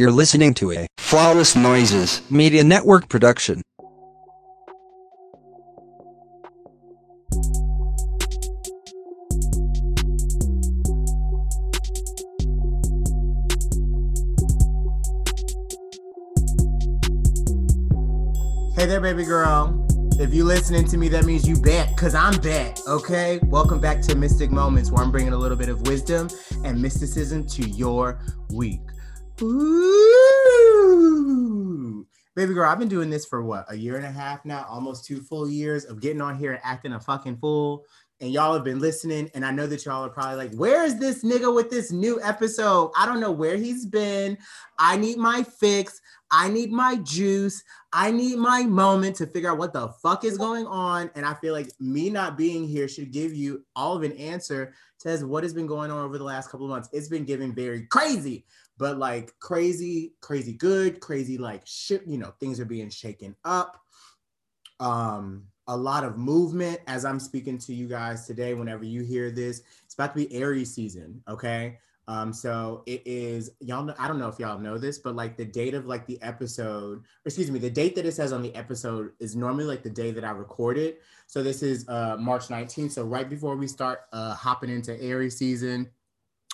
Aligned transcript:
You're 0.00 0.10
listening 0.10 0.54
to 0.54 0.72
a 0.72 0.86
Flawless 0.96 1.54
Noises. 1.54 2.22
Media 2.30 2.64
Network 2.64 3.10
production. 3.10 3.60
Hey 18.74 18.86
there, 18.86 19.02
baby 19.02 19.24
girl. 19.24 19.86
If 20.18 20.32
you're 20.32 20.46
listening 20.46 20.86
to 20.86 20.96
me, 20.96 21.10
that 21.10 21.26
means 21.26 21.46
you 21.46 21.60
bet, 21.60 21.94
cause 21.98 22.14
I'm 22.14 22.40
bet. 22.40 22.80
Okay. 22.88 23.38
Welcome 23.42 23.80
back 23.80 24.00
to 24.04 24.14
Mystic 24.14 24.50
Moments, 24.50 24.90
where 24.90 25.04
I'm 25.04 25.10
bringing 25.10 25.34
a 25.34 25.38
little 25.38 25.58
bit 25.58 25.68
of 25.68 25.82
wisdom 25.86 26.30
and 26.64 26.80
mysticism 26.80 27.46
to 27.48 27.68
your 27.68 28.18
week. 28.48 28.80
Ooh. 29.42 30.46
Baby 32.36 32.54
girl, 32.54 32.70
I've 32.70 32.78
been 32.78 32.88
doing 32.88 33.10
this 33.10 33.26
for 33.26 33.42
what 33.42 33.64
a 33.68 33.74
year 33.74 33.96
and 33.96 34.04
a 34.04 34.10
half 34.10 34.44
now, 34.44 34.66
almost 34.68 35.04
two 35.04 35.20
full 35.20 35.48
years 35.48 35.84
of 35.84 36.00
getting 36.00 36.20
on 36.20 36.36
here 36.38 36.52
and 36.52 36.60
acting 36.62 36.92
a 36.92 37.00
fucking 37.00 37.38
fool. 37.38 37.84
And 38.20 38.30
y'all 38.30 38.52
have 38.52 38.64
been 38.64 38.80
listening, 38.80 39.30
and 39.34 39.46
I 39.46 39.50
know 39.50 39.66
that 39.66 39.86
y'all 39.86 40.04
are 40.04 40.10
probably 40.10 40.36
like, 40.36 40.52
"Where 40.54 40.84
is 40.84 40.98
this 40.98 41.24
nigga 41.24 41.54
with 41.54 41.70
this 41.70 41.90
new 41.90 42.20
episode?" 42.22 42.92
I 42.94 43.06
don't 43.06 43.18
know 43.18 43.32
where 43.32 43.56
he's 43.56 43.86
been. 43.86 44.36
I 44.78 44.98
need 44.98 45.16
my 45.16 45.42
fix. 45.42 46.02
I 46.30 46.48
need 46.48 46.70
my 46.70 46.96
juice. 46.96 47.64
I 47.92 48.10
need 48.10 48.36
my 48.36 48.62
moment 48.64 49.16
to 49.16 49.26
figure 49.26 49.50
out 49.50 49.58
what 49.58 49.72
the 49.72 49.88
fuck 50.02 50.24
is 50.24 50.36
going 50.36 50.66
on. 50.66 51.10
And 51.14 51.24
I 51.24 51.34
feel 51.34 51.54
like 51.54 51.70
me 51.80 52.10
not 52.10 52.36
being 52.36 52.68
here 52.68 52.88
should 52.88 53.10
give 53.10 53.34
you 53.34 53.64
all 53.74 53.96
of 53.96 54.02
an 54.02 54.12
answer 54.12 54.74
to 55.00 55.26
what 55.26 55.42
has 55.42 55.54
been 55.54 55.66
going 55.66 55.90
on 55.90 56.04
over 56.04 56.18
the 56.18 56.24
last 56.24 56.50
couple 56.50 56.66
of 56.66 56.70
months. 56.70 56.90
It's 56.92 57.08
been 57.08 57.24
giving 57.24 57.54
very 57.54 57.86
crazy, 57.86 58.44
but 58.80 58.98
like 58.98 59.38
crazy, 59.40 60.14
crazy 60.22 60.54
good, 60.54 61.00
crazy 61.00 61.36
like 61.36 61.60
shit, 61.66 62.02
you 62.06 62.16
know, 62.16 62.32
things 62.40 62.58
are 62.58 62.64
being 62.64 62.88
shaken 62.88 63.36
up. 63.44 63.78
Um, 64.80 65.44
a 65.66 65.76
lot 65.76 66.02
of 66.02 66.16
movement 66.16 66.80
as 66.86 67.04
I'm 67.04 67.20
speaking 67.20 67.58
to 67.58 67.74
you 67.74 67.86
guys 67.86 68.26
today. 68.26 68.54
Whenever 68.54 68.84
you 68.84 69.02
hear 69.02 69.30
this, 69.30 69.60
it's 69.84 69.92
about 69.92 70.16
to 70.16 70.26
be 70.26 70.34
Aries 70.34 70.74
season, 70.74 71.22
okay? 71.28 71.78
Um, 72.08 72.32
so 72.32 72.82
it 72.86 73.02
is 73.04 73.50
y'all 73.60 73.84
know 73.84 73.94
I 73.98 74.08
don't 74.08 74.18
know 74.18 74.28
if 74.28 74.38
y'all 74.38 74.58
know 74.58 74.78
this, 74.78 74.98
but 74.98 75.14
like 75.14 75.36
the 75.36 75.44
date 75.44 75.74
of 75.74 75.84
like 75.84 76.06
the 76.06 76.20
episode, 76.22 77.02
excuse 77.26 77.50
me, 77.50 77.58
the 77.58 77.70
date 77.70 77.94
that 77.96 78.06
it 78.06 78.12
says 78.12 78.32
on 78.32 78.40
the 78.40 78.54
episode 78.54 79.12
is 79.20 79.36
normally 79.36 79.64
like 79.64 79.82
the 79.82 79.90
day 79.90 80.10
that 80.10 80.24
I 80.24 80.30
recorded. 80.30 80.82
It 80.84 81.02
so 81.26 81.42
this 81.42 81.62
is 81.62 81.86
uh 81.86 82.16
March 82.18 82.48
19th. 82.48 82.92
So 82.92 83.04
right 83.04 83.28
before 83.28 83.56
we 83.56 83.66
start 83.66 84.00
uh 84.14 84.34
hopping 84.34 84.70
into 84.70 84.98
Aries 85.02 85.36
season, 85.36 85.90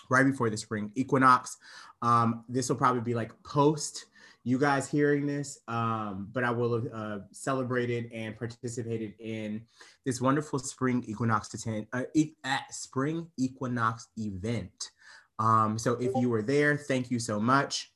right 0.08 0.24
before 0.24 0.50
the 0.50 0.56
spring 0.56 0.90
equinox. 0.94 1.56
Um, 2.02 2.44
this 2.48 2.68
will 2.68 2.76
probably 2.76 3.02
be 3.02 3.14
like 3.14 3.32
post 3.42 4.06
you 4.46 4.60
guys 4.60 4.88
hearing 4.88 5.26
this, 5.26 5.58
um, 5.66 6.28
but 6.32 6.44
I 6.44 6.52
will 6.52 6.74
have 6.74 6.86
uh, 6.94 7.18
celebrated 7.32 8.08
and 8.12 8.38
participated 8.38 9.14
in 9.18 9.62
this 10.04 10.20
wonderful 10.20 10.60
spring 10.60 11.02
equinox 11.08 11.48
10, 11.48 11.88
uh, 11.92 12.02
e- 12.14 12.34
spring 12.70 13.26
equinox 13.36 14.06
event. 14.16 14.92
Um, 15.40 15.78
so 15.80 15.94
if 15.94 16.12
you 16.14 16.30
were 16.30 16.42
there, 16.42 16.76
thank 16.76 17.10
you 17.10 17.18
so 17.18 17.40
much. 17.40 17.90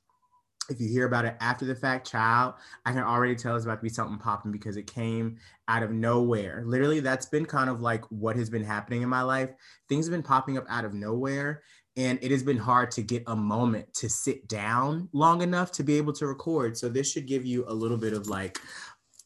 If 0.68 0.80
you 0.80 0.88
hear 0.88 1.06
about 1.06 1.24
it 1.24 1.36
after 1.40 1.64
the 1.64 1.74
fact, 1.76 2.10
child, 2.10 2.54
I 2.84 2.90
can 2.90 3.04
already 3.04 3.36
tell 3.36 3.54
it's 3.54 3.64
about 3.64 3.76
to 3.76 3.82
be 3.82 3.88
something 3.88 4.18
popping 4.18 4.50
because 4.50 4.76
it 4.76 4.92
came 4.92 5.38
out 5.68 5.84
of 5.84 5.92
nowhere. 5.92 6.64
Literally, 6.66 6.98
that's 6.98 7.26
been 7.26 7.46
kind 7.46 7.70
of 7.70 7.80
like 7.80 8.04
what 8.10 8.34
has 8.34 8.50
been 8.50 8.64
happening 8.64 9.02
in 9.02 9.08
my 9.08 9.22
life. 9.22 9.50
Things 9.88 10.06
have 10.06 10.12
been 10.12 10.22
popping 10.22 10.58
up 10.58 10.66
out 10.68 10.84
of 10.84 10.94
nowhere. 10.94 11.62
And 11.96 12.18
it 12.22 12.30
has 12.30 12.42
been 12.42 12.56
hard 12.56 12.90
to 12.92 13.02
get 13.02 13.24
a 13.26 13.36
moment 13.36 13.92
to 13.94 14.08
sit 14.08 14.46
down 14.48 15.08
long 15.12 15.42
enough 15.42 15.72
to 15.72 15.82
be 15.82 15.96
able 15.96 16.12
to 16.14 16.26
record. 16.26 16.76
So, 16.76 16.88
this 16.88 17.10
should 17.10 17.26
give 17.26 17.44
you 17.44 17.64
a 17.66 17.74
little 17.74 17.98
bit 17.98 18.12
of 18.12 18.28
like, 18.28 18.58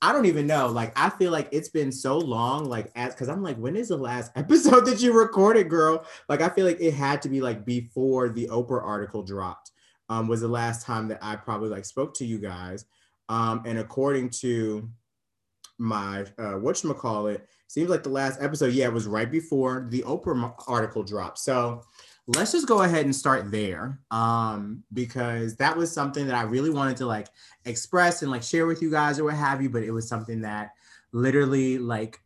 I 0.05 0.13
don't 0.13 0.27
even 0.27 0.47
know. 0.47 0.67
Like, 0.67 0.93
I 0.97 1.09
feel 1.09 1.33
like 1.33 1.49
it's 1.51 1.71
been 1.71 1.91
so 1.91 2.19
long, 2.19 2.67
like, 2.67 2.91
as 2.95 3.15
because 3.15 3.31
I'm 3.31 3.43
like, 3.43 3.57
when 3.57 3.75
is 3.75 3.89
the 3.89 3.97
last 3.97 4.33
episode 4.37 4.87
that 4.87 5.01
you 5.01 5.13
recorded, 5.13 5.71
girl? 5.71 6.05
Like, 6.29 6.43
I 6.43 6.51
feel 6.51 6.67
like 6.67 6.81
it 6.81 6.93
had 6.93 7.23
to 7.23 7.29
be 7.29 7.41
like 7.41 7.65
before 7.65 8.29
the 8.29 8.49
Oprah 8.49 8.85
article 8.85 9.23
dropped, 9.23 9.71
um, 10.09 10.29
was 10.29 10.43
the 10.43 10.49
last 10.49 10.85
time 10.85 11.09
that 11.09 11.21
I 11.23 11.37
probably 11.37 11.71
like 11.71 11.85
spoke 11.87 12.15
to 12.17 12.27
you 12.27 12.39
guys. 12.39 12.85
Um, 13.31 13.63
and 13.65 13.79
according 13.79 14.31
to 14.41 14.89
my 15.79 16.21
uh 16.39 16.55
whatchamacallit, 16.61 17.41
seems 17.67 17.89
like 17.89 18.03
the 18.03 18.11
last 18.11 18.41
episode, 18.43 18.75
yeah, 18.75 18.87
it 18.87 18.93
was 18.93 19.07
right 19.07 19.31
before 19.31 19.87
the 19.91 20.03
Oprah 20.03 20.55
article 20.69 21.03
dropped. 21.03 21.39
So 21.39 21.83
let's 22.27 22.53
just 22.53 22.67
go 22.67 22.83
ahead 22.83 23.05
and 23.05 23.15
start 23.15 23.51
there 23.51 24.01
um 24.11 24.83
because 24.95 25.57
that 25.57 25.77
was 25.77 25.93
something 25.93 26.27
that 26.27 26.35
i 26.35 26.43
really 26.43 26.71
wanted 26.71 26.97
to 26.97 27.05
like 27.05 27.29
express 27.67 28.23
and 28.23 28.31
like 28.31 28.43
share 28.43 28.67
with 28.67 28.81
you 28.81 28.91
guys 28.91 29.19
or 29.19 29.25
what 29.25 29.35
have 29.35 29.61
you 29.63 29.69
but 29.69 29.83
it 29.83 29.91
was 29.91 30.09
something 30.09 30.41
that 30.41 30.71
literally 31.13 31.79
like 31.79 32.21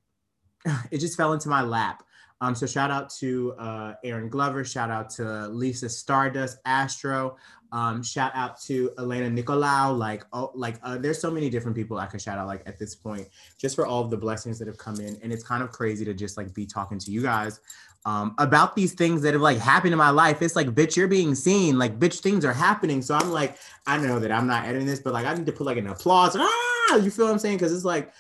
it 0.91 0.99
just 0.99 1.17
fell 1.17 1.33
into 1.33 1.49
my 1.49 1.63
lap. 1.63 2.03
Um 2.41 2.55
so 2.55 2.67
shout 2.67 2.93
out 2.93 3.11
to 3.19 3.53
uh 3.59 3.95
aaron 4.05 4.29
glover 4.29 4.65
shout 4.65 4.91
out 4.91 5.11
to 5.11 5.49
lisa 5.49 5.89
stardust 5.89 6.59
astro 6.65 7.37
um 7.73 8.01
shout 8.01 8.31
out 8.35 8.61
to 8.63 8.93
elena 8.97 9.29
nicolaou 9.29 9.99
like 9.99 10.25
oh 10.33 10.53
like 10.55 10.77
uh, 10.85 10.97
there's 10.97 11.21
so 11.21 11.33
many 11.33 11.51
different 11.51 11.77
people 11.77 11.99
i 11.99 12.07
could 12.07 12.23
shout 12.23 12.39
out 12.39 12.47
like 12.47 12.63
at 12.65 12.79
this 12.79 12.95
point 12.95 13.27
just 13.59 13.75
for 13.75 13.87
all 13.87 14.03
of 14.03 14.11
the 14.11 14.17
blessings 14.17 14.59
that 14.59 14.69
have 14.69 14.79
come 14.79 15.01
in. 15.01 15.19
And 15.23 15.33
it's 15.33 15.43
kind 15.43 15.63
of 15.65 15.73
crazy 15.73 16.05
to 16.05 16.15
just 16.15 16.37
like 16.37 16.55
be 16.55 16.65
talking 16.65 16.99
to 17.01 17.11
you 17.11 17.23
guys 17.23 17.61
um, 18.05 18.35
about 18.39 18.75
these 18.75 18.95
things 18.95 19.23
that 19.23 19.35
have 19.35 19.43
like 19.43 19.59
happened 19.59 19.93
in 19.93 19.99
my 19.99 20.11
life. 20.11 20.41
It's 20.41 20.57
like, 20.57 20.69
bitch, 20.69 20.97
you're 20.97 21.09
being 21.09 21.35
seen. 21.35 21.79
Like, 21.79 21.99
bitch, 21.99 22.21
things 22.21 22.45
are 22.45 22.53
happening. 22.53 23.03
So 23.03 23.15
I'm 23.15 23.31
like, 23.31 23.57
I 23.87 23.99
know 23.99 24.19
that 24.19 24.33
I'm 24.33 24.47
not 24.47 24.65
editing 24.65 24.87
this, 24.87 25.01
but 25.01 25.13
like, 25.13 25.27
I 25.27 25.35
need 25.35 25.47
to 25.47 25.53
put 25.53 25.67
like 25.67 25.77
an 25.77 25.89
applause. 25.89 26.37
Ah, 26.39 26.97
you 26.97 27.11
feel 27.11 27.27
what 27.27 27.33
I'm 27.33 27.39
saying? 27.39 27.59
Because 27.59 27.75
it's 27.75 27.85
like, 27.85 28.13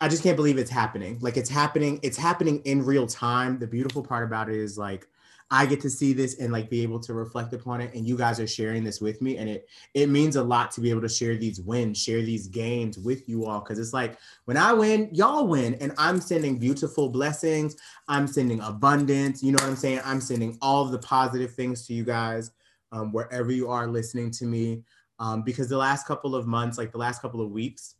I 0.00 0.08
just 0.08 0.22
can't 0.22 0.36
believe 0.36 0.58
it's 0.58 0.70
happening. 0.70 1.18
Like, 1.20 1.36
it's 1.36 1.50
happening. 1.50 2.00
It's 2.02 2.16
happening 2.16 2.60
in 2.64 2.84
real 2.84 3.06
time. 3.06 3.58
The 3.58 3.66
beautiful 3.66 4.02
part 4.02 4.24
about 4.24 4.48
it 4.48 4.56
is 4.56 4.78
like, 4.78 5.06
I 5.54 5.66
get 5.66 5.80
to 5.82 5.90
see 5.90 6.12
this 6.12 6.40
and 6.40 6.52
like 6.52 6.68
be 6.68 6.82
able 6.82 6.98
to 6.98 7.14
reflect 7.14 7.52
upon 7.52 7.80
it. 7.80 7.94
And 7.94 8.08
you 8.08 8.16
guys 8.16 8.40
are 8.40 8.46
sharing 8.46 8.82
this 8.82 9.00
with 9.00 9.22
me. 9.22 9.36
And 9.36 9.48
it 9.48 9.68
it 9.94 10.08
means 10.08 10.34
a 10.34 10.42
lot 10.42 10.72
to 10.72 10.80
be 10.80 10.90
able 10.90 11.02
to 11.02 11.08
share 11.08 11.36
these 11.36 11.60
wins, 11.60 12.02
share 12.02 12.22
these 12.22 12.48
gains 12.48 12.98
with 12.98 13.28
you 13.28 13.46
all. 13.46 13.60
Cause 13.60 13.78
it's 13.78 13.92
like 13.92 14.18
when 14.46 14.56
I 14.56 14.72
win, 14.72 15.08
y'all 15.12 15.46
win. 15.46 15.74
And 15.74 15.92
I'm 15.96 16.20
sending 16.20 16.58
beautiful 16.58 17.08
blessings. 17.08 17.76
I'm 18.08 18.26
sending 18.26 18.58
abundance. 18.62 19.44
You 19.44 19.52
know 19.52 19.62
what 19.62 19.70
I'm 19.70 19.76
saying? 19.76 20.00
I'm 20.04 20.20
sending 20.20 20.58
all 20.60 20.86
the 20.86 20.98
positive 20.98 21.54
things 21.54 21.86
to 21.86 21.94
you 21.94 22.02
guys 22.02 22.50
um, 22.90 23.12
wherever 23.12 23.52
you 23.52 23.70
are 23.70 23.86
listening 23.86 24.32
to 24.32 24.46
me. 24.46 24.82
Um, 25.20 25.42
because 25.42 25.68
the 25.68 25.78
last 25.78 26.04
couple 26.04 26.34
of 26.34 26.48
months, 26.48 26.78
like 26.78 26.90
the 26.90 26.98
last 26.98 27.22
couple 27.22 27.40
of 27.40 27.52
weeks, 27.52 27.94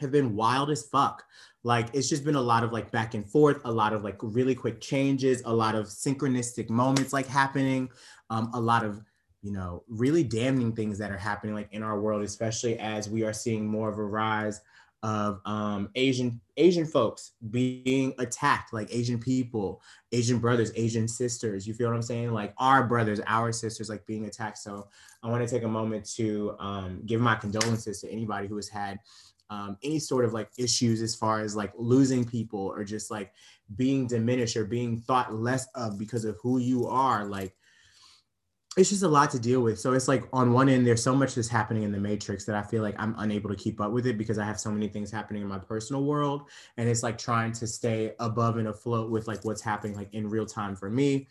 have 0.00 0.12
been 0.12 0.34
wild 0.34 0.70
as 0.70 0.84
fuck. 0.84 1.24
Like 1.64 1.88
it's 1.92 2.08
just 2.08 2.24
been 2.24 2.36
a 2.36 2.40
lot 2.40 2.64
of 2.64 2.72
like 2.72 2.90
back 2.90 3.14
and 3.14 3.28
forth 3.28 3.60
a 3.64 3.72
lot 3.72 3.92
of 3.92 4.04
like 4.04 4.16
really 4.22 4.54
quick 4.54 4.80
changes 4.80 5.42
a 5.44 5.52
lot 5.52 5.74
of 5.74 5.86
synchronistic 5.86 6.70
moments 6.70 7.12
like 7.12 7.26
happening 7.26 7.90
um, 8.30 8.50
a 8.54 8.60
lot 8.60 8.84
of 8.84 9.02
you 9.42 9.52
know 9.52 9.82
really 9.88 10.22
damning 10.22 10.72
things 10.72 10.98
that 10.98 11.10
are 11.10 11.18
happening 11.18 11.54
like 11.54 11.68
in 11.72 11.82
our 11.82 12.00
world 12.00 12.22
especially 12.22 12.78
as 12.78 13.10
we 13.10 13.24
are 13.24 13.32
seeing 13.32 13.66
more 13.66 13.88
of 13.88 13.98
a 13.98 14.04
rise 14.04 14.60
of 15.04 15.40
um, 15.44 15.90
asian 15.94 16.40
asian 16.56 16.84
folks 16.84 17.32
being 17.50 18.12
attacked 18.18 18.72
like 18.72 18.92
asian 18.92 19.18
people 19.18 19.80
asian 20.10 20.38
brothers 20.38 20.72
asian 20.74 21.06
sisters 21.06 21.66
you 21.68 21.74
feel 21.74 21.88
what 21.88 21.94
i'm 21.94 22.02
saying? 22.02 22.32
Like 22.32 22.52
our 22.58 22.84
brothers 22.84 23.20
our 23.26 23.52
sisters 23.52 23.88
like 23.88 24.04
being 24.06 24.26
attacked. 24.26 24.58
So 24.58 24.88
i 25.22 25.28
want 25.28 25.46
to 25.46 25.54
take 25.54 25.64
a 25.64 25.68
moment 25.68 26.08
to 26.16 26.56
um, 26.58 27.02
give 27.06 27.20
my 27.20 27.36
condolences 27.36 28.00
to 28.00 28.10
anybody 28.10 28.48
who 28.48 28.56
has 28.56 28.68
had 28.68 28.98
um, 29.50 29.76
any 29.82 29.98
sort 29.98 30.24
of 30.24 30.32
like 30.32 30.50
issues 30.58 31.00
as 31.02 31.14
far 31.14 31.40
as 31.40 31.56
like 31.56 31.72
losing 31.76 32.24
people 32.24 32.60
or 32.60 32.84
just 32.84 33.10
like 33.10 33.32
being 33.76 34.06
diminished 34.06 34.56
or 34.56 34.64
being 34.64 34.98
thought 34.98 35.34
less 35.34 35.66
of 35.74 35.98
because 35.98 36.24
of 36.24 36.36
who 36.42 36.58
you 36.58 36.86
are 36.86 37.24
like 37.24 37.54
it's 38.78 38.90
just 38.90 39.02
a 39.02 39.08
lot 39.08 39.30
to 39.30 39.40
deal 39.40 39.60
with. 39.60 39.80
So 39.80 39.92
it's 39.94 40.06
like 40.06 40.24
on 40.32 40.52
one 40.52 40.68
end 40.68 40.86
there's 40.86 41.02
so 41.02 41.14
much 41.14 41.34
that's 41.34 41.48
happening 41.48 41.82
in 41.82 41.90
the 41.90 41.98
matrix 41.98 42.44
that 42.44 42.54
i 42.54 42.62
feel 42.62 42.82
like 42.82 42.94
i'm 42.98 43.14
unable 43.18 43.50
to 43.50 43.56
keep 43.56 43.80
up 43.80 43.90
with 43.90 44.06
it 44.06 44.16
because 44.16 44.38
i 44.38 44.44
have 44.44 44.60
so 44.60 44.70
many 44.70 44.88
things 44.88 45.10
happening 45.10 45.42
in 45.42 45.48
my 45.48 45.58
personal 45.58 46.04
world 46.04 46.48
and 46.76 46.88
it's 46.88 47.02
like 47.02 47.18
trying 47.18 47.50
to 47.52 47.66
stay 47.66 48.12
above 48.20 48.56
and 48.56 48.68
afloat 48.68 49.10
with 49.10 49.26
like 49.26 49.44
what's 49.44 49.62
happening 49.62 49.96
like 49.96 50.12
in 50.14 50.28
real 50.28 50.46
time 50.46 50.76
for 50.76 50.90
me. 50.90 51.28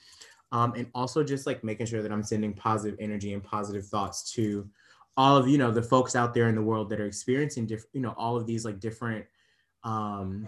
Um, 0.54 0.74
and 0.78 0.88
also 0.96 1.26
just 1.26 1.46
like 1.46 1.64
making 1.64 1.88
sure 1.88 2.02
that 2.02 2.12
i'm 2.12 2.24
sending 2.24 2.54
positive 2.54 2.98
energy 3.00 3.34
and 3.34 3.44
positive 3.44 3.86
thoughts 3.86 4.32
to 4.34 4.68
all 5.18 5.36
of 5.36 5.48
you 5.48 5.58
know 5.58 5.72
the 5.72 5.82
folks 5.82 6.16
out 6.16 6.34
there 6.34 6.48
in 6.48 6.56
the 6.56 6.62
world 6.62 6.90
that 6.90 7.02
are 7.02 7.06
experiencing 7.06 7.66
different 7.66 7.90
you 7.94 8.02
know 8.02 8.14
all 8.18 8.38
of 8.38 8.46
these 8.46 8.64
like 8.64 8.80
different 8.80 9.26
um 9.84 10.48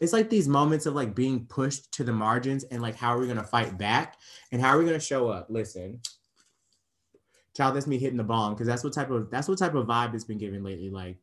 it's 0.00 0.12
like 0.12 0.28
these 0.28 0.48
moments 0.48 0.86
of 0.86 0.94
like 0.94 1.14
being 1.14 1.46
pushed 1.46 1.92
to 1.92 2.04
the 2.04 2.12
margins 2.12 2.64
and 2.64 2.82
like 2.82 2.96
how 2.96 3.14
are 3.14 3.18
we 3.18 3.26
going 3.26 3.36
to 3.36 3.42
fight 3.42 3.78
back 3.78 4.16
and 4.50 4.60
how 4.60 4.68
are 4.68 4.78
we 4.78 4.84
going 4.84 4.98
to 4.98 5.04
show 5.04 5.28
up? 5.28 5.46
Listen 5.48 6.00
child 7.56 7.76
that's 7.76 7.86
me 7.86 7.98
hitting 7.98 8.16
the 8.16 8.24
bomb 8.24 8.54
because 8.54 8.66
that's 8.66 8.84
what 8.84 8.92
type 8.92 9.10
of 9.10 9.30
that's 9.30 9.48
what 9.48 9.58
type 9.58 9.74
of 9.74 9.86
vibe 9.86 10.14
it's 10.14 10.24
been 10.24 10.38
giving 10.38 10.62
lately. 10.62 10.90
Like 10.90 11.18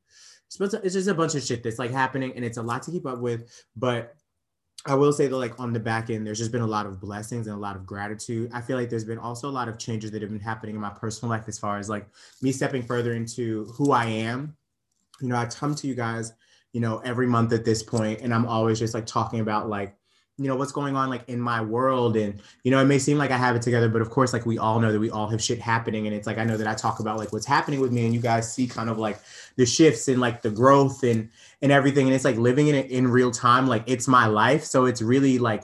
it's 0.59 0.93
just 0.93 1.07
a 1.07 1.13
bunch 1.13 1.35
of 1.35 1.43
shit 1.43 1.63
that's 1.63 1.79
like 1.79 1.91
happening 1.91 2.33
and 2.35 2.43
it's 2.43 2.57
a 2.57 2.61
lot 2.61 2.81
to 2.83 2.91
keep 2.91 3.05
up 3.05 3.19
with 3.19 3.65
but 3.75 4.15
I 4.85 4.95
will 4.95 5.11
say 5.11 5.27
that, 5.27 5.35
like 5.35 5.59
on 5.59 5.73
the 5.73 5.79
back 5.79 6.09
end, 6.09 6.25
there's 6.25 6.37
just 6.37 6.51
been 6.51 6.61
a 6.61 6.67
lot 6.67 6.85
of 6.85 7.01
blessings 7.01 7.47
and 7.47 7.55
a 7.55 7.59
lot 7.59 7.75
of 7.75 7.85
gratitude. 7.85 8.49
I 8.53 8.61
feel 8.61 8.77
like 8.77 8.89
there's 8.89 9.03
been 9.03 9.19
also 9.19 9.49
a 9.49 9.51
lot 9.51 9.67
of 9.67 9.77
changes 9.77 10.09
that 10.11 10.21
have 10.21 10.31
been 10.31 10.39
happening 10.39 10.75
in 10.75 10.81
my 10.81 10.89
personal 10.89 11.29
life 11.29 11.45
as 11.47 11.59
far 11.59 11.77
as 11.77 11.89
like 11.89 12.07
me 12.41 12.51
stepping 12.51 12.81
further 12.81 13.13
into 13.13 13.65
who 13.73 13.91
I 13.91 14.05
am. 14.05 14.55
You 15.19 15.27
know, 15.27 15.35
I 15.35 15.45
come 15.47 15.75
to 15.75 15.87
you 15.87 15.95
guys, 15.95 16.31
you 16.71 16.79
know, 16.79 16.99
every 16.99 17.27
month 17.27 17.51
at 17.51 17.65
this 17.65 17.83
point, 17.83 18.21
and 18.21 18.33
I'm 18.33 18.45
always 18.45 18.79
just 18.79 18.93
like 18.93 19.05
talking 19.05 19.41
about 19.41 19.67
like 19.67 19.98
you 20.39 20.47
know 20.47 20.55
what's 20.55 20.71
going 20.71 20.95
on 20.95 21.09
like 21.09 21.27
in 21.27 21.39
my 21.39 21.61
world 21.61 22.15
and 22.15 22.41
you 22.63 22.71
know 22.71 22.79
it 22.79 22.85
may 22.85 22.97
seem 22.97 23.17
like 23.17 23.29
i 23.29 23.37
have 23.37 23.55
it 23.55 23.61
together 23.61 23.89
but 23.89 24.01
of 24.01 24.09
course 24.09 24.31
like 24.31 24.45
we 24.45 24.57
all 24.57 24.79
know 24.79 24.91
that 24.91 24.99
we 24.99 25.09
all 25.09 25.27
have 25.27 25.41
shit 25.41 25.59
happening 25.59 26.07
and 26.07 26.15
it's 26.15 26.25
like 26.25 26.37
i 26.37 26.43
know 26.45 26.55
that 26.55 26.67
i 26.67 26.73
talk 26.73 27.01
about 27.01 27.17
like 27.17 27.33
what's 27.33 27.45
happening 27.45 27.81
with 27.81 27.91
me 27.91 28.05
and 28.05 28.13
you 28.13 28.21
guys 28.21 28.51
see 28.51 28.65
kind 28.65 28.89
of 28.89 28.97
like 28.97 29.19
the 29.57 29.65
shifts 29.65 30.07
and 30.07 30.21
like 30.21 30.41
the 30.41 30.49
growth 30.49 31.03
and 31.03 31.29
and 31.61 31.71
everything 31.71 32.07
and 32.07 32.15
it's 32.15 32.23
like 32.23 32.37
living 32.37 32.67
in 32.67 32.75
it 32.75 32.89
in 32.89 33.07
real 33.07 33.31
time 33.31 33.67
like 33.67 33.83
it's 33.85 34.07
my 34.07 34.25
life 34.25 34.63
so 34.63 34.85
it's 34.85 35.01
really 35.01 35.37
like 35.37 35.63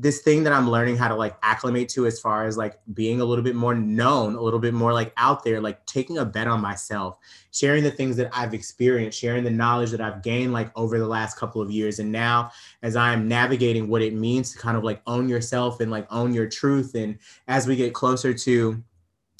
this 0.00 0.22
thing 0.22 0.42
that 0.44 0.52
I'm 0.54 0.70
learning 0.70 0.96
how 0.96 1.08
to 1.08 1.14
like 1.14 1.36
acclimate 1.42 1.90
to 1.90 2.06
as 2.06 2.18
far 2.18 2.46
as 2.46 2.56
like 2.56 2.78
being 2.94 3.20
a 3.20 3.24
little 3.24 3.44
bit 3.44 3.54
more 3.54 3.74
known, 3.74 4.34
a 4.34 4.40
little 4.40 4.58
bit 4.58 4.72
more 4.72 4.94
like 4.94 5.12
out 5.18 5.44
there, 5.44 5.60
like 5.60 5.84
taking 5.84 6.16
a 6.16 6.24
bet 6.24 6.46
on 6.46 6.62
myself, 6.62 7.18
sharing 7.52 7.84
the 7.84 7.90
things 7.90 8.16
that 8.16 8.30
I've 8.32 8.54
experienced, 8.54 9.18
sharing 9.18 9.44
the 9.44 9.50
knowledge 9.50 9.90
that 9.90 10.00
I've 10.00 10.22
gained 10.22 10.54
like 10.54 10.72
over 10.74 10.98
the 10.98 11.06
last 11.06 11.36
couple 11.36 11.60
of 11.60 11.70
years. 11.70 11.98
And 11.98 12.10
now 12.10 12.50
as 12.82 12.96
I'm 12.96 13.28
navigating 13.28 13.88
what 13.88 14.00
it 14.00 14.14
means 14.14 14.52
to 14.52 14.58
kind 14.58 14.74
of 14.74 14.84
like 14.84 15.02
own 15.06 15.28
yourself 15.28 15.80
and 15.80 15.90
like 15.90 16.06
own 16.10 16.32
your 16.32 16.48
truth. 16.48 16.94
And 16.94 17.18
as 17.46 17.66
we 17.66 17.76
get 17.76 17.92
closer 17.92 18.32
to 18.32 18.82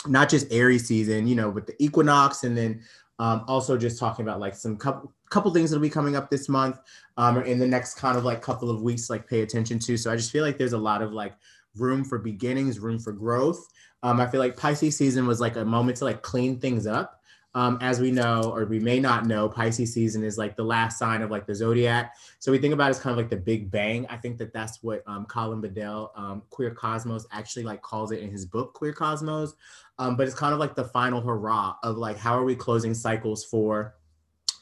not 0.06 0.28
just 0.28 0.52
Aries 0.52 0.86
season, 0.86 1.26
you 1.26 1.36
know, 1.36 1.48
with 1.48 1.68
the 1.68 1.82
equinox 1.82 2.44
and 2.44 2.54
then 2.54 2.82
um, 3.20 3.44
also 3.46 3.76
just 3.76 3.98
talking 3.98 4.24
about 4.24 4.40
like 4.40 4.54
some 4.54 4.78
couple 4.78 5.12
couple 5.28 5.52
things 5.52 5.70
that'll 5.70 5.82
be 5.82 5.90
coming 5.90 6.16
up 6.16 6.30
this 6.30 6.48
month 6.48 6.80
um, 7.18 7.36
or 7.36 7.42
in 7.42 7.58
the 7.58 7.66
next 7.66 7.94
kind 7.94 8.16
of 8.16 8.24
like 8.24 8.40
couple 8.40 8.70
of 8.70 8.80
weeks, 8.82 9.10
like 9.10 9.28
pay 9.28 9.42
attention 9.42 9.78
to. 9.78 9.96
So 9.98 10.10
I 10.10 10.16
just 10.16 10.32
feel 10.32 10.42
like 10.42 10.56
there's 10.56 10.72
a 10.72 10.78
lot 10.78 11.02
of 11.02 11.12
like 11.12 11.34
room 11.76 12.02
for 12.02 12.18
beginnings, 12.18 12.80
room 12.80 12.98
for 12.98 13.12
growth. 13.12 13.68
Um, 14.02 14.20
I 14.20 14.26
feel 14.26 14.40
like 14.40 14.56
Pisces 14.56 14.96
season 14.96 15.26
was 15.26 15.38
like 15.38 15.56
a 15.56 15.64
moment 15.64 15.98
to 15.98 16.06
like 16.06 16.22
clean 16.22 16.58
things 16.58 16.86
up. 16.86 17.19
Um, 17.54 17.78
as 17.80 18.00
we 18.00 18.12
know, 18.12 18.52
or 18.54 18.64
we 18.64 18.78
may 18.78 19.00
not 19.00 19.26
know, 19.26 19.48
Pisces 19.48 19.92
season 19.92 20.22
is 20.22 20.38
like 20.38 20.56
the 20.56 20.62
last 20.62 20.98
sign 20.98 21.20
of 21.20 21.32
like 21.32 21.46
the 21.46 21.54
zodiac. 21.54 22.14
So 22.38 22.52
we 22.52 22.58
think 22.58 22.72
about 22.72 22.86
it 22.86 22.90
as 22.90 23.00
kind 23.00 23.10
of 23.12 23.16
like 23.16 23.28
the 23.28 23.36
big 23.36 23.70
bang. 23.70 24.06
I 24.08 24.16
think 24.16 24.38
that 24.38 24.52
that's 24.52 24.82
what 24.82 25.02
um, 25.06 25.26
Colin 25.26 25.60
Bedell, 25.60 26.12
um, 26.14 26.42
Queer 26.50 26.70
Cosmos, 26.70 27.26
actually 27.32 27.64
like 27.64 27.82
calls 27.82 28.12
it 28.12 28.20
in 28.20 28.30
his 28.30 28.46
book, 28.46 28.74
Queer 28.74 28.92
Cosmos. 28.92 29.54
Um, 29.98 30.16
but 30.16 30.26
it's 30.28 30.36
kind 30.36 30.54
of 30.54 30.60
like 30.60 30.76
the 30.76 30.84
final 30.84 31.20
hurrah 31.20 31.74
of 31.82 31.96
like 31.98 32.16
how 32.16 32.38
are 32.38 32.44
we 32.44 32.54
closing 32.54 32.94
cycles 32.94 33.44
for 33.44 33.96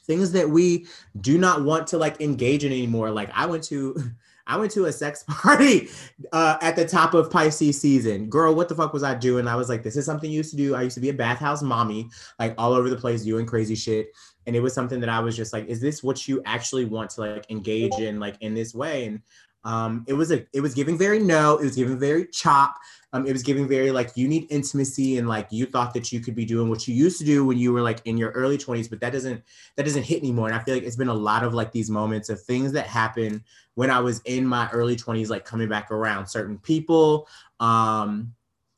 things 0.09 0.31
that 0.31 0.49
we 0.49 0.87
do 1.21 1.37
not 1.37 1.63
want 1.63 1.85
to 1.85 1.97
like 1.99 2.19
engage 2.19 2.65
in 2.65 2.71
anymore. 2.71 3.11
Like 3.11 3.29
I 3.35 3.45
went 3.45 3.63
to 3.65 3.95
I 4.49 4.57
went 4.57 4.71
to 4.73 4.85
a 4.85 4.91
sex 4.91 5.23
party 5.29 5.89
uh, 6.33 6.57
at 6.61 6.75
the 6.75 6.85
top 6.85 7.13
of 7.13 7.29
Pisces 7.29 7.79
season. 7.79 8.29
Girl, 8.29 8.53
what 8.53 8.67
the 8.67 8.75
fuck 8.75 8.91
was 8.91 9.03
I 9.03 9.15
doing? 9.15 9.47
I 9.47 9.55
was 9.55 9.69
like, 9.69 9.83
this 9.83 9.95
is 9.95 10.05
something 10.05 10.29
you 10.29 10.37
used 10.37 10.51
to 10.51 10.57
do. 10.57 10.75
I 10.75 10.81
used 10.81 10.95
to 10.95 11.01
be 11.01 11.09
a 11.09 11.13
bathhouse 11.13 11.61
mommy, 11.61 12.09
like 12.39 12.55
all 12.57 12.73
over 12.73 12.89
the 12.89 12.97
place 12.97 13.23
doing 13.23 13.45
crazy 13.45 13.75
shit. 13.75 14.09
And 14.47 14.55
it 14.55 14.61
was 14.61 14.73
something 14.73 14.99
that 14.99 15.09
I 15.09 15.19
was 15.19 15.37
just 15.37 15.53
like, 15.53 15.67
is 15.67 15.79
this 15.79 16.01
what 16.01 16.27
you 16.27 16.41
actually 16.45 16.85
want 16.85 17.11
to 17.11 17.21
like 17.21 17.51
engage 17.51 17.93
in, 17.93 18.19
like 18.19 18.35
in 18.41 18.55
this 18.55 18.73
way? 18.73 19.05
And 19.05 19.21
um, 19.63 20.05
it 20.07 20.13
was 20.13 20.31
a, 20.31 20.45
it 20.53 20.61
was 20.61 20.73
giving 20.73 20.97
very 20.97 21.19
no, 21.19 21.57
it 21.57 21.63
was 21.63 21.75
giving 21.75 21.99
very 21.99 22.27
chop. 22.27 22.75
Um, 23.11 23.25
it 23.25 23.33
was 23.33 23.41
giving 23.41 23.67
very 23.67 23.91
like 23.91 24.11
you 24.15 24.27
need 24.27 24.47
intimacy 24.51 25.17
and 25.17 25.27
like 25.27 25.47
you 25.51 25.65
thought 25.65 25.93
that 25.95 26.11
you 26.11 26.19
could 26.19 26.35
be 26.35 26.45
doing 26.45 26.69
what 26.69 26.87
you 26.87 26.93
used 26.93 27.17
to 27.19 27.25
do 27.25 27.43
when 27.43 27.57
you 27.57 27.73
were 27.73 27.81
like 27.81 28.01
in 28.05 28.17
your 28.17 28.29
early 28.31 28.57
20s, 28.57 28.89
but 28.89 28.99
that 29.01 29.11
doesn't 29.11 29.43
that 29.75 29.83
doesn't 29.83 30.03
hit 30.03 30.19
anymore. 30.19 30.47
And 30.47 30.55
I 30.55 30.63
feel 30.63 30.75
like 30.75 30.83
it's 30.83 30.95
been 30.95 31.09
a 31.09 31.13
lot 31.13 31.43
of 31.43 31.53
like 31.53 31.71
these 31.71 31.89
moments 31.89 32.29
of 32.29 32.41
things 32.41 32.71
that 32.73 32.85
happen 32.85 33.43
when 33.73 33.89
I 33.89 33.99
was 33.99 34.21
in 34.25 34.45
my 34.45 34.69
early 34.71 34.95
20s, 34.95 35.29
like 35.29 35.43
coming 35.43 35.67
back 35.67 35.91
around 35.91 36.27
certain 36.27 36.57
people. 36.59 37.27
Um, 37.59 38.33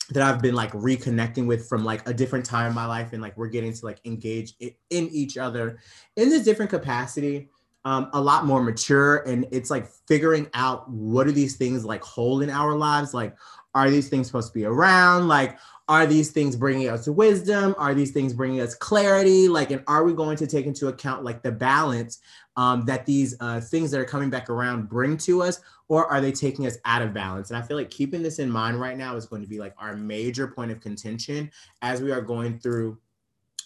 that 0.10 0.24
I've 0.24 0.42
been 0.42 0.56
like 0.56 0.74
reconnecting 0.74 1.48
with 1.48 1.70
from 1.70 1.86
like 1.86 2.06
a 2.08 2.14
different 2.14 2.46
time 2.46 2.68
in 2.68 2.76
my 2.76 2.86
life, 2.86 3.14
and 3.14 3.22
like 3.22 3.38
we're 3.38 3.48
getting 3.48 3.72
to 3.72 3.86
like 3.86 4.02
engage 4.04 4.56
in, 4.60 4.72
in 4.90 5.08
each 5.10 5.38
other 5.38 5.80
in 6.18 6.30
this 6.30 6.44
different 6.44 6.70
capacity 6.70 7.48
um, 7.84 8.10
a 8.14 8.22
lot 8.22 8.46
more 8.46 8.62
mature 8.62 9.18
and 9.28 9.48
it's 9.52 9.72
like 9.72 9.88
figuring 10.08 10.48
out 10.54 10.90
what 10.90 11.26
do 11.26 11.32
these 11.32 11.56
things 11.58 11.84
like 11.84 12.04
hold 12.04 12.44
in 12.44 12.50
our 12.50 12.76
lives 12.76 13.14
like 13.14 13.36
are 13.74 13.90
these 13.90 14.10
things 14.10 14.28
supposed 14.28 14.50
to 14.50 14.54
be 14.54 14.66
around? 14.66 15.28
Like 15.28 15.58
are 15.88 16.06
these 16.06 16.32
things 16.32 16.56
bringing 16.56 16.90
us 16.90 17.08
wisdom? 17.08 17.76
Are 17.78 17.94
these 17.94 18.12
things 18.12 18.34
bringing 18.34 18.62
us 18.62 18.76
clarity? 18.76 19.48
Like 19.48 19.72
and 19.72 19.84
are 19.88 20.04
we 20.04 20.14
going 20.14 20.38
to 20.38 20.48
take 20.48 20.66
into 20.66 20.88
account 20.88 21.24
like 21.24 21.42
the 21.42 21.52
balance 21.52 22.20
um, 22.58 22.86
that 22.86 23.06
these 23.06 23.36
uh, 23.40 23.62
things 23.62 23.92
that 23.92 24.00
are 24.00 24.06
coming 24.06 24.30
back 24.30 24.50
around 24.50 24.90
bring 24.90 25.18
to 25.18 25.42
us 25.42 25.62
or 25.88 26.08
are 26.08 26.22
they 26.22 26.32
taking 26.32 26.68
us 26.68 26.78
out 26.86 27.02
of 27.02 27.14
balance? 27.14 27.50
And 27.50 27.58
i 27.58 27.62
feel 27.62 27.78
like 27.78 27.90
keeping 27.90 28.22
this 28.22 28.40
in 28.40 28.50
mind 28.50 28.80
right 28.80 28.98
now 28.98 29.16
is 29.16 29.26
going 29.26 29.42
to 29.42 29.48
be 29.48 29.60
like 29.60 29.74
our 29.78 29.96
major 29.96 30.48
point 30.48 30.72
of 30.72 30.82
contention 30.82 31.50
as 31.82 32.02
we 32.02 32.12
are 32.12 32.22
going 32.22 32.60
through 32.60 32.98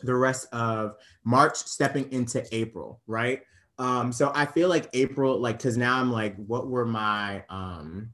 the 0.02 0.14
rest 0.14 0.54
of 0.54 0.96
march 1.24 1.56
stepping 1.56 2.12
into 2.12 2.46
april 2.54 3.00
right 3.08 3.44
um, 3.78 4.12
so 4.14 4.32
I 4.34 4.46
feel 4.46 4.70
like 4.70 4.90
April, 4.94 5.38
like, 5.40 5.62
cause 5.62 5.78
now 5.78 6.00
I'm 6.00 6.12
like, 6.12 6.36
what 6.38 6.68
were 6.68 6.86
my 6.86 7.44
um 7.50 8.12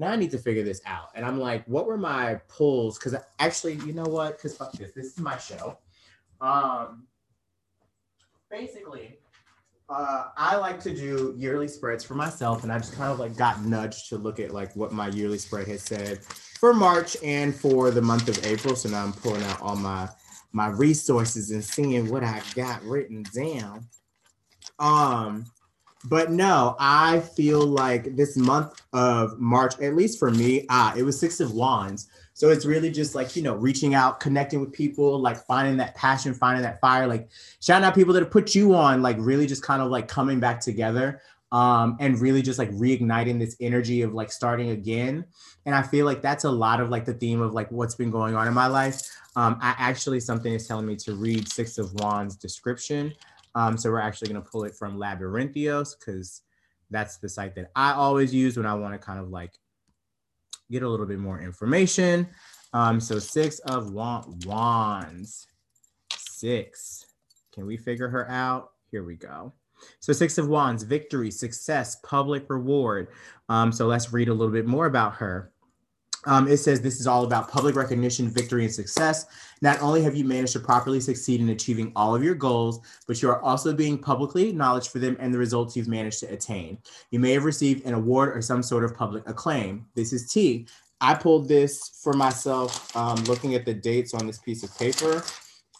now 0.00 0.12
I 0.12 0.16
need 0.16 0.30
to 0.30 0.38
figure 0.38 0.62
this 0.62 0.80
out. 0.86 1.08
And 1.16 1.26
I'm 1.26 1.40
like, 1.40 1.64
what 1.66 1.86
were 1.86 1.96
my 1.96 2.36
pulls? 2.46 2.98
Cause 2.98 3.16
actually, 3.40 3.74
you 3.74 3.92
know 3.92 4.04
what? 4.04 4.40
Cause 4.40 4.56
fuck 4.56 4.72
this, 4.72 4.92
this 4.92 5.06
is 5.06 5.18
my 5.18 5.36
show. 5.38 5.78
Um 6.40 7.06
basically, 8.50 9.18
uh, 9.88 10.24
I 10.36 10.56
like 10.56 10.80
to 10.80 10.94
do 10.94 11.34
yearly 11.38 11.66
spreads 11.66 12.04
for 12.04 12.14
myself, 12.14 12.62
and 12.62 12.70
I 12.70 12.78
just 12.78 12.94
kind 12.94 13.10
of 13.10 13.18
like 13.18 13.36
got 13.36 13.64
nudged 13.64 14.10
to 14.10 14.18
look 14.18 14.38
at 14.38 14.52
like 14.52 14.74
what 14.76 14.92
my 14.92 15.08
yearly 15.08 15.38
spread 15.38 15.66
has 15.68 15.82
said 15.82 16.22
for 16.22 16.74
March 16.74 17.16
and 17.22 17.54
for 17.54 17.90
the 17.90 18.02
month 18.02 18.28
of 18.28 18.44
April. 18.44 18.76
So 18.76 18.90
now 18.90 19.02
I'm 19.02 19.14
pulling 19.14 19.42
out 19.44 19.62
all 19.62 19.76
my 19.76 20.08
my 20.52 20.68
resources 20.68 21.50
and 21.50 21.64
seeing 21.64 22.10
what 22.10 22.22
I 22.22 22.42
got 22.54 22.82
written 22.84 23.24
down. 23.34 23.86
Um, 24.78 25.46
but 26.04 26.30
no, 26.30 26.76
I 26.78 27.20
feel 27.20 27.66
like 27.66 28.16
this 28.16 28.36
month 28.36 28.80
of 28.92 29.38
March, 29.38 29.78
at 29.80 29.96
least 29.96 30.18
for 30.18 30.30
me, 30.30 30.64
ah, 30.70 30.94
it 30.96 31.02
was 31.02 31.18
Six 31.18 31.40
of 31.40 31.52
Wands. 31.52 32.08
So 32.34 32.50
it's 32.50 32.64
really 32.64 32.90
just 32.92 33.16
like, 33.16 33.34
you 33.34 33.42
know, 33.42 33.56
reaching 33.56 33.94
out, 33.94 34.20
connecting 34.20 34.60
with 34.60 34.72
people, 34.72 35.18
like 35.18 35.44
finding 35.44 35.76
that 35.78 35.96
passion, 35.96 36.34
finding 36.34 36.62
that 36.62 36.80
fire, 36.80 37.08
like 37.08 37.28
shouting 37.60 37.84
out 37.84 37.96
people 37.96 38.14
that 38.14 38.22
have 38.22 38.30
put 38.30 38.54
you 38.54 38.76
on, 38.76 39.02
like 39.02 39.16
really 39.18 39.44
just 39.44 39.64
kind 39.64 39.82
of 39.82 39.90
like 39.90 40.06
coming 40.06 40.38
back 40.38 40.60
together 40.60 41.20
um, 41.50 41.96
and 41.98 42.20
really 42.20 42.42
just 42.42 42.58
like 42.58 42.70
reigniting 42.70 43.40
this 43.40 43.56
energy 43.60 44.02
of 44.02 44.14
like 44.14 44.30
starting 44.30 44.70
again. 44.70 45.24
And 45.66 45.74
I 45.74 45.82
feel 45.82 46.06
like 46.06 46.22
that's 46.22 46.44
a 46.44 46.50
lot 46.50 46.80
of 46.80 46.90
like 46.90 47.04
the 47.04 47.14
theme 47.14 47.40
of 47.40 47.54
like 47.54 47.72
what's 47.72 47.96
been 47.96 48.12
going 48.12 48.36
on 48.36 48.46
in 48.46 48.54
my 48.54 48.68
life. 48.68 49.02
Um, 49.34 49.58
I 49.60 49.74
actually, 49.76 50.20
something 50.20 50.52
is 50.52 50.66
telling 50.66 50.86
me 50.86 50.96
to 50.96 51.14
read 51.14 51.48
Six 51.48 51.76
of 51.78 51.92
Wands 51.94 52.36
description. 52.36 53.12
Um, 53.54 53.76
so 53.76 53.90
we're 53.90 54.00
actually 54.00 54.28
going 54.28 54.42
to 54.42 54.48
pull 54.48 54.64
it 54.64 54.74
from 54.74 54.98
Labyrinthos 54.98 55.94
because 55.98 56.42
that's 56.90 57.18
the 57.18 57.28
site 57.28 57.54
that 57.56 57.70
I 57.76 57.92
always 57.92 58.34
use 58.34 58.56
when 58.56 58.66
I 58.66 58.74
want 58.74 58.94
to 58.94 58.98
kind 58.98 59.18
of 59.18 59.28
like 59.30 59.52
get 60.70 60.82
a 60.82 60.88
little 60.88 61.06
bit 61.06 61.18
more 61.18 61.40
information. 61.40 62.28
Um, 62.72 63.00
so 63.00 63.18
six 63.18 63.58
of 63.60 63.92
want 63.92 64.46
wands, 64.46 65.46
six. 66.16 67.06
Can 67.52 67.66
we 67.66 67.76
figure 67.76 68.08
her 68.08 68.30
out? 68.30 68.70
Here 68.90 69.04
we 69.04 69.16
go. 69.16 69.52
So 70.00 70.12
six 70.12 70.38
of 70.38 70.48
wands, 70.48 70.82
victory, 70.82 71.30
success, 71.30 71.96
public 72.02 72.48
reward. 72.48 73.08
Um, 73.48 73.72
so 73.72 73.86
let's 73.86 74.12
read 74.12 74.28
a 74.28 74.34
little 74.34 74.52
bit 74.52 74.66
more 74.66 74.86
about 74.86 75.14
her. 75.16 75.52
Um, 76.24 76.48
it 76.48 76.58
says 76.58 76.80
this 76.80 77.00
is 77.00 77.06
all 77.06 77.24
about 77.24 77.48
public 77.48 77.76
recognition, 77.76 78.28
victory, 78.28 78.64
and 78.64 78.72
success. 78.72 79.26
Not 79.62 79.80
only 79.80 80.02
have 80.02 80.16
you 80.16 80.24
managed 80.24 80.52
to 80.54 80.60
properly 80.60 81.00
succeed 81.00 81.40
in 81.40 81.50
achieving 81.50 81.92
all 81.94 82.14
of 82.14 82.22
your 82.22 82.34
goals, 82.34 82.80
but 83.06 83.22
you 83.22 83.30
are 83.30 83.42
also 83.42 83.72
being 83.72 83.98
publicly 83.98 84.48
acknowledged 84.48 84.90
for 84.90 84.98
them 84.98 85.16
and 85.20 85.32
the 85.32 85.38
results 85.38 85.76
you've 85.76 85.88
managed 85.88 86.20
to 86.20 86.32
attain. 86.32 86.78
You 87.10 87.18
may 87.18 87.32
have 87.32 87.44
received 87.44 87.86
an 87.86 87.94
award 87.94 88.36
or 88.36 88.42
some 88.42 88.62
sort 88.62 88.84
of 88.84 88.96
public 88.96 89.28
acclaim. 89.28 89.86
This 89.94 90.12
is 90.12 90.30
T. 90.30 90.66
I 91.00 91.14
pulled 91.14 91.48
this 91.48 92.00
for 92.02 92.12
myself 92.12 92.94
um, 92.96 93.22
looking 93.24 93.54
at 93.54 93.64
the 93.64 93.74
dates 93.74 94.14
on 94.14 94.26
this 94.26 94.38
piece 94.38 94.64
of 94.64 94.76
paper. 94.76 95.22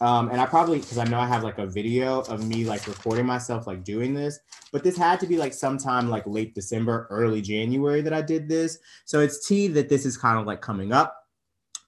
Um, 0.00 0.30
and 0.30 0.40
I 0.40 0.46
probably 0.46 0.78
because 0.78 0.98
I 0.98 1.04
know 1.04 1.18
I 1.18 1.26
have 1.26 1.42
like 1.42 1.58
a 1.58 1.66
video 1.66 2.20
of 2.22 2.46
me 2.46 2.64
like 2.64 2.86
recording 2.86 3.26
myself 3.26 3.66
like 3.66 3.82
doing 3.82 4.14
this, 4.14 4.38
but 4.70 4.84
this 4.84 4.96
had 4.96 5.18
to 5.20 5.26
be 5.26 5.36
like 5.36 5.52
sometime 5.52 6.08
like 6.08 6.26
late 6.26 6.54
December, 6.54 7.08
early 7.10 7.42
January 7.42 8.00
that 8.02 8.12
I 8.12 8.22
did 8.22 8.48
this. 8.48 8.78
So 9.06 9.20
it's 9.20 9.46
T 9.46 9.66
that 9.68 9.88
this 9.88 10.06
is 10.06 10.16
kind 10.16 10.38
of 10.38 10.46
like 10.46 10.60
coming 10.60 10.92
up. 10.92 11.16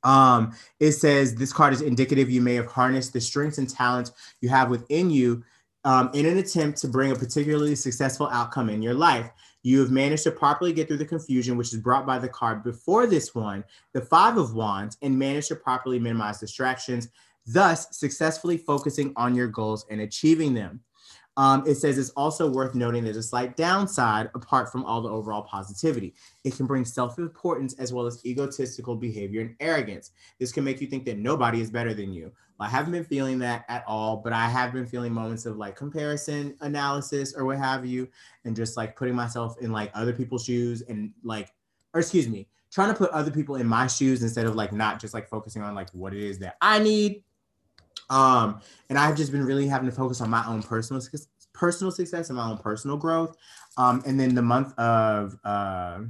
Um, 0.03 0.53
it 0.81 0.93
says 0.93 1.35
this 1.35 1.53
card 1.53 1.73
is 1.73 1.83
indicative 1.83 2.31
you 2.31 2.41
may 2.41 2.55
have 2.55 2.67
harnessed 2.67 3.13
the 3.13 3.21
strengths 3.21 3.59
and 3.59 3.69
talents 3.69 4.13
you 4.41 4.49
have 4.49 4.71
within 4.71 5.11
you 5.11 5.45
um, 5.85 6.11
in 6.15 6.27
an 6.27 6.39
attempt 6.39 6.81
to 6.81 6.89
bring 6.89 7.13
a 7.13 7.17
particularly 7.17 7.75
successful 7.75 8.29
outcome 8.33 8.71
in 8.71 8.83
your 8.83 8.95
life. 8.95 9.31
You 9.63 9.81
have 9.81 9.91
managed 9.91 10.23
to 10.25 10.31
properly 10.31 10.73
get 10.73 10.89
through 10.89 10.97
the 10.97 11.05
confusion 11.05 11.57
which 11.57 11.73
is 11.73 11.81
brought 11.81 12.07
by 12.07 12.19
the 12.19 12.29
card 12.29 12.65
before 12.65 13.07
this 13.07 13.35
one, 13.35 13.63
the 13.93 14.01
Five 14.01 14.39
of 14.39 14.55
Wands, 14.55 14.97
and 15.03 15.19
managed 15.19 15.49
to 15.49 15.57
properly 15.57 15.99
minimize 15.99 16.41
distractions 16.41 17.09
thus 17.47 17.97
successfully 17.97 18.57
focusing 18.57 19.13
on 19.17 19.35
your 19.35 19.49
goals 19.49 19.87
and 19.91 20.01
achieving 20.01 20.55
them. 20.55 20.81
Um, 21.37 21.65
it 21.67 21.77
says 21.77 21.97
it's 21.97 22.11
also 22.11 22.51
worth 22.51 22.75
noting 22.75 23.05
there's 23.05 23.17
a 23.17 23.23
slight 23.23 23.57
downside 23.57 24.31
apart 24.35 24.71
from 24.71 24.85
all 24.85 25.01
the 25.01 25.09
overall 25.09 25.43
positivity. 25.43 26.15
It 26.45 26.55
can 26.57 26.67
bring 26.67 26.85
self 26.85 27.19
importance 27.19 27.75
as 27.79 27.93
well 27.93 28.05
as 28.07 28.25
egotistical 28.27 28.97
behavior 28.97 29.41
and 29.41 29.57
arrogance. 29.61 30.11
This 30.39 30.53
can 30.53 30.65
make 30.65 30.81
you 30.81 30.87
think 30.87 31.05
that 31.07 31.19
nobody 31.19 31.61
is 31.61 31.71
better 31.71 31.95
than 31.95 32.13
you. 32.13 32.33
Well, 32.59 32.69
I 32.69 32.71
haven't 32.71 32.93
been 32.93 33.05
feeling 33.05 33.39
that 33.39 33.65
at 33.69 33.85
all, 33.87 34.19
but 34.19 34.35
I 34.35 34.49
have 34.49 34.73
been 34.73 34.87
feeling 34.87 35.15
moments 35.15 35.47
of 35.47 35.57
like 35.57 35.77
comparison 35.77 36.57
analysis 36.61 37.33
or 37.35 37.47
what 37.47 37.59
have 37.59 37.87
you, 37.87 38.09
and 38.45 38.55
just 38.55 38.77
like 38.77 38.97
putting 38.97 39.15
myself 39.15 39.57
in 39.63 39.73
like 39.73 39.91
other 39.95 40.13
people's 40.13 40.45
shoes 40.45 40.83
and 40.83 41.13
like, 41.23 41.55
or 41.95 42.01
excuse 42.01 42.29
me, 42.29 42.49
trying 42.71 42.93
to 42.93 42.99
put 42.99 43.11
other 43.13 43.31
people 43.31 43.57
in 43.57 43.67
my 43.67 43.87
shoes 43.87 44.23
instead 44.23 44.47
of 44.47 44.57
like 44.57 44.73
not 44.73 45.01
just 45.01 45.15
like 45.15 45.29
focusing 45.29 45.63
on 45.63 45.75
like 45.75 45.89
what 45.93 46.13
it 46.13 46.23
is 46.23 46.39
that 46.41 46.57
I 46.61 46.81
need. 46.81 47.23
Um, 48.11 48.61
and 48.89 48.99
I've 48.99 49.17
just 49.17 49.33
been 49.33 49.45
really 49.45 49.67
having 49.67 49.89
to 49.89 49.95
focus 49.95 50.21
on 50.21 50.29
my 50.29 50.45
own 50.47 50.63
personal 50.63 51.01
personal 51.53 51.91
success 51.91 52.29
and 52.29 52.37
my 52.37 52.51
own 52.51 52.59
personal 52.59 52.97
growth. 52.97 53.37
Um, 53.77 54.03
and 54.07 54.19
then 54.19 54.35
the 54.35 54.43
month 54.43 54.77
of 54.79 55.39
uh, 55.45 56.01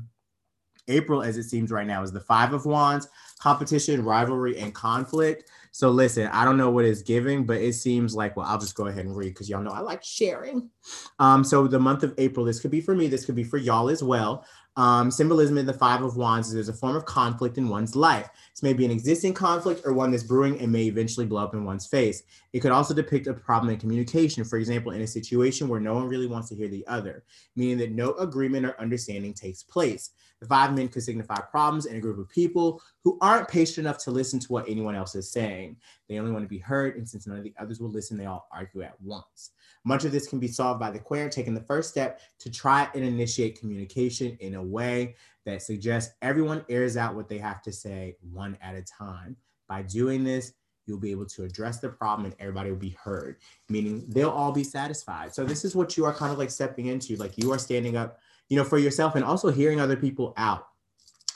April, 0.88 1.23
as 1.23 1.37
it 1.37 1.45
seems 1.45 1.71
right 1.71 1.87
now, 1.87 2.02
is 2.02 2.12
the 2.12 2.21
Five 2.21 2.52
of 2.52 2.66
Wands, 2.66 3.09
competition, 3.38 4.04
rivalry, 4.04 4.59
and 4.59 4.75
conflict. 4.75 5.50
So 5.73 5.91
listen, 5.91 6.27
I 6.29 6.45
don't 6.45 6.57
know 6.57 6.71
what 6.71 6.85
it's 6.85 7.03
giving, 7.03 7.47
but 7.47 7.59
it 7.59 7.75
seems 7.75 8.15
like, 8.15 8.37
well, 8.37 8.47
I'll 8.47 8.59
just 8.59 8.75
go 8.75 8.87
ahead 8.87 9.05
and 9.05 9.17
read 9.17 9.29
because 9.29 9.49
y'all 9.49 9.62
know 9.62 9.71
I 9.71 9.81
like 9.81 10.03
sharing. 10.03 10.69
Um, 11.19 11.45
so 11.45 11.67
the 11.67 11.79
month 11.79 12.03
of 12.03 12.15
April, 12.19 12.45
this 12.45 12.61
could 12.61 12.71
be 12.71 12.81
for 12.81 12.95
me, 12.95 13.07
this 13.07 13.25
could 13.25 13.37
be 13.37 13.45
for 13.45 13.57
y'all 13.57 13.89
as 13.89 14.03
well. 14.03 14.45
Um, 14.77 15.11
symbolism 15.11 15.59
in 15.59 15.67
the 15.67 15.73
Five 15.73 16.03
of 16.03 16.17
Wands 16.17 16.49
is 16.49 16.55
there's 16.55 16.69
a 16.69 16.73
form 16.73 16.97
of 16.97 17.05
conflict 17.05 17.59
in 17.59 17.69
one's 17.69 17.97
life. 17.97 18.29
This 18.53 18.62
may 18.62 18.73
be 18.73 18.85
an 18.85 18.91
existing 18.91 19.35
conflict 19.35 19.83
or 19.85 19.93
one 19.93 20.11
that's 20.11 20.23
brewing 20.23 20.61
and 20.61 20.73
may 20.73 20.85
eventually 20.85 21.27
blow 21.27 21.43
up 21.43 21.55
in 21.55 21.65
one's 21.65 21.87
face. 21.87 22.23
It 22.53 22.61
could 22.61 22.71
also 22.71 22.95
depict 22.95 23.27
a 23.27 23.35
problem 23.35 23.73
in 23.73 23.81
communication, 23.81 24.45
for 24.45 24.59
example, 24.59 24.93
in 24.93 25.03
a 25.03 25.07
situation 25.07 25.69
where 25.69 25.81
no 25.81 25.95
one 25.95 26.09
really 26.09 26.27
wants 26.27 26.49
to 26.49 26.55
hear 26.55 26.69
the 26.69 26.87
other, 26.87 27.25
meaning 27.57 27.79
that 27.79 27.93
no 27.93 28.15
agreement 28.15 28.65
or 28.65 28.81
understanding 28.81 29.35
takes 29.35 29.62
place. 29.62 30.11
The 30.41 30.47
five 30.47 30.75
men 30.75 30.89
could 30.89 31.03
signify 31.03 31.41
problems 31.50 31.87
in 31.87 31.97
a 31.97 32.00
group 32.00 32.19
of 32.19 32.29
people 32.31 32.81
who 33.05 33.19
aren't 33.21 33.49
patient 33.49 33.87
enough 33.87 33.99
to 34.05 34.11
listen 34.11 34.39
to 34.41 34.53
what 34.53 34.69
anyone 34.69 34.95
else 34.95 35.15
is 35.15 35.31
saying. 35.31 35.70
They 36.09 36.19
only 36.19 36.33
want 36.33 36.45
to 36.45 36.49
be 36.49 36.59
heard, 36.59 36.97
and 36.97 37.09
since 37.09 37.27
none 37.27 37.39
of 37.39 37.45
the 37.45 37.55
others 37.59 37.81
will 37.81 37.91
listen, 37.91 38.17
they 38.17 38.27
all 38.27 38.49
argue 38.53 38.83
at 38.83 39.00
once. 39.00 39.50
Much 39.85 40.05
of 40.05 40.12
this 40.12 40.29
can 40.29 40.39
be 40.39 40.49
solved 40.49 40.81
by 40.81 40.91
the 40.91 40.99
querent 40.99 41.33
taking 41.33 41.55
the 41.55 41.61
first 41.61 41.91
step 41.91 42.21
to 42.39 42.50
try 42.50 42.89
and 42.95 43.05
initiate 43.05 43.59
communication 43.59 44.37
in 44.41 44.55
a 44.55 44.62
way 44.62 45.15
that 45.47 45.62
suggests 45.62 46.15
everyone 46.23 46.65
airs 46.69 46.97
out 46.97 47.15
what 47.15 47.29
they 47.29 47.39
have 47.39 47.62
to 47.62 47.73
say 47.73 48.17
one 48.33 48.57
at 48.61 48.75
a 48.75 48.83
time. 48.83 49.37
By 49.69 49.83
doing 49.83 50.25
this, 50.25 50.53
you'll 50.87 50.99
be 50.99 51.12
able 51.12 51.27
to 51.27 51.45
address 51.45 51.79
the 51.79 51.89
problem 51.89 52.27
and 52.27 52.35
everybody 52.41 52.71
will 52.71 52.79
be 52.79 52.97
heard, 53.03 53.37
meaning 53.69 54.05
they'll 54.09 54.31
all 54.31 54.53
be 54.53 54.65
satisfied. 54.65 55.35
So 55.35 55.45
this 55.45 55.65
is 55.65 55.77
what 55.77 55.97
you 55.97 56.05
are 56.05 56.12
kind 56.12 56.33
of 56.33 56.39
like 56.39 56.50
stepping 56.50 56.87
into, 56.87 57.17
like 57.17 57.39
you 57.39 57.53
are 57.53 57.59
standing 57.59 57.97
up 57.97 58.19
you 58.50 58.57
know, 58.57 58.65
for 58.65 58.79
yourself 58.79 59.15
and 59.15 59.25
also 59.25 59.50
hearing 59.50 59.81
other 59.81 59.97
people 59.97 60.35
out. 60.37 60.67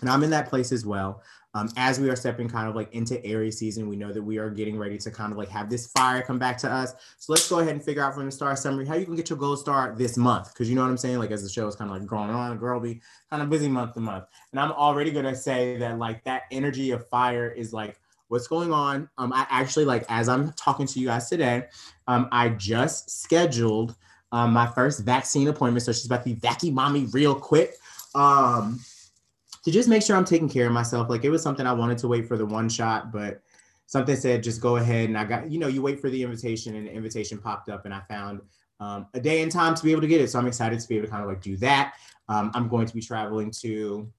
And 0.00 0.10
I'm 0.10 0.22
in 0.22 0.30
that 0.30 0.48
place 0.48 0.72
as 0.72 0.84
well. 0.84 1.22
Um, 1.56 1.68
as 1.76 2.00
we 2.00 2.10
are 2.10 2.16
stepping 2.16 2.48
kind 2.48 2.68
of 2.68 2.74
like 2.74 2.92
into 2.92 3.24
Aries 3.24 3.58
season, 3.58 3.88
we 3.88 3.94
know 3.94 4.12
that 4.12 4.22
we 4.22 4.38
are 4.38 4.50
getting 4.50 4.76
ready 4.76 4.98
to 4.98 5.10
kind 5.10 5.30
of 5.30 5.38
like 5.38 5.48
have 5.50 5.70
this 5.70 5.86
fire 5.86 6.20
come 6.20 6.38
back 6.38 6.58
to 6.58 6.70
us. 6.70 6.94
So 7.18 7.32
let's 7.32 7.48
go 7.48 7.60
ahead 7.60 7.72
and 7.72 7.82
figure 7.82 8.02
out 8.02 8.14
from 8.14 8.24
the 8.26 8.32
star 8.32 8.56
summary 8.56 8.86
how 8.86 8.96
you 8.96 9.04
can 9.04 9.14
get 9.14 9.30
your 9.30 9.38
gold 9.38 9.60
star 9.60 9.94
this 9.96 10.16
month. 10.16 10.52
Cause 10.54 10.68
you 10.68 10.74
know 10.74 10.82
what 10.82 10.90
I'm 10.90 10.96
saying? 10.96 11.20
Like 11.20 11.30
as 11.30 11.44
the 11.44 11.48
show 11.48 11.68
is 11.68 11.76
kind 11.76 11.92
of 11.92 11.96
like 11.96 12.08
going 12.08 12.30
on, 12.30 12.58
girl 12.58 12.80
be 12.80 13.00
kind 13.30 13.40
of 13.40 13.50
busy 13.50 13.68
month 13.68 13.94
to 13.94 14.00
month. 14.00 14.24
And 14.50 14.60
I'm 14.60 14.72
already 14.72 15.12
gonna 15.12 15.36
say 15.36 15.76
that 15.76 15.96
like 15.96 16.24
that 16.24 16.42
energy 16.50 16.90
of 16.90 17.08
fire 17.08 17.48
is 17.48 17.72
like 17.72 18.00
what's 18.26 18.48
going 18.48 18.72
on. 18.72 19.08
Um, 19.16 19.32
I 19.32 19.46
actually 19.48 19.84
like 19.84 20.04
as 20.08 20.28
I'm 20.28 20.52
talking 20.54 20.86
to 20.86 20.98
you 20.98 21.06
guys 21.06 21.28
today, 21.28 21.66
um, 22.08 22.28
I 22.32 22.48
just 22.48 23.22
scheduled 23.22 23.94
um, 24.32 24.52
my 24.52 24.66
first 24.66 25.04
vaccine 25.04 25.46
appointment. 25.46 25.84
So 25.84 25.92
she's 25.92 26.06
about 26.06 26.24
to 26.24 26.30
be 26.30 26.34
vacuum 26.34 26.74
mommy 26.74 27.06
real 27.12 27.36
quick. 27.36 27.74
Um, 28.16 28.80
to 29.64 29.70
just 29.70 29.88
make 29.88 30.02
sure 30.02 30.16
I'm 30.16 30.24
taking 30.24 30.48
care 30.48 30.66
of 30.66 30.72
myself. 30.72 31.08
Like 31.08 31.24
it 31.24 31.30
was 31.30 31.42
something 31.42 31.66
I 31.66 31.72
wanted 31.72 31.98
to 31.98 32.08
wait 32.08 32.28
for 32.28 32.36
the 32.36 32.46
one 32.46 32.68
shot, 32.68 33.10
but 33.10 33.42
something 33.86 34.16
said 34.16 34.42
just 34.42 34.60
go 34.60 34.76
ahead 34.76 35.08
and 35.08 35.18
I 35.18 35.24
got, 35.24 35.50
you 35.50 35.58
know, 35.58 35.68
you 35.68 35.82
wait 35.82 36.00
for 36.00 36.10
the 36.10 36.22
invitation 36.22 36.74
and 36.74 36.86
the 36.86 36.92
invitation 36.92 37.38
popped 37.38 37.68
up 37.68 37.84
and 37.84 37.94
I 37.94 38.00
found 38.08 38.40
um, 38.80 39.06
a 39.14 39.20
day 39.20 39.42
and 39.42 39.50
time 39.50 39.74
to 39.74 39.82
be 39.82 39.92
able 39.92 40.02
to 40.02 40.06
get 40.06 40.20
it. 40.20 40.30
So 40.30 40.38
I'm 40.38 40.46
excited 40.46 40.80
to 40.80 40.88
be 40.88 40.96
able 40.96 41.06
to 41.06 41.10
kind 41.10 41.22
of 41.22 41.28
like 41.28 41.40
do 41.40 41.56
that. 41.58 41.94
Um, 42.28 42.50
I'm 42.54 42.68
going 42.68 42.86
to 42.86 42.94
be 42.94 43.00
traveling 43.00 43.50
to 43.62 44.10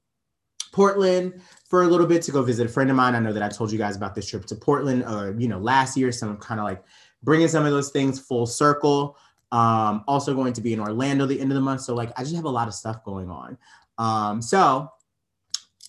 Portland 0.72 1.42
for 1.70 1.84
a 1.84 1.88
little 1.88 2.08
bit 2.08 2.22
to 2.24 2.32
go 2.32 2.42
visit 2.42 2.66
a 2.66 2.70
friend 2.70 2.90
of 2.90 2.96
mine. 2.96 3.16
I 3.16 3.20
know 3.20 3.34
that 3.34 3.44
I 3.44 3.50
told 3.50 3.72
you 3.72 3.78
guys 3.78 3.96
about 3.96 4.16
this 4.16 4.28
trip 4.28 4.46
to 4.46 4.56
Portland, 4.56 5.04
uh, 5.06 5.34
you 5.38 5.48
know, 5.48 5.60
last 5.60 5.96
year. 5.96 6.12
So 6.12 6.28
I'm 6.28 6.38
kind 6.38 6.60
of 6.60 6.66
like 6.66 6.84
bringing 7.24 7.48
some 7.48 7.66
of 7.66 7.72
those 7.72 7.92
things 7.92 8.20
full 8.20 8.46
circle. 8.46 9.18
Um, 9.52 10.04
also 10.08 10.34
going 10.34 10.54
to 10.54 10.62
be 10.62 10.74
in 10.74 10.80
Orlando 10.80 11.26
the 11.26 11.40
end 11.40 11.52
of 11.52 11.56
the 11.56 11.62
month. 11.62 11.82
So 11.82 11.94
like 11.96 12.12
I 12.18 12.24
just 12.24 12.36
have 12.36 12.46
a 12.46 12.50
lot 12.50 12.68
of 12.68 12.74
stuff 12.74 13.04
going 13.04 13.30
on. 13.30 13.58
Um, 13.98 14.42
so 14.42 14.92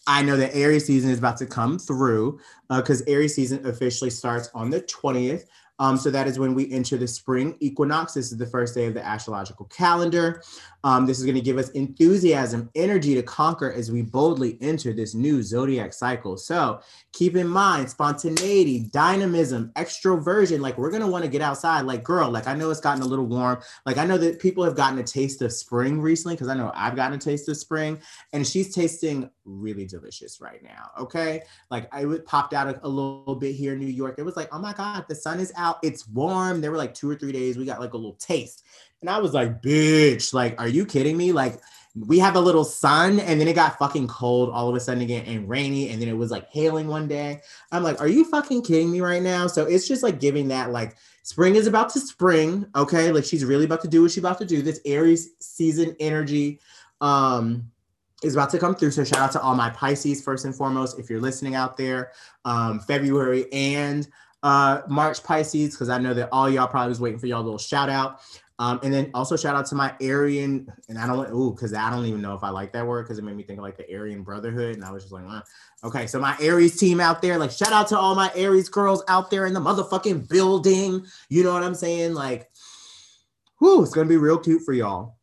I 0.07 0.23
know 0.23 0.37
that 0.37 0.55
Aries 0.55 0.87
season 0.87 1.11
is 1.11 1.19
about 1.19 1.37
to 1.39 1.47
come 1.47 1.79
through 1.79 2.39
because 2.69 3.03
uh, 3.03 3.07
Aries 3.09 3.35
season 3.35 3.67
officially 3.67 4.11
starts 4.11 4.49
on 4.55 4.71
the 4.71 4.81
20th. 4.83 5.45
Um, 5.79 5.97
so 5.97 6.11
that 6.11 6.27
is 6.27 6.39
when 6.39 6.55
we 6.55 6.71
enter 6.73 6.97
the 6.97 7.07
spring 7.07 7.57
equinox. 7.61 8.15
This 8.15 8.33
is 8.33 8.39
the 8.39 8.47
first 8.47 8.75
day 8.75 8.87
of 8.87 8.95
the 8.95 9.05
astrological 9.05 9.67
calendar. 9.67 10.43
Um, 10.85 11.05
this 11.07 11.19
is 11.19 11.25
going 11.25 11.35
to 11.35 11.43
give 11.43 11.59
us 11.59 11.69
enthusiasm, 11.71 12.71
energy 12.75 13.15
to 13.15 13.23
conquer 13.23 13.73
as 13.73 13.91
we 13.91 14.03
boldly 14.03 14.57
enter 14.63 14.95
this 14.95 15.15
new 15.15 15.43
zodiac 15.43 15.93
cycle. 15.93 16.37
So 16.39 16.81
keep 17.17 17.35
in 17.35 17.49
mind 17.49 17.89
spontaneity, 17.89 18.81
dynamism, 18.93 19.73
extroversion. 19.75 20.61
Like 20.61 20.77
we're 20.77 20.91
to 21.01 21.07
want 21.07 21.25
to 21.25 21.31
get 21.31 21.41
outside. 21.41 21.87
Like, 21.87 22.03
girl, 22.03 22.31
like 22.31 22.47
I 22.47 22.55
know 22.55 22.71
it's 22.71 22.81
gotten 22.81 23.03
a 23.03 23.07
little 23.07 23.25
warm. 23.25 23.59
Like 23.87 23.97
I 23.97 24.05
know 24.05 24.19
that 24.19 24.39
people 24.39 24.63
have 24.65 24.77
gotten 24.77 24.99
a 24.99 25.03
taste 25.03 25.41
of 25.41 25.51
spring 25.53 26.01
recently 26.01 26.35
because 26.35 26.49
I 26.49 26.55
know 26.55 26.71
I've 26.75 26.95
gotten 26.95 27.17
a 27.17 27.21
taste 27.21 27.49
of 27.49 27.57
spring 27.57 27.99
and 28.35 28.47
she's 28.47 28.75
tasting 28.75 29.31
really 29.47 29.87
delicious 29.87 30.41
right 30.43 30.63
now. 30.63 30.91
Okay. 30.99 31.43
Like 31.71 31.89
I 31.91 32.05
would 32.05 32.27
popped 32.27 32.53
out 32.53 32.69
a, 32.69 32.87
a 32.87 32.89
little 32.89 33.35
bit 33.35 33.55
here 33.55 33.73
in 33.73 33.79
New 33.79 33.87
York. 33.87 34.17
It 34.19 34.23
was 34.23 34.37
like, 34.37 34.49
oh 34.53 34.59
my 34.59 34.75
God, 34.75 35.07
the 35.09 35.15
sun 35.15 35.41
is 35.41 35.53
out. 35.57 35.79
It's 35.83 36.07
warm. 36.09 36.61
There 36.61 36.71
were 36.71 36.77
like 36.77 36.93
two 36.93 37.11
or 37.11 37.15
three 37.15 37.33
days. 37.33 37.57
We 37.57 37.65
got 37.65 37.81
like 37.81 37.95
a 37.95 37.97
little 37.97 38.17
taste. 38.17 38.63
And 39.01 39.11
I 39.11 39.19
was 39.19 39.35
like, 39.35 39.63
bitch, 39.63 40.33
like, 40.33 40.61
are 40.61 40.69
you 40.69 40.87
kidding 40.87 41.17
me? 41.17 41.31
Like, 41.31 41.61
we 42.05 42.19
have 42.19 42.37
a 42.37 42.41
little 42.41 42.65
sun 42.65 43.21
and 43.21 43.41
then 43.41 43.49
it 43.49 43.55
got 43.55 43.79
fucking 43.79 44.07
cold 44.09 44.51
all 44.51 44.69
of 44.69 44.75
a 44.75 44.81
sudden 44.81 45.03
again 45.03 45.25
and 45.25 45.49
rainy 45.49 45.89
and 45.89 46.01
then 46.01 46.09
it 46.09 46.17
was 46.17 46.31
like 46.31 46.51
hailing 46.51 46.89
one 46.89 47.09
day. 47.09 47.41
I'm 47.73 47.83
like, 47.83 48.01
are 48.01 48.09
you 48.09 48.25
fucking 48.25 48.63
kidding 48.63 48.93
me 48.93 49.01
right 49.01 49.23
now? 49.23 49.47
So 49.47 49.65
it's 49.65 49.89
just 49.89 50.03
like 50.03 50.21
giving 50.21 50.49
that 50.49 50.73
like 50.73 50.97
spring 51.23 51.57
is 51.57 51.67
about 51.67 51.89
to 51.91 52.01
spring, 52.01 52.67
okay? 52.77 53.11
Like 53.13 53.25
she's 53.25 53.45
really 53.45 53.65
about 53.65 53.81
to 53.83 53.89
do 53.89 54.03
what 54.03 54.11
she's 54.11 54.19
about 54.19 54.39
to 54.39 54.45
do. 54.45 54.61
This 54.61 54.81
Aries 54.85 55.31
season 55.41 55.97
energy 55.99 56.61
um 57.01 57.71
is 58.23 58.35
about 58.35 58.51
to 58.51 58.59
come 58.59 58.75
through. 58.75 58.91
So 58.91 59.05
shout 59.05 59.21
out 59.21 59.33
to 59.33 59.41
all 59.41 59.55
my 59.55 59.71
Pisces 59.71 60.23
first 60.23 60.45
and 60.45 60.55
foremost 60.55 60.99
if 60.99 61.09
you're 61.09 61.21
listening 61.21 61.55
out 61.55 61.79
there. 61.79 62.13
Um 62.45 62.81
February 62.81 63.51
and 63.53 64.07
uh 64.43 64.83
March 64.87 65.25
Pisces 65.25 65.75
because 65.75 65.89
I 65.89 65.97
know 65.97 66.13
that 66.13 66.29
all 66.31 66.51
y'all 66.51 66.69
probably 66.69 66.91
was 66.91 67.01
waiting 67.01 67.19
for 67.19 67.27
y'all 67.27 67.43
little 67.43 67.57
shout 67.57 67.89
out. 67.89 68.21
Um, 68.59 68.81
and 68.83 68.93
then 68.93 69.11
also 69.13 69.37
shout 69.37 69.55
out 69.55 69.67
to 69.67 69.75
my 69.75 69.95
Aryan, 70.01 70.67
and 70.89 70.99
I 70.99 71.07
don't 71.07 71.31
ooh, 71.31 71.53
because 71.53 71.75
I 71.75 71.91
don't 71.91 72.07
even 72.07 72.23
know 72.23 72.35
if 72.35 72.43
I 72.43 72.49
like 72.49 72.73
that 72.73 72.87
word 72.87 73.03
because 73.03 73.19
it 73.19 73.25
made 73.25 73.37
me 73.37 73.43
think 73.43 73.59
of 73.59 73.63
like 73.63 73.77
the 73.77 73.93
Aryan 73.95 74.23
Brotherhood, 74.23 74.77
and 74.77 74.85
I 74.85 74.91
was 74.91 75.03
just 75.03 75.13
like, 75.13 75.25
okay. 75.85 76.07
So 76.07 76.19
my 76.19 76.35
Aries 76.41 76.79
team 76.79 76.99
out 76.99 77.21
there, 77.21 77.37
like 77.37 77.51
shout 77.51 77.73
out 77.73 77.87
to 77.89 77.99
all 77.99 78.15
my 78.15 78.31
Aries 78.35 78.71
girls 78.71 79.05
out 79.09 79.31
there 79.31 79.45
in 79.45 79.53
the 79.53 79.61
motherfucking 79.61 80.29
building. 80.31 81.05
You 81.29 81.45
know 81.45 81.53
what 81.53 81.65
I'm 81.65 81.75
saying? 81.75 82.15
Like, 82.15 82.51
whoo, 83.61 83.83
it's 83.83 83.93
gonna 83.93 84.09
be 84.09 84.17
real 84.17 84.39
cute 84.39 84.63
for 84.63 84.73
y'all. 84.73 85.19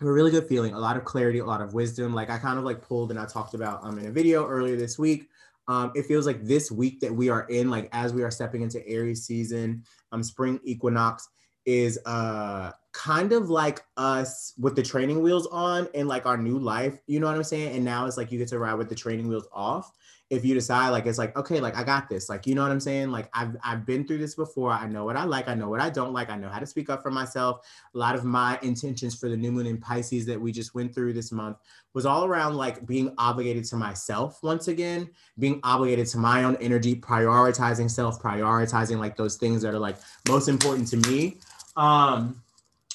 A 0.00 0.04
really 0.04 0.32
good 0.32 0.48
feeling, 0.48 0.74
a 0.74 0.78
lot 0.78 0.96
of 0.96 1.04
clarity, 1.04 1.38
a 1.38 1.44
lot 1.44 1.60
of 1.60 1.74
wisdom. 1.74 2.12
Like 2.12 2.30
I 2.30 2.38
kind 2.38 2.58
of 2.58 2.64
like 2.64 2.82
pulled 2.82 3.12
and 3.12 3.20
I 3.20 3.26
talked 3.26 3.54
about 3.54 3.84
um 3.84 4.00
in 4.00 4.06
a 4.06 4.10
video 4.10 4.44
earlier 4.44 4.74
this 4.74 4.98
week. 4.98 5.28
Um, 5.68 5.92
it 5.94 6.06
feels 6.06 6.26
like 6.26 6.44
this 6.44 6.72
week 6.72 6.98
that 6.98 7.14
we 7.14 7.28
are 7.28 7.42
in, 7.42 7.70
like 7.70 7.88
as 7.92 8.12
we 8.12 8.24
are 8.24 8.30
stepping 8.32 8.62
into 8.62 8.84
Aries 8.88 9.24
season, 9.24 9.84
um, 10.10 10.24
spring 10.24 10.58
equinox 10.64 11.28
is 11.64 11.98
uh 12.06 12.72
kind 12.92 13.32
of 13.32 13.48
like 13.48 13.82
us 13.96 14.52
with 14.58 14.76
the 14.76 14.82
training 14.82 15.22
wheels 15.22 15.46
on 15.46 15.88
in 15.94 16.06
like 16.06 16.26
our 16.26 16.36
new 16.36 16.58
life 16.58 16.98
you 17.06 17.20
know 17.20 17.26
what 17.26 17.36
i'm 17.36 17.42
saying? 17.42 17.74
And 17.74 17.84
now 17.84 18.06
it's 18.06 18.16
like 18.16 18.30
you 18.30 18.38
get 18.38 18.48
to 18.48 18.58
ride 18.58 18.74
with 18.74 18.88
the 18.88 18.94
training 18.94 19.28
wheels 19.28 19.48
off. 19.52 19.92
If 20.28 20.46
you 20.46 20.54
decide 20.54 20.90
like 20.90 21.06
it's 21.06 21.18
like 21.18 21.36
okay 21.36 21.60
like 21.60 21.76
i 21.76 21.82
got 21.84 22.08
this. 22.08 22.28
Like 22.28 22.46
you 22.46 22.54
know 22.54 22.62
what 22.62 22.70
i'm 22.70 22.80
saying? 22.80 23.10
Like 23.10 23.28
i've 23.34 23.56
i've 23.64 23.86
been 23.86 24.06
through 24.06 24.18
this 24.18 24.34
before. 24.34 24.70
I 24.70 24.86
know 24.86 25.04
what 25.04 25.16
i 25.16 25.24
like. 25.24 25.48
I 25.48 25.54
know 25.54 25.68
what 25.68 25.80
i 25.80 25.88
don't 25.88 26.12
like. 26.12 26.30
I 26.30 26.36
know 26.36 26.48
how 26.48 26.58
to 26.58 26.66
speak 26.66 26.90
up 26.90 27.02
for 27.02 27.10
myself. 27.10 27.66
A 27.94 27.98
lot 27.98 28.14
of 28.14 28.24
my 28.24 28.58
intentions 28.62 29.14
for 29.14 29.28
the 29.28 29.36
new 29.36 29.52
moon 29.52 29.66
in 29.66 29.78
pisces 29.78 30.26
that 30.26 30.40
we 30.40 30.52
just 30.52 30.74
went 30.74 30.94
through 30.94 31.14
this 31.14 31.32
month 31.32 31.56
was 31.94 32.06
all 32.06 32.24
around 32.24 32.56
like 32.56 32.86
being 32.86 33.14
obligated 33.18 33.64
to 33.64 33.76
myself 33.76 34.42
once 34.42 34.68
again 34.68 35.08
being 35.38 35.60
obligated 35.62 36.06
to 36.06 36.18
my 36.18 36.44
own 36.44 36.56
energy 36.56 36.94
prioritizing 36.94 37.90
self 37.90 38.20
prioritizing 38.22 38.98
like 38.98 39.16
those 39.16 39.36
things 39.36 39.62
that 39.62 39.74
are 39.74 39.78
like 39.78 39.96
most 40.28 40.48
important 40.48 40.88
to 40.88 40.96
me 41.08 41.38
um 41.76 42.42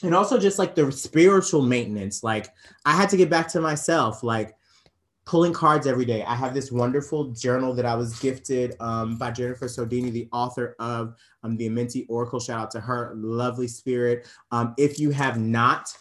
and 0.04 0.14
also 0.14 0.38
just 0.38 0.60
like 0.60 0.76
the 0.76 0.92
spiritual 0.92 1.62
maintenance 1.62 2.24
like 2.24 2.50
i 2.86 2.94
had 2.96 3.10
to 3.10 3.18
get 3.18 3.30
back 3.30 3.48
to 3.48 3.60
myself 3.60 4.24
like 4.24 4.58
pulling 5.28 5.52
cards 5.52 5.86
every 5.86 6.06
day. 6.06 6.24
I 6.24 6.36
have 6.36 6.54
this 6.54 6.72
wonderful 6.72 7.32
journal 7.32 7.74
that 7.74 7.86
I 7.86 7.96
was 7.96 8.18
gifted 8.20 8.76
um, 8.80 9.18
by 9.18 9.30
Jennifer 9.30 9.66
Sodini, 9.66 10.10
the 10.10 10.30
author 10.32 10.76
of 10.80 11.16
um, 11.44 11.58
the 11.58 11.70
Amenti 11.70 12.06
Oracle. 12.08 12.40
Shout 12.40 12.62
out 12.62 12.72
to 12.72 12.80
her, 12.80 13.12
lovely 13.14 13.68
spirit. 13.68 14.26
Um, 14.52 14.74
if 14.78 15.00
you 15.00 15.12
have 15.12 15.38
not, 15.38 15.94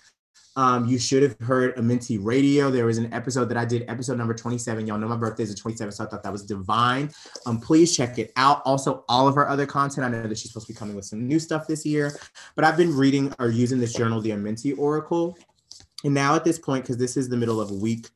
um, 0.57 0.87
you 0.87 0.99
should 0.99 1.23
have 1.23 1.39
heard 1.41 1.77
Amenti 1.77 2.19
Radio. 2.21 2.71
There 2.71 2.87
was 2.87 2.97
an 2.97 3.13
episode 3.13 3.45
that 3.51 3.59
I 3.59 3.67
did, 3.67 3.85
episode 3.89 4.17
number 4.17 4.33
27. 4.33 4.87
Y'all 4.87 4.99
know 4.99 5.07
my 5.07 5.17
birthday 5.17 5.43
is 5.43 5.55
the 5.55 5.61
27th, 5.61 5.93
so 5.93 6.05
I 6.05 6.07
thought 6.07 6.23
that 6.23 6.33
was 6.33 6.43
divine. 6.45 7.11
Um, 7.45 7.61
please 7.61 7.95
check 7.95 8.19
it 8.19 8.33
out. 8.37 8.63
Also, 8.65 9.05
all 9.09 9.29
of 9.29 9.35
her 9.35 9.49
other 9.49 9.67
content. 9.67 10.07
I 10.07 10.09
know 10.09 10.27
that 10.27 10.39
she's 10.39 10.51
supposed 10.51 10.67
to 10.67 10.73
be 10.73 10.79
coming 10.79 10.97
with 10.97 11.05
some 11.05 11.29
new 11.29 11.39
stuff 11.39 11.67
this 11.67 11.85
year, 11.85 12.19
but 12.55 12.65
I've 12.65 12.79
been 12.79 12.97
reading 12.97 13.35
or 13.39 13.51
using 13.51 13.79
this 13.79 13.93
journal, 13.93 14.21
the 14.23 14.31
Amenti 14.31 14.77
Oracle. 14.77 15.37
And 16.05 16.15
now 16.15 16.35
at 16.35 16.45
this 16.45 16.59
point, 16.59 16.85
because 16.85 16.97
this 16.97 17.19
is 17.19 17.29
the 17.29 17.37
middle 17.37 17.61
of 17.61 17.71
week, 17.71 18.09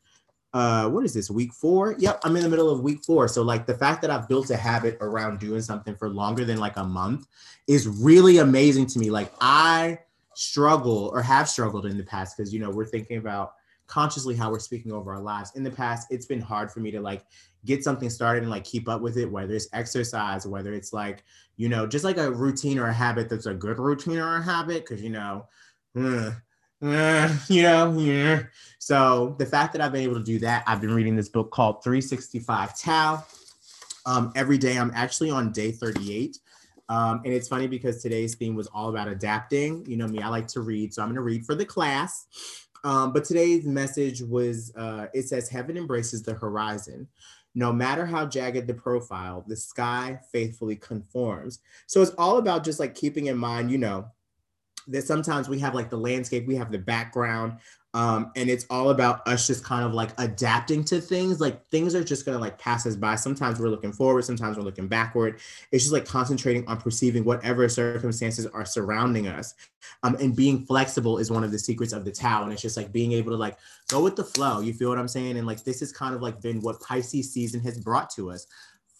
uh 0.53 0.89
what 0.89 1.05
is 1.05 1.15
this 1.15 1.31
week 1.31 1.55
four 1.55 1.95
yep 1.99 2.21
i'm 2.25 2.35
in 2.35 2.43
the 2.43 2.49
middle 2.49 2.69
of 2.69 2.81
week 2.81 3.05
four 3.05 3.29
so 3.29 3.41
like 3.41 3.67
the 3.67 3.75
fact 3.75 4.03
that 4.03 4.11
i've 4.11 4.27
built 4.27 4.51
a 4.51 4.57
habit 4.57 4.99
around 5.01 5.39
doing 5.39 5.61
something 5.61 5.95
for 5.95 6.09
longer 6.09 6.45
than 6.45 6.59
like 6.59 6.77
a 6.77 6.83
month 6.83 7.29
is 7.69 7.87
really 7.87 8.39
amazing 8.39 8.85
to 8.85 8.99
me 8.99 9.11
like 9.11 9.33
i 9.41 9.97
struggle 10.35 11.11
or 11.13 11.23
have 11.23 11.49
struggled 11.49 11.87
in 11.87 11.97
the 11.97 12.05
past 12.05 12.37
because 12.37 12.53
you 12.53 12.61
know 12.61 12.71
we're 12.71 12.85
thinking 12.85 13.19
about 13.19 13.55
consciously 13.87 14.37
how 14.37 14.51
we're 14.51 14.61
speaking 14.61 14.93
over 14.93 15.13
our 15.13 15.21
lives 15.21 15.53
in 15.57 15.65
the 15.65 15.71
past 15.71 16.07
it's 16.11 16.27
been 16.27 16.41
hard 16.41 16.71
for 16.71 16.79
me 16.79 16.91
to 16.91 17.01
like 17.01 17.25
get 17.65 17.83
something 17.83 18.09
started 18.09 18.43
and 18.43 18.51
like 18.51 18.63
keep 18.63 18.89
up 18.89 19.01
with 19.01 19.17
it 19.17 19.31
whether 19.31 19.53
it's 19.55 19.69
exercise 19.73 20.47
whether 20.47 20.73
it's 20.73 20.93
like 20.93 21.25
you 21.57 21.69
know 21.69 21.87
just 21.87 22.05
like 22.05 22.17
a 22.17 22.31
routine 22.31 22.79
or 22.79 22.87
a 22.87 22.93
habit 22.93 23.29
that's 23.29 23.47
a 23.47 23.55
good 23.55 23.79
routine 23.79 24.19
or 24.19 24.37
a 24.37 24.43
habit 24.43 24.87
because 24.87 25.03
you 25.03 25.11
know 25.11 25.45
uh, 25.97 26.31
you 27.49 27.63
know, 27.63 27.95
yeah. 27.99 28.45
So 28.79 29.35
the 29.39 29.45
fact 29.45 29.75
that 29.75 29.83
I've 29.83 29.93
been 29.93 30.03
able 30.03 30.15
to 30.15 30.25
do 30.25 30.39
that, 30.39 30.65
I've 30.67 30.81
been 30.81 30.95
reading 30.95 31.15
this 31.15 31.29
book 31.29 31.51
called 31.51 31.85
365 31.85 32.79
Tao. 32.79 33.25
Um, 34.07 34.33
every 34.35 34.57
day, 34.57 34.79
I'm 34.79 34.91
actually 34.95 35.31
on 35.31 35.53
day 35.53 35.73
38. 35.73 36.39
Um, 36.91 37.23
and 37.25 37.33
it's 37.33 37.47
funny 37.47 37.69
because 37.69 38.03
today's 38.03 38.35
theme 38.35 38.57
was 38.57 38.67
all 38.67 38.89
about 38.89 39.07
adapting. 39.07 39.87
You 39.87 39.97
know 39.97 40.09
me, 40.09 40.21
I 40.21 40.29
like 40.29 40.49
to 40.49 40.61
read, 40.61 40.93
so 40.93 41.03
I'm 41.03 41.09
going 41.09 41.15
to 41.15 41.23
read 41.23 41.47
for 41.47 41.55
the 41.55 41.65
class. 41.65 42.27
Um, 42.83 43.13
but 43.13 43.25
today's 43.25 43.65
message 43.65 44.23
was 44.23 44.75
uh, 44.77 45.07
it 45.15 45.29
says, 45.29 45.49
Heaven 45.49 45.77
embraces 45.77 46.23
the 46.23 46.35
horizon. 46.35 47.07
No 47.55 47.73
matter 47.73 48.05
how 48.05 48.27
jagged 48.27 48.67
the 48.67 48.75
profile, 48.75 49.45
the 49.47 49.57
sky 49.57 50.19
faithfully 50.33 50.77
conforms. 50.77 51.61
So 51.87 52.03
it's 52.03 52.13
all 52.19 52.39
about 52.39 52.65
just 52.65 52.81
like 52.81 52.95
keeping 52.95 53.27
in 53.27 53.37
mind, 53.37 53.71
you 53.71 53.79
know, 53.79 54.07
that 54.89 55.05
sometimes 55.05 55.49
we 55.49 55.61
have 55.61 55.75
like 55.75 55.91
the 55.91 55.97
landscape, 55.97 56.47
we 56.47 56.57
have 56.57 56.73
the 56.73 56.79
background, 56.79 57.59
um, 57.93 58.31
and 58.37 58.49
it's 58.49 58.67
all 58.71 58.91
about 58.91 59.27
us 59.27 59.49
just 59.49 59.65
kind 59.65 59.85
of 59.85 59.93
like 59.93 60.11
adapting 60.19 60.85
to 60.85 61.01
things. 61.01 61.41
Like 61.41 61.67
things 61.71 61.95
are 61.95 62.05
just 62.05 62.25
gonna 62.25 62.39
like 62.39 62.57
pass 62.57 62.87
us 62.87 62.95
by. 62.95 63.17
Sometimes 63.17 63.59
we're 63.59 63.69
looking 63.69 63.93
forward, 63.93 64.25
sometimes 64.25 64.57
we're 64.57 64.63
looking 64.63 64.87
backward. 64.87 65.41
It's 65.73 65.85
just 65.85 65.93
like 65.93 66.07
concentrating 66.07 66.67
on 66.69 66.81
perceiving 66.81 67.25
whatever 67.25 67.69
circumstances 67.69 68.47
are 68.47 68.65
surrounding 68.65 69.27
us. 69.27 69.55
Um, 70.05 70.15
and 70.21 70.37
being 70.37 70.65
flexible 70.67 71.19
is 71.19 71.33
one 71.33 71.43
of 71.43 71.51
the 71.51 71.59
secrets 71.59 71.93
of 71.93 72.05
the 72.05 72.13
Tao. 72.13 72.45
And 72.45 72.53
it's 72.53 72.63
just 72.63 72.77
like 72.77 72.93
being 72.93 73.13
able 73.13 73.33
to 73.33 73.37
like 73.37 73.59
go 73.89 74.03
with 74.03 74.15
the 74.15 74.25
flow. 74.25 74.61
You 74.61 74.73
feel 74.73 74.89
what 74.89 74.99
I'm 74.99 75.09
saying? 75.09 75.37
And 75.37 75.47
like 75.47 75.65
this 75.65 75.83
is 75.83 75.91
kind 75.93 76.15
of 76.15 76.23
like 76.23 76.41
been 76.41 76.61
what 76.61 76.81
Pisces 76.81 77.33
season 77.33 77.61
has 77.63 77.79
brought 77.79 78.11
to 78.11 78.31
us. 78.31 78.47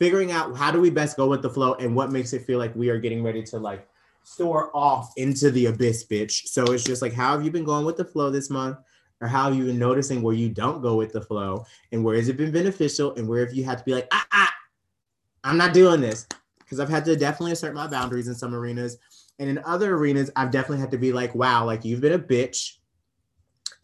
Figuring 0.01 0.33
out 0.33 0.57
how 0.57 0.73
do 0.73 0.81
we 0.81 0.91
best 0.91 1.17
go 1.17 1.29
with 1.29 1.43
the 1.43 1.51
flow 1.51 1.75
and 1.75 1.95
what 1.95 2.11
makes 2.11 2.33
it 2.33 2.45
feel 2.45 2.59
like 2.59 2.75
we 2.75 2.89
are 2.89 2.99
getting 2.99 3.23
ready 3.23 3.43
to 3.45 3.59
like 3.59 3.87
soar 4.23 4.71
off 4.75 5.13
into 5.17 5.51
the 5.51 5.67
abyss, 5.67 6.07
bitch. 6.07 6.47
So 6.47 6.65
it's 6.65 6.85
just 6.85 7.03
like, 7.03 7.13
how 7.13 7.33
have 7.33 7.45
you 7.45 7.51
been 7.51 7.65
going 7.65 7.85
with 7.85 7.97
the 7.97 8.05
flow 8.05 8.31
this 8.31 8.51
month? 8.51 8.79
Or 9.21 9.29
how 9.29 9.45
have 9.45 9.57
you 9.57 9.67
been 9.67 9.79
noticing 9.79 10.23
where 10.23 10.35
you 10.35 10.49
don't 10.49 10.81
go 10.81 10.97
with 10.97 11.13
the 11.13 11.21
flow? 11.21 11.67
And 11.93 12.03
where 12.03 12.17
has 12.17 12.29
it 12.29 12.39
been 12.39 12.53
beneficial? 12.53 13.15
And 13.17 13.29
where 13.29 13.45
have 13.45 13.55
you 13.55 13.65
had 13.65 13.79
to 13.79 13.85
be 13.85 13.93
like, 13.93 14.09
ah, 14.13 14.27
ah, 14.33 14.55
I'm 15.45 15.59
not 15.59 15.75
doing 15.75 16.01
this? 16.01 16.27
Because 16.59 16.81
I've 16.81 16.89
had 16.89 17.05
to 17.05 17.17
definitely 17.17 17.53
assert 17.53 17.75
my 17.75 17.87
boundaries 17.87 18.29
in 18.29 18.35
some 18.35 18.55
arenas. 18.55 18.97
And 19.39 19.51
in 19.51 19.59
other 19.65 19.95
arenas, 19.95 20.31
I've 20.37 20.51
definitely 20.51 20.81
had 20.81 20.91
to 20.93 20.99
be 20.99 21.13
like, 21.13 21.35
wow, 21.35 21.65
like 21.65 21.85
you've 21.85 22.01
been 22.01 22.13
a 22.13 22.19
bitch. 22.19 22.77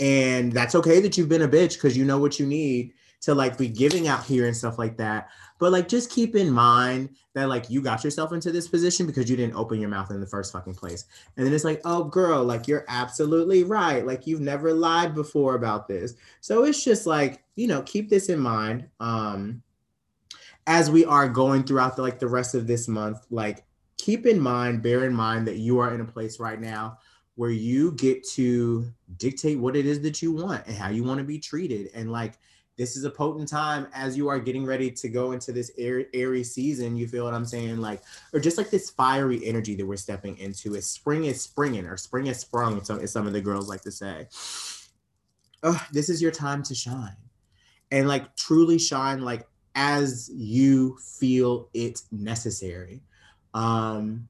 And 0.00 0.52
that's 0.52 0.74
okay 0.74 1.00
that 1.00 1.18
you've 1.18 1.28
been 1.28 1.42
a 1.42 1.48
bitch 1.48 1.74
because 1.74 1.96
you 1.96 2.04
know 2.04 2.18
what 2.18 2.38
you 2.38 2.46
need 2.46 2.92
to 3.22 3.34
like 3.34 3.58
be 3.58 3.68
giving 3.68 4.08
out 4.08 4.24
here 4.24 4.46
and 4.46 4.56
stuff 4.56 4.78
like 4.78 4.96
that. 4.98 5.28
But 5.58 5.72
like 5.72 5.88
just 5.88 6.10
keep 6.10 6.36
in 6.36 6.50
mind 6.50 7.10
that 7.34 7.48
like 7.48 7.70
you 7.70 7.80
got 7.80 8.04
yourself 8.04 8.32
into 8.32 8.52
this 8.52 8.68
position 8.68 9.06
because 9.06 9.30
you 9.30 9.36
didn't 9.36 9.56
open 9.56 9.80
your 9.80 9.88
mouth 9.88 10.10
in 10.10 10.20
the 10.20 10.26
first 10.26 10.52
fucking 10.52 10.74
place. 10.74 11.04
And 11.36 11.46
then 11.46 11.54
it's 11.54 11.64
like, 11.64 11.80
oh 11.84 12.04
girl, 12.04 12.44
like 12.44 12.68
you're 12.68 12.84
absolutely 12.88 13.64
right. 13.64 14.06
Like 14.06 14.26
you've 14.26 14.40
never 14.40 14.72
lied 14.72 15.14
before 15.14 15.54
about 15.54 15.88
this. 15.88 16.14
So 16.40 16.64
it's 16.64 16.84
just 16.84 17.06
like, 17.06 17.42
you 17.54 17.66
know, 17.66 17.82
keep 17.82 18.08
this 18.08 18.28
in 18.28 18.40
mind. 18.40 18.88
Um 19.00 19.62
as 20.66 20.90
we 20.90 21.04
are 21.04 21.28
going 21.28 21.62
throughout 21.62 21.96
the 21.96 22.02
like 22.02 22.18
the 22.18 22.26
rest 22.26 22.54
of 22.54 22.66
this 22.66 22.88
month, 22.88 23.24
like 23.30 23.64
keep 23.96 24.26
in 24.26 24.40
mind, 24.40 24.82
bear 24.82 25.04
in 25.04 25.14
mind 25.14 25.46
that 25.46 25.56
you 25.56 25.78
are 25.78 25.94
in 25.94 26.00
a 26.00 26.04
place 26.04 26.40
right 26.40 26.60
now 26.60 26.98
where 27.36 27.50
you 27.50 27.92
get 27.92 28.26
to 28.26 28.90
dictate 29.18 29.58
what 29.58 29.76
it 29.76 29.86
is 29.86 30.00
that 30.00 30.22
you 30.22 30.32
want 30.32 30.66
and 30.66 30.76
how 30.76 30.88
you 30.88 31.04
want 31.04 31.18
to 31.18 31.24
be 31.24 31.38
treated. 31.38 31.90
And 31.94 32.10
like 32.10 32.38
this 32.76 32.96
is 32.96 33.04
a 33.04 33.10
potent 33.10 33.48
time 33.48 33.86
as 33.94 34.16
you 34.16 34.28
are 34.28 34.38
getting 34.38 34.66
ready 34.66 34.90
to 34.90 35.08
go 35.08 35.32
into 35.32 35.50
this 35.50 35.70
airy, 35.78 36.06
airy 36.12 36.44
season. 36.44 36.96
You 36.96 37.08
feel 37.08 37.24
what 37.24 37.32
I'm 37.32 37.46
saying? 37.46 37.78
Like, 37.78 38.02
or 38.32 38.40
just 38.40 38.58
like 38.58 38.70
this 38.70 38.90
fiery 38.90 39.44
energy 39.46 39.74
that 39.76 39.86
we're 39.86 39.96
stepping 39.96 40.38
into. 40.38 40.74
Is 40.74 40.86
spring 40.86 41.24
is 41.24 41.40
springing, 41.40 41.86
or 41.86 41.96
spring 41.96 42.26
is 42.26 42.40
sprung, 42.40 42.84
some, 42.84 43.00
as 43.00 43.12
some 43.12 43.26
of 43.26 43.32
the 43.32 43.40
girls 43.40 43.68
like 43.68 43.80
to 43.82 43.90
say. 43.90 44.26
Oh, 45.62 45.82
this 45.90 46.10
is 46.10 46.20
your 46.20 46.30
time 46.30 46.62
to 46.64 46.74
shine. 46.74 47.16
And 47.90 48.08
like 48.08 48.36
truly 48.36 48.78
shine, 48.78 49.22
like 49.22 49.46
as 49.74 50.30
you 50.34 50.98
feel 50.98 51.70
it 51.72 52.02
necessary. 52.12 53.02
Um, 53.54 54.28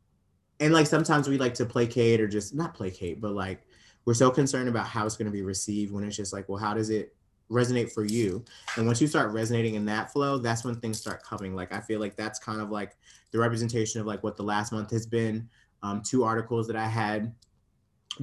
and 0.61 0.73
like 0.73 0.87
sometimes 0.87 1.29
we 1.29 1.37
like 1.37 1.55
to 1.55 1.67
placate 1.67 2.21
or 2.21 2.29
just 2.29 2.55
not 2.55 2.75
placate, 2.75 3.21
but 3.21 3.33
like 3.33 3.67
we're 4.05 4.15
so 4.15 4.31
concerned 4.31 4.69
about 4.69 4.87
how 4.87 5.05
it's 5.05 5.17
going 5.17 5.27
to 5.27 5.33
be 5.33 5.43
received 5.43 5.93
when 5.93 6.05
it's 6.05 6.17
just 6.17 6.33
like, 6.33 6.49
well, 6.49 6.59
how 6.59 6.75
does 6.75 6.91
it 6.91 7.15
resonate 7.51 7.93
for 7.93 8.05
you. 8.05 8.45
And 8.77 8.87
once 8.87 9.01
you 9.01 9.07
start 9.07 9.33
resonating 9.33 9.75
in 9.75 9.85
that 9.87 10.13
flow 10.13 10.39
that's 10.39 10.65
when 10.65 10.75
things 10.77 10.99
start 10.99 11.23
coming. 11.23 11.55
Like 11.55 11.73
i 11.73 11.81
feel 11.81 12.01
like 12.01 12.17
that's 12.17 12.39
kind 12.39 12.61
of 12.61 12.71
like 12.71 12.97
the 13.31 13.39
representation 13.39 14.01
of 14.01 14.07
like 14.07 14.23
what 14.23 14.37
the 14.37 14.43
last 14.43 14.73
month 14.73 14.91
has 14.91 15.07
been. 15.07 15.49
Um, 15.83 16.03
two 16.03 16.25
articles 16.25 16.67
that 16.67 16.77
i 16.77 16.87
had 16.87 17.35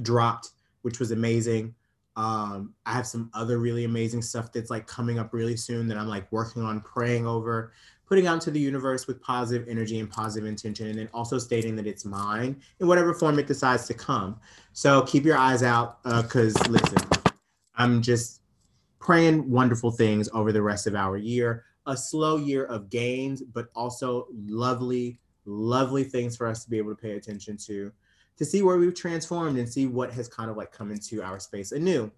dropped 0.02 0.50
which 0.82 0.98
was 0.98 1.12
amazing. 1.12 1.74
Um, 2.16 2.74
i 2.86 2.92
have 2.92 3.06
some 3.06 3.30
other 3.34 3.58
really 3.58 3.84
amazing 3.84 4.22
stuff 4.22 4.52
that's 4.52 4.70
like 4.70 4.86
coming 4.86 5.18
up 5.18 5.32
really 5.32 5.56
soon 5.56 5.88
that 5.88 5.98
i'm 5.98 6.06
like 6.06 6.30
working 6.30 6.62
on 6.62 6.80
praying 6.80 7.26
over 7.26 7.72
putting 8.06 8.26
out 8.26 8.34
into 8.34 8.50
the 8.50 8.60
universe 8.60 9.06
with 9.06 9.20
positive 9.22 9.66
energy 9.66 9.98
and 9.98 10.10
positive 10.10 10.46
intention 10.46 10.88
and 10.88 10.98
then 10.98 11.08
also 11.14 11.38
stating 11.38 11.74
that 11.74 11.86
it's 11.86 12.04
mine 12.04 12.60
in 12.78 12.86
whatever 12.86 13.14
form 13.14 13.38
it 13.38 13.46
decides 13.46 13.86
to 13.86 13.94
come. 13.94 14.38
So 14.74 15.02
keep 15.02 15.24
your 15.24 15.38
eyes 15.38 15.62
out 15.62 16.02
because 16.04 16.54
uh, 16.56 16.68
listen 16.68 16.98
i'm 17.76 18.02
just 18.02 18.40
praying 19.04 19.48
wonderful 19.48 19.90
things 19.90 20.30
over 20.32 20.50
the 20.50 20.62
rest 20.62 20.86
of 20.86 20.96
our 20.96 21.18
year. 21.18 21.64
A 21.86 21.96
slow 21.96 22.38
year 22.38 22.64
of 22.64 22.88
gains, 22.88 23.42
but 23.42 23.68
also 23.76 24.26
lovely, 24.34 25.20
lovely 25.44 26.04
things 26.04 26.36
for 26.36 26.46
us 26.46 26.64
to 26.64 26.70
be 26.70 26.78
able 26.78 26.96
to 26.96 27.00
pay 27.00 27.12
attention 27.12 27.58
to, 27.66 27.92
to 28.38 28.44
see 28.46 28.62
where 28.62 28.78
we've 28.78 28.94
transformed 28.94 29.58
and 29.58 29.68
see 29.68 29.86
what 29.86 30.10
has 30.14 30.26
kind 30.26 30.50
of 30.50 30.56
like 30.56 30.72
come 30.72 30.90
into 30.90 31.22
our 31.22 31.38
space 31.38 31.72
anew. 31.72 32.10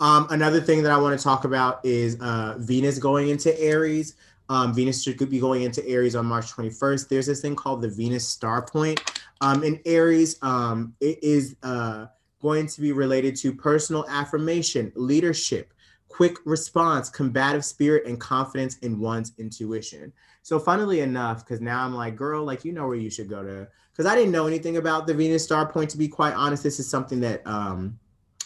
Um, 0.00 0.26
another 0.28 0.60
thing 0.60 0.82
that 0.82 0.92
I 0.92 0.98
want 0.98 1.18
to 1.18 1.24
talk 1.24 1.44
about 1.44 1.84
is 1.84 2.20
uh, 2.20 2.56
Venus 2.58 2.98
going 2.98 3.30
into 3.30 3.58
Aries. 3.58 4.16
Um, 4.50 4.74
Venus 4.74 5.02
should 5.02 5.30
be 5.30 5.40
going 5.40 5.62
into 5.62 5.86
Aries 5.88 6.14
on 6.14 6.26
March 6.26 6.52
21st. 6.52 7.08
There's 7.08 7.26
this 7.26 7.40
thing 7.40 7.56
called 7.56 7.80
the 7.80 7.88
Venus 7.88 8.28
Star 8.28 8.60
Point. 8.60 9.00
Um, 9.40 9.64
in 9.64 9.80
Aries, 9.86 10.36
um, 10.42 10.94
it 11.00 11.22
is 11.22 11.56
uh, 11.62 12.06
going 12.40 12.66
to 12.66 12.80
be 12.80 12.92
related 12.92 13.36
to 13.36 13.54
personal 13.54 14.06
affirmation, 14.08 14.92
leadership, 14.94 15.72
quick 16.08 16.36
response, 16.44 17.08
combative 17.08 17.64
spirit, 17.64 18.06
and 18.06 18.20
confidence 18.20 18.76
in 18.78 18.98
one's 18.98 19.32
intuition. 19.38 20.12
So, 20.42 20.58
funnily 20.58 21.00
enough, 21.00 21.44
because 21.44 21.60
now 21.60 21.84
I'm 21.84 21.94
like, 21.94 22.16
girl, 22.16 22.44
like, 22.44 22.64
you 22.64 22.72
know 22.72 22.86
where 22.86 22.96
you 22.96 23.10
should 23.10 23.28
go 23.28 23.42
to. 23.42 23.68
Because 23.92 24.10
I 24.10 24.14
didn't 24.14 24.32
know 24.32 24.46
anything 24.46 24.76
about 24.76 25.06
the 25.06 25.14
Venus 25.14 25.44
Star 25.44 25.70
Point, 25.70 25.90
to 25.90 25.98
be 25.98 26.08
quite 26.08 26.34
honest. 26.34 26.62
This 26.62 26.80
is 26.80 26.88
something 26.88 27.20
that 27.20 27.46
um, 27.46 27.98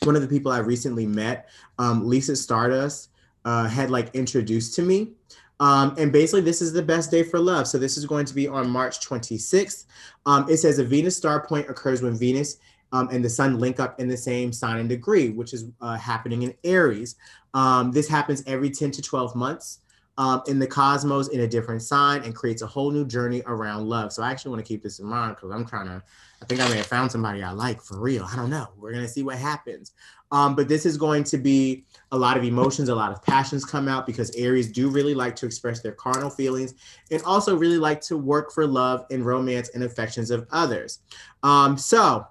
one 0.03 0.17
of 0.17 0.23
the 0.23 0.29
people 0.29 0.53
I 0.53 0.59
recently 0.59 1.07
met, 1.07 1.49
um, 1.79 2.07
Lisa 2.07 2.37
Stardust, 2.37 3.11
uh, 3.45 3.69
had 3.69 3.91
like 3.91 4.15
introduced 4.15 4.75
to 4.77 4.83
me. 4.83 5.13
Um, 5.61 5.95
and 5.99 6.13
basically, 6.13 6.41
this 6.41 6.61
is 6.61 6.73
the 6.73 6.83
best 6.83 7.11
day 7.11 7.23
for 7.23 7.39
love. 7.39 7.69
So, 7.69 7.79
this 7.79 7.97
is 7.97 8.05
going 8.07 8.27
to 8.27 8.35
be 8.35 8.49
on 8.49 8.69
March 8.69 9.01
26th. 9.01 9.85
Um, 10.27 10.47
it 10.51 10.57
says 10.59 10.79
a 10.79 10.85
Venus 10.85 11.17
star 11.17 11.47
point 11.47 11.71
occurs 11.71 12.03
when 12.03 12.19
Venus 12.19 12.59
um, 12.95 13.09
and 13.11 13.25
the 13.25 13.29
sun 13.29 13.59
link 13.59 13.81
up 13.81 13.99
in 14.01 14.07
the 14.09 14.17
same 14.17 14.53
sign 14.53 14.79
and 14.79 14.89
degree, 14.89 15.31
which 15.31 15.53
is 15.53 15.67
uh, 15.81 15.97
happening 15.97 16.43
in 16.43 16.55
Aries. 16.63 17.17
Um, 17.53 17.91
this 17.91 18.09
happens 18.09 18.43
every 18.47 18.71
10 18.71 18.93
to 18.93 19.03
12 19.03 19.35
months. 19.35 19.81
um, 20.17 20.43
in 20.47 20.59
the 20.59 20.67
cosmos 20.67 21.29
in 21.29 21.41
a 21.41 21.49
different 21.49 21.83
sign 21.83 22.23
and 22.23 22.35
creates 22.35 22.63
a 22.63 22.67
whole 22.67 22.91
new 22.91 23.05
journey 23.05 23.43
around 23.47 23.89
love. 23.89 24.13
So 24.13 24.23
I 24.23 24.31
actually 24.31 24.51
want 24.51 24.65
to 24.65 24.69
keep 24.69 24.83
this 24.83 25.01
in 25.01 25.07
mind 25.07 25.35
because 25.35 25.51
I'm 25.51 25.67
trying 25.67 25.87
to, 25.87 26.03
I 26.41 26.45
think 26.45 26.61
I 26.61 26.69
may 26.69 26.77
have 26.77 26.87
found 26.87 27.11
somebody 27.11 27.43
I 27.43 27.51
like 27.51 27.83
for 27.83 27.99
real. 27.99 28.25
I 28.31 28.37
don't 28.37 28.51
know. 28.51 28.69
We're 28.77 28.93
going 28.93 29.05
to 29.05 29.11
see 29.11 29.25
what 29.25 29.39
happens. 29.39 29.93
Um, 30.31 30.55
but 30.55 30.69
this 30.69 30.87
is 30.87 30.97
going 30.97 31.25
to 31.25 31.39
be 31.39 31.85
a 32.13 32.19
lot 32.19 32.37
of 32.37 32.45
emotions, 32.45 32.89
a 32.89 32.95
lot 32.95 33.13
of 33.13 33.23
passions 33.23 33.65
come 33.65 33.89
out 33.89 34.07
because 34.07 34.31
Aries 34.37 34.71
do 34.71 34.89
really 34.89 35.15
like 35.15 35.35
to 35.37 35.47
express 35.47 35.81
their 35.81 35.93
carnal 35.93 36.31
feelings 36.31 36.75
and 37.11 37.23
also 37.23 37.57
really 37.57 37.79
like 37.79 38.01
to 38.03 38.17
work 38.17 38.53
for 38.53 38.67
love 38.67 39.07
and 39.11 39.25
romance 39.27 39.71
and 39.71 39.83
affections 39.83 40.31
of 40.31 40.47
others. 40.53 41.01
Um, 41.43 41.77
so, 41.77 42.27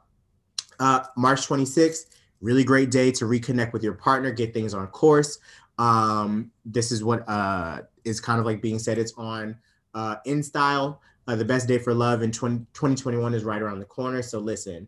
uh, 0.80 1.04
March 1.16 1.48
26th, 1.48 2.08
really 2.42 2.64
great 2.64 2.92
day 2.92 3.12
to 3.12 3.26
reconnect 3.26 3.74
with 3.74 3.84
your 3.84 3.94
partner, 3.94 4.32
get 4.32 4.54
things 4.54 4.74
on 4.74 4.88
course. 4.88 5.40
Um, 5.78 6.52
this 6.66 6.92
is 6.92 7.04
what 7.04 7.28
uh, 7.28 7.82
is 8.04 8.20
kind 8.20 8.40
of 8.40 8.46
like 8.46 8.62
being 8.62 8.80
said. 8.80 8.98
It's 8.98 9.14
on 9.18 9.58
uh, 9.94 10.18
in 10.26 10.44
style. 10.44 11.02
Uh, 11.28 11.36
the 11.36 11.46
best 11.46 11.68
day 11.68 11.78
for 11.78 11.94
love 11.94 12.22
in 12.22 12.32
20, 12.32 12.60
2021 12.74 13.34
is 13.34 13.44
right 13.44 13.62
around 13.62 13.80
the 13.80 13.86
corner. 13.86 14.22
So 14.22 14.40
listen, 14.40 14.88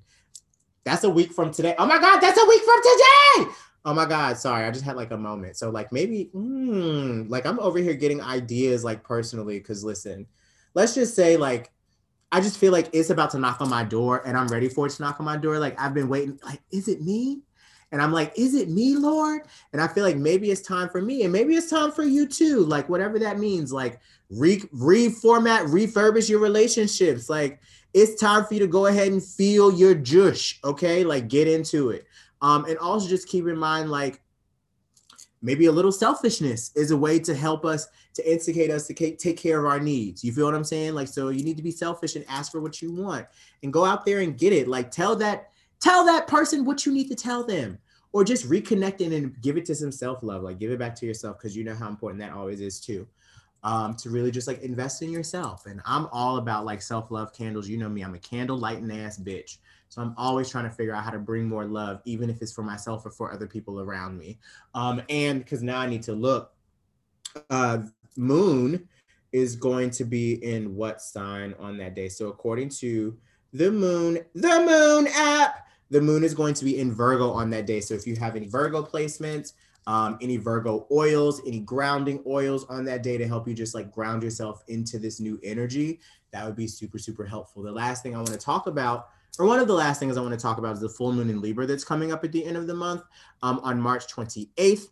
that's 0.84 1.04
a 1.04 1.10
week 1.10 1.32
from 1.32 1.52
today. 1.52 1.76
Oh 1.78 1.86
my 1.86 1.98
God, 1.98 2.20
that's 2.20 2.42
a 2.42 2.46
week 2.46 2.62
from 2.62 2.82
today. 2.82 3.52
Oh 3.86 3.94
my 3.94 4.06
God, 4.06 4.38
sorry, 4.38 4.66
I 4.66 4.72
just 4.72 4.84
had 4.84 4.96
like 4.96 5.12
a 5.12 5.18
moment. 5.18 5.58
So 5.58 5.70
like 5.70 5.92
maybe, 5.92 6.30
mm, 6.36 7.30
like 7.30 7.46
I'm 7.46 7.60
over 7.60 7.80
here 7.80 7.94
getting 7.94 8.22
ideas 8.22 8.84
like 8.84 9.04
personally. 9.04 9.60
Cause 9.60 9.84
listen, 9.84 10.28
let's 10.74 10.94
just 10.94 11.16
say 11.16 11.38
like 11.38 11.72
I 12.32 12.42
just 12.42 12.58
feel 12.58 12.72
like 12.72 12.90
it's 12.92 13.10
about 13.10 13.32
to 13.32 13.40
knock 13.40 13.62
on 13.62 13.70
my 13.70 13.84
door 13.84 14.22
and 14.26 14.38
I'm 14.38 14.48
ready 14.48 14.68
for 14.68 14.88
it 14.88 14.92
to 14.92 15.02
knock 15.02 15.20
on 15.20 15.26
my 15.26 15.38
door. 15.38 15.60
Like 15.60 15.80
I've 15.80 15.94
been 15.94 16.10
waiting. 16.10 16.40
Like, 16.44 16.62
is 16.72 16.88
it 16.88 17.02
me? 17.02 17.42
And 17.92 18.02
I'm 18.02 18.12
like, 18.12 18.34
is 18.36 18.56
it 18.56 18.70
me, 18.70 18.96
Lord? 18.96 19.44
And 19.72 19.82
I 19.82 19.88
feel 19.88 20.04
like 20.04 20.18
maybe 20.18 20.52
it's 20.52 20.62
time 20.62 20.90
for 20.90 21.02
me, 21.02 21.24
and 21.24 21.32
maybe 21.32 21.56
it's 21.56 21.70
time 21.70 21.92
for 21.92 22.04
you 22.04 22.28
too. 22.28 22.66
Like 22.66 22.90
whatever 22.90 23.20
that 23.20 23.40
means, 23.40 23.72
like 23.72 24.00
re 24.30 24.60
reformat, 24.74 25.68
refurbish 25.68 26.28
your 26.28 26.40
relationships. 26.40 27.30
Like 27.30 27.62
it's 27.94 28.20
time 28.20 28.44
for 28.44 28.56
you 28.56 28.60
to 28.62 28.68
go 28.68 28.88
ahead 28.88 29.12
and 29.12 29.24
feel 29.24 29.72
your 29.72 29.96
jush. 29.96 30.60
Okay, 30.64 31.04
like 31.04 31.30
get 31.30 31.48
into 31.48 31.92
it. 31.92 32.06
Um, 32.42 32.66
and 32.66 32.78
also 32.80 33.08
just 33.08 33.30
keep 33.30 33.48
in 33.48 33.58
mind, 33.58 33.90
like 33.90 34.22
maybe 35.42 35.68
a 35.68 35.72
little 35.72 35.92
selfishness 35.92 36.72
is 36.76 36.92
a 36.92 36.98
way 36.98 37.20
to 37.20 37.34
help 37.34 37.66
us 37.66 37.88
to 38.16 38.32
instigate 38.32 38.72
us 38.72 38.88
to 38.88 38.94
take 38.94 39.38
care 39.38 39.60
of 39.60 39.66
our 39.66 39.80
needs. 39.80 40.24
You 40.24 40.34
feel 40.34 40.46
what 40.46 40.56
I'm 40.56 40.64
saying? 40.64 40.96
Like, 40.96 41.08
so 41.08 41.30
you 41.30 41.44
need 41.44 41.58
to 41.58 41.64
be 41.64 41.72
selfish 41.72 42.16
and 42.16 42.26
ask 42.28 42.52
for 42.52 42.62
what 42.62 42.82
you 42.82 42.92
want 42.92 43.28
and 43.62 43.72
go 43.72 43.86
out 43.86 44.06
there 44.06 44.22
and 44.22 44.38
get 44.38 44.54
it. 44.54 44.68
Like, 44.68 44.90
tell 44.90 45.16
that 45.18 45.52
Tell 45.86 46.06
that 46.06 46.28
person 46.28 46.66
what 46.66 46.86
you 46.86 46.92
need 46.92 47.10
to 47.10 47.16
tell 47.16 47.44
them, 47.44 47.78
or 48.12 48.24
just 48.24 48.50
reconnect 48.50 49.06
and 49.06 49.40
give 49.42 49.58
it 49.58 49.66
to 49.66 49.76
some 49.76 49.92
self 49.92 50.24
love. 50.24 50.42
Like 50.42 50.58
give 50.58 50.72
it 50.72 50.80
back 50.80 50.96
to 50.96 51.06
yourself 51.06 51.38
because 51.38 51.56
you 51.56 51.64
know 51.64 51.76
how 51.76 51.88
important 51.90 52.20
that 52.22 52.32
always 52.32 52.62
is 52.62 52.80
too. 52.80 53.08
Um, 53.64 53.96
to 53.96 54.10
really 54.10 54.32
just 54.32 54.48
like 54.48 54.62
invest 54.62 55.02
in 55.02 55.12
yourself. 55.12 55.66
And 55.66 55.82
I'm 55.86 56.08
all 56.12 56.38
about 56.38 56.66
like 56.66 56.82
self 56.82 57.12
love 57.12 57.34
candles. 57.34 57.68
You 57.68 57.78
know 57.78 57.90
me, 57.90 58.04
I'm 58.04 58.16
a 58.16 58.20
candle 58.20 58.58
lighting 58.58 58.92
ass 58.92 59.20
bitch. 59.20 59.58
So 59.90 60.02
I'm 60.02 60.16
always 60.18 60.50
trying 60.50 60.64
to 60.64 60.72
figure 60.72 60.96
out 60.96 61.04
how 61.04 61.12
to 61.12 61.20
bring 61.20 61.48
more 61.48 61.66
love, 61.66 62.02
even 62.06 62.32
if 62.32 62.42
it's 62.42 62.52
for 62.52 62.64
myself 62.64 63.06
or 63.06 63.12
for 63.12 63.32
other 63.32 63.48
people 63.48 63.80
around 63.80 64.18
me. 64.18 64.40
Um, 64.74 65.04
and 65.10 65.40
because 65.40 65.62
now 65.62 65.80
I 65.80 65.86
need 65.86 66.02
to 66.04 66.14
look, 66.14 66.52
uh, 67.52 67.84
Moon 68.18 68.88
is 69.32 69.56
going 69.56 69.90
to 69.92 70.06
be 70.06 70.44
in 70.44 70.76
what 70.76 71.02
sign 71.02 71.56
on 71.60 71.78
that 71.78 71.96
day? 71.96 72.10
So 72.10 72.28
according 72.28 72.70
to 72.70 73.18
the 73.54 73.72
Moon, 73.72 74.20
the 74.34 74.60
Moon 74.60 75.08
app, 75.14 75.66
the 75.90 76.02
moon 76.02 76.24
is 76.24 76.34
going 76.34 76.54
to 76.56 76.66
be 76.66 76.80
in 76.80 76.92
Virgo 76.92 77.30
on 77.30 77.50
that 77.52 77.66
day. 77.66 77.80
So 77.80 77.94
if 77.94 78.08
you 78.08 78.16
have 78.16 78.36
any 78.36 78.48
Virgo 78.48 78.84
placements, 78.84 79.54
um, 79.88 80.18
any 80.20 80.38
Virgo 80.38 80.88
oils, 80.92 81.42
any 81.46 81.60
grounding 81.60 82.24
oils 82.26 82.66
on 82.70 82.86
that 82.86 83.04
day 83.04 83.18
to 83.18 83.28
help 83.28 83.48
you 83.48 83.54
just 83.54 83.76
like 83.76 83.92
ground 83.92 84.24
yourself 84.24 84.64
into 84.68 84.98
this 84.98 85.20
new 85.20 85.40
energy, 85.44 86.00
that 86.32 86.46
would 86.46 86.56
be 86.56 86.68
super, 86.68 86.98
super 86.98 87.26
helpful. 87.26 87.62
The 87.62 87.72
last 87.72 88.02
thing 88.02 88.16
I 88.16 88.18
want 88.18 88.30
to 88.30 88.38
talk 88.38 88.68
about, 88.68 89.10
or 89.38 89.46
one 89.46 89.60
of 89.60 89.68
the 89.68 89.74
last 89.74 90.00
things 90.00 90.18
I 90.18 90.22
want 90.22 90.34
to 90.34 90.40
talk 90.40 90.58
about, 90.58 90.74
is 90.74 90.82
the 90.82 90.90
full 90.90 91.14
moon 91.14 91.30
in 91.30 91.40
Libra 91.40 91.66
that's 91.66 91.84
coming 91.84 92.12
up 92.12 92.24
at 92.24 92.32
the 92.32 92.44
end 92.44 92.58
of 92.58 92.68
the 92.68 92.74
month 92.74 93.04
um, 93.44 93.60
on 93.64 93.80
March 93.80 94.08
28th. 94.08 94.88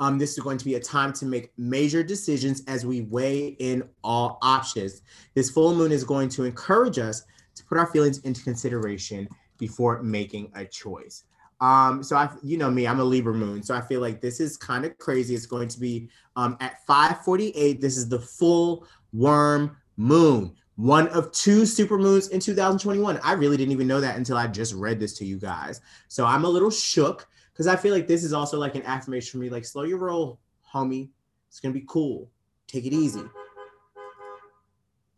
Um, 0.00 0.18
this 0.18 0.32
is 0.32 0.42
going 0.42 0.58
to 0.58 0.64
be 0.64 0.74
a 0.74 0.80
time 0.80 1.12
to 1.12 1.26
make 1.26 1.52
major 1.58 2.02
decisions 2.02 2.62
as 2.66 2.86
we 2.86 3.02
weigh 3.02 3.48
in 3.58 3.84
all 4.02 4.38
options. 4.42 5.02
This 5.34 5.50
full 5.50 5.74
moon 5.74 5.92
is 5.92 6.04
going 6.04 6.30
to 6.30 6.44
encourage 6.44 6.98
us 6.98 7.22
to 7.54 7.64
put 7.66 7.78
our 7.78 7.86
feelings 7.86 8.18
into 8.20 8.42
consideration 8.42 9.28
before 9.58 10.02
making 10.02 10.50
a 10.54 10.64
choice. 10.64 11.24
Um, 11.60 12.02
so 12.02 12.16
I, 12.16 12.30
you 12.42 12.56
know 12.56 12.70
me, 12.70 12.86
I'm 12.86 13.00
a 13.00 13.04
Libra 13.04 13.34
moon, 13.34 13.62
so 13.62 13.74
I 13.74 13.82
feel 13.82 14.00
like 14.00 14.22
this 14.22 14.40
is 14.40 14.56
kind 14.56 14.86
of 14.86 14.96
crazy. 14.96 15.34
It's 15.34 15.44
going 15.44 15.68
to 15.68 15.78
be 15.78 16.08
um, 16.34 16.56
at 16.60 16.78
5:48. 16.88 17.80
This 17.80 17.98
is 17.98 18.08
the 18.08 18.18
full 18.18 18.86
worm 19.12 19.76
moon, 19.98 20.56
one 20.76 21.08
of 21.08 21.30
two 21.32 21.66
super 21.66 21.98
moons 21.98 22.28
in 22.28 22.40
2021. 22.40 23.20
I 23.22 23.32
really 23.32 23.58
didn't 23.58 23.72
even 23.72 23.86
know 23.86 24.00
that 24.00 24.16
until 24.16 24.38
I 24.38 24.46
just 24.46 24.72
read 24.72 24.98
this 24.98 25.18
to 25.18 25.26
you 25.26 25.36
guys. 25.36 25.82
So 26.08 26.24
I'm 26.24 26.44
a 26.44 26.48
little 26.48 26.70
shook 26.70 27.28
because 27.60 27.68
I 27.68 27.76
feel 27.76 27.92
like 27.92 28.08
this 28.08 28.24
is 28.24 28.32
also 28.32 28.58
like 28.58 28.74
an 28.74 28.84
affirmation 28.84 29.32
for 29.32 29.36
me. 29.36 29.50
Like, 29.50 29.66
slow 29.66 29.82
your 29.82 29.98
roll, 29.98 30.40
homie. 30.72 31.10
It's 31.46 31.60
gonna 31.60 31.74
be 31.74 31.84
cool. 31.86 32.30
Take 32.66 32.86
it 32.86 32.94
easy. 32.94 33.20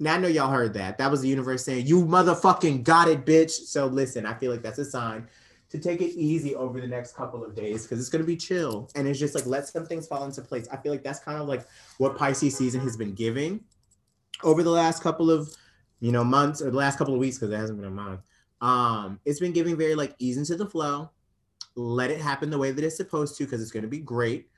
Now 0.00 0.14
I 0.14 0.18
know 0.18 0.26
y'all 0.26 0.50
heard 0.50 0.74
that. 0.74 0.98
That 0.98 1.08
was 1.08 1.20
the 1.20 1.28
universe 1.28 1.64
saying, 1.64 1.86
"You 1.86 2.04
motherfucking 2.04 2.82
got 2.82 3.06
it, 3.06 3.24
bitch." 3.24 3.52
So 3.52 3.86
listen, 3.86 4.26
I 4.26 4.34
feel 4.34 4.50
like 4.50 4.60
that's 4.60 4.80
a 4.80 4.84
sign 4.84 5.28
to 5.70 5.78
take 5.78 6.00
it 6.00 6.18
easy 6.18 6.56
over 6.56 6.80
the 6.80 6.86
next 6.88 7.14
couple 7.14 7.44
of 7.44 7.54
days 7.54 7.84
because 7.84 8.00
it's 8.00 8.08
gonna 8.08 8.24
be 8.24 8.36
chill 8.36 8.90
and 8.96 9.06
it's 9.06 9.20
just 9.20 9.36
like 9.36 9.46
let 9.46 9.68
some 9.68 9.86
things 9.86 10.08
fall 10.08 10.24
into 10.24 10.42
place. 10.42 10.66
I 10.72 10.78
feel 10.78 10.90
like 10.90 11.04
that's 11.04 11.20
kind 11.20 11.40
of 11.40 11.46
like 11.46 11.64
what 11.98 12.18
Pisces 12.18 12.58
season 12.58 12.80
has 12.80 12.96
been 12.96 13.14
giving 13.14 13.60
over 14.42 14.64
the 14.64 14.70
last 14.70 15.00
couple 15.00 15.30
of 15.30 15.54
you 16.00 16.10
know 16.10 16.24
months 16.24 16.60
or 16.60 16.72
the 16.72 16.76
last 16.76 16.98
couple 16.98 17.14
of 17.14 17.20
weeks 17.20 17.38
because 17.38 17.54
it 17.54 17.56
hasn't 17.56 17.78
been 17.78 17.86
a 17.86 17.94
month. 17.94 18.22
Um, 18.60 19.20
it's 19.24 19.38
been 19.38 19.52
giving 19.52 19.76
very 19.76 19.94
like 19.94 20.16
ease 20.18 20.38
into 20.38 20.56
the 20.56 20.66
flow, 20.66 21.08
let 21.74 22.10
it 22.10 22.20
happen 22.20 22.50
the 22.50 22.58
way 22.58 22.70
that 22.70 22.84
it's 22.84 22.96
supposed 22.96 23.36
to 23.38 23.44
because 23.44 23.62
it's 23.62 23.70
gonna 23.70 23.86
be 23.86 23.98
great. 23.98 24.48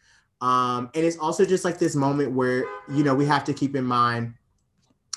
Um, 0.40 0.90
and 0.94 1.05
it's 1.05 1.18
also 1.18 1.44
just 1.44 1.64
like 1.64 1.79
this 1.79 1.96
moment 1.96 2.33
where 2.33 2.66
you 2.88 3.05
know 3.05 3.14
we 3.14 3.24
have 3.27 3.44
to 3.44 3.55
keep 3.55 3.77
in 3.77 3.85
mind 3.85 4.35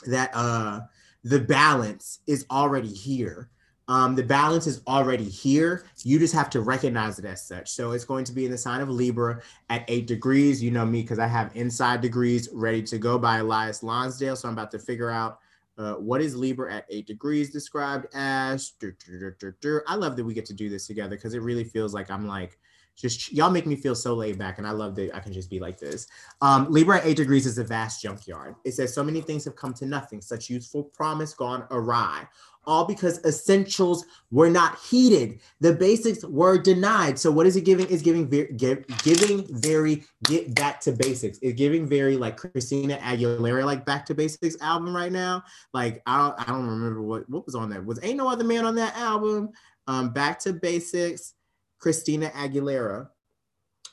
that 0.05 0.31
uh, 0.33 0.81
the 1.23 1.39
balance 1.39 2.19
is 2.27 2.45
already 2.51 2.93
here. 2.93 3.49
Um, 3.89 4.15
the 4.15 4.23
balance 4.23 4.67
is 4.67 4.81
already 4.85 5.23
here. 5.23 5.85
You 6.03 6.19
just 6.19 6.33
have 6.33 6.49
to 6.51 6.61
recognize 6.61 7.19
it 7.19 7.25
as 7.25 7.47
such. 7.47 7.69
So 7.69 7.91
it's 7.91 8.03
going 8.03 8.25
to 8.25 8.33
be 8.33 8.45
in 8.45 8.51
the 8.51 8.57
sign 8.57 8.81
of 8.81 8.89
Libra 8.89 9.41
at 9.69 9.85
eight 9.87 10.07
degrees. 10.07 10.61
You 10.61 10.71
know 10.71 10.85
me 10.85 11.01
because 11.01 11.19
I 11.19 11.27
have 11.27 11.55
inside 11.55 12.01
degrees 12.01 12.49
ready 12.51 12.83
to 12.83 12.97
go 12.97 13.17
by 13.17 13.37
Elias 13.37 13.83
Lonsdale. 13.83 14.35
So 14.35 14.49
I'm 14.49 14.53
about 14.53 14.71
to 14.71 14.79
figure 14.79 15.09
out 15.09 15.39
uh, 15.77 15.93
what 15.93 16.21
is 16.21 16.35
Libra 16.35 16.73
at 16.73 16.85
eight 16.89 17.07
degrees 17.07 17.51
described 17.51 18.07
as. 18.13 18.73
I 18.83 19.95
love 19.95 20.15
that 20.15 20.23
we 20.23 20.33
get 20.33 20.45
to 20.45 20.53
do 20.53 20.69
this 20.69 20.87
together 20.87 21.15
because 21.15 21.33
it 21.33 21.41
really 21.41 21.63
feels 21.63 21.93
like 21.93 22.09
I'm 22.09 22.27
like 22.27 22.59
just 22.97 23.31
y'all 23.31 23.51
make 23.51 23.67
me 23.67 23.75
feel 23.75 23.93
so 23.93 24.15
laid 24.15 24.39
back 24.39 24.57
and 24.57 24.65
i 24.65 24.71
love 24.71 24.95
that 24.95 25.15
i 25.15 25.19
can 25.19 25.31
just 25.31 25.49
be 25.49 25.59
like 25.59 25.79
this. 25.79 26.07
Um, 26.41 26.69
libra 26.71 26.97
at 26.97 27.05
eight 27.05 27.17
degrees 27.17 27.45
is 27.45 27.59
a 27.59 27.63
vast 27.63 28.01
junkyard. 28.01 28.55
It 28.65 28.73
says 28.73 28.93
so 28.93 29.03
many 29.03 29.21
things 29.21 29.45
have 29.45 29.55
come 29.55 29.73
to 29.75 29.85
nothing. 29.85 30.19
Such 30.19 30.49
useful 30.49 30.83
promise 30.83 31.33
gone 31.33 31.65
awry 31.69 32.27
all 32.67 32.85
because 32.85 33.23
essentials 33.25 34.05
were 34.29 34.49
not 34.49 34.77
heeded. 34.79 35.39
The 35.61 35.73
basics 35.73 36.23
were 36.23 36.57
denied. 36.61 37.17
So 37.17 37.31
what 37.31 37.47
is 37.47 37.55
it 37.55 37.61
giving? 37.61 37.87
Is 37.87 38.01
giving 38.01 38.29
very 38.29 38.53
give, 38.53 38.85
giving 39.03 39.47
very 39.49 40.03
get 40.25 40.53
back 40.53 40.79
to 40.81 40.91
basics. 40.91 41.39
It's 41.41 41.57
giving 41.57 41.87
very 41.87 42.17
like 42.17 42.37
christina 42.37 42.97
aguilera 42.97 43.65
like 43.65 43.85
back 43.85 44.05
to 44.07 44.13
basics 44.13 44.57
album 44.61 44.95
right 44.95 45.11
now. 45.11 45.43
Like 45.73 46.03
i 46.05 46.17
don't 46.17 46.39
i 46.41 46.51
don't 46.51 46.67
remember 46.67 47.01
what 47.01 47.27
what 47.29 47.45
was 47.45 47.55
on 47.55 47.69
that. 47.71 47.83
Was 47.83 47.99
ain't 48.03 48.17
no 48.17 48.29
other 48.29 48.43
man 48.43 48.65
on 48.65 48.75
that 48.75 48.95
album. 48.95 49.49
Um 49.87 50.11
back 50.11 50.39
to 50.39 50.53
basics 50.53 51.33
Christina 51.79 52.29
Aguilera. 52.29 53.09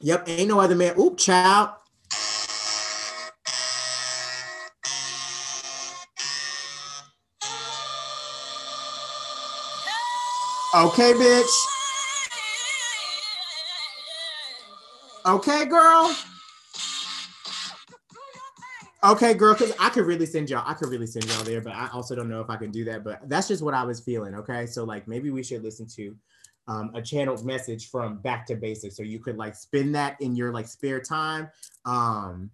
Yep, 0.01 0.29
ain't 0.29 0.49
no 0.49 0.61
other 0.61 0.75
man. 0.75 0.99
Oop, 0.99 1.19
child. 1.19 1.71
Okay, 10.77 11.13
bitch. 11.13 11.45
Okay, 15.25 15.67
girl. 15.67 16.17
Okay, 19.05 19.35
girl, 19.35 19.53
because 19.55 19.73
I 19.79 19.91
could 19.91 20.05
really 20.05 20.27
send 20.27 20.51
y'all, 20.51 20.65
I 20.67 20.75
could 20.75 20.89
really 20.89 21.07
send 21.07 21.27
y'all 21.27 21.45
there, 21.45 21.61
but 21.61 21.75
I 21.75 21.89
also 21.93 22.17
don't 22.17 22.29
know 22.29 22.41
if 22.41 22.51
I 22.51 22.57
can 22.57 22.73
do 22.73 22.85
that. 22.87 23.05
But 23.05 23.29
that's 23.29 23.47
just 23.47 23.63
what 23.63 23.75
I 23.75 23.85
was 23.85 24.01
feeling. 24.01 24.35
Okay. 24.35 24.67
So 24.67 24.83
like 24.83 25.07
maybe 25.07 25.31
we 25.31 25.45
should 25.45 25.63
listen 25.63 25.87
to 25.95 26.17
um, 26.67 26.91
a 26.95 27.01
channeled 27.01 27.45
message 27.45 27.89
from 27.91 28.19
back 28.19 28.45
to 28.47 28.57
basics. 28.57 28.97
So 28.97 29.05
you 29.05 29.21
could 29.21 29.37
like 29.37 29.55
spin 29.55 29.93
that 29.93 30.21
in 30.21 30.35
your 30.35 30.53
like 30.53 30.67
spare 30.67 31.01
time. 31.01 31.51
Um, 31.85 32.51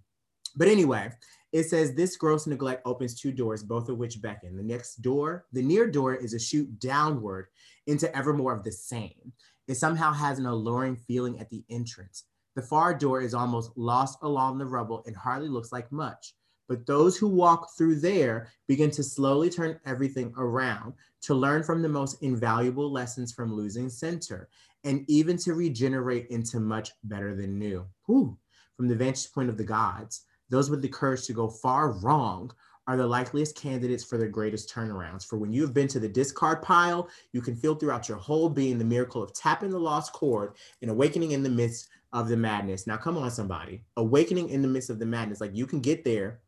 but 0.56 0.68
anyway, 0.68 1.10
it 1.52 1.64
says 1.64 1.94
this 1.94 2.16
gross 2.16 2.46
neglect 2.46 2.82
opens 2.84 3.18
two 3.18 3.32
doors, 3.32 3.62
both 3.62 3.88
of 3.88 3.98
which 3.98 4.22
beckon. 4.22 4.56
The 4.56 4.62
next 4.62 4.96
door, 5.02 5.46
the 5.52 5.62
near 5.62 5.90
door 5.90 6.14
is 6.14 6.34
a 6.34 6.38
shoot 6.38 6.78
downward 6.78 7.48
into 7.86 8.14
ever 8.16 8.32
more 8.32 8.52
of 8.52 8.62
the 8.62 8.72
same. 8.72 9.32
It 9.66 9.74
somehow 9.74 10.12
has 10.12 10.38
an 10.38 10.46
alluring 10.46 10.96
feeling 10.96 11.38
at 11.40 11.48
the 11.48 11.64
entrance. 11.68 12.24
The 12.54 12.62
far 12.62 12.94
door 12.94 13.20
is 13.20 13.34
almost 13.34 13.76
lost 13.76 14.18
along 14.22 14.58
the 14.58 14.66
rubble 14.66 15.02
and 15.06 15.16
hardly 15.16 15.48
looks 15.48 15.72
like 15.72 15.90
much. 15.90 16.34
But 16.68 16.86
those 16.86 17.16
who 17.16 17.26
walk 17.26 17.70
through 17.76 17.96
there 17.96 18.48
begin 18.68 18.92
to 18.92 19.02
slowly 19.02 19.50
turn 19.50 19.80
everything 19.86 20.32
around 20.36 20.94
to 21.22 21.34
learn 21.34 21.64
from 21.64 21.82
the 21.82 21.88
most 21.88 22.22
invaluable 22.22 22.92
lessons 22.92 23.32
from 23.32 23.52
losing 23.52 23.90
center 23.90 24.48
and 24.84 25.04
even 25.08 25.36
to 25.38 25.54
regenerate 25.54 26.28
into 26.28 26.60
much 26.60 26.92
better 27.04 27.34
than 27.34 27.58
new. 27.58 27.84
Whew. 28.06 28.38
From 28.76 28.86
the 28.86 28.94
vantage 28.94 29.32
point 29.32 29.48
of 29.48 29.56
the 29.56 29.64
gods, 29.64 30.22
those 30.50 30.68
with 30.68 30.82
the 30.82 30.88
courage 30.88 31.24
to 31.26 31.32
go 31.32 31.48
far 31.48 31.92
wrong 31.92 32.52
are 32.86 32.96
the 32.96 33.06
likeliest 33.06 33.54
candidates 33.54 34.02
for 34.02 34.18
the 34.18 34.26
greatest 34.26 34.68
turnarounds. 34.68 35.24
For 35.24 35.38
when 35.38 35.52
you 35.52 35.62
have 35.62 35.72
been 35.72 35.86
to 35.88 36.00
the 36.00 36.08
discard 36.08 36.60
pile, 36.60 37.08
you 37.32 37.40
can 37.40 37.54
feel 37.54 37.74
throughout 37.74 38.08
your 38.08 38.18
whole 38.18 38.48
being 38.48 38.78
the 38.78 38.84
miracle 38.84 39.22
of 39.22 39.32
tapping 39.32 39.70
the 39.70 39.78
lost 39.78 40.12
chord 40.12 40.56
and 40.82 40.90
awakening 40.90 41.30
in 41.30 41.42
the 41.42 41.48
midst 41.48 41.88
of 42.12 42.28
the 42.28 42.36
madness. 42.36 42.86
Now, 42.86 42.96
come 42.96 43.16
on, 43.16 43.30
somebody. 43.30 43.84
Awakening 43.96 44.48
in 44.48 44.60
the 44.62 44.68
midst 44.68 44.90
of 44.90 44.98
the 44.98 45.06
madness. 45.06 45.40
Like 45.40 45.54
you 45.54 45.66
can 45.66 45.80
get 45.80 46.04
there. 46.04 46.40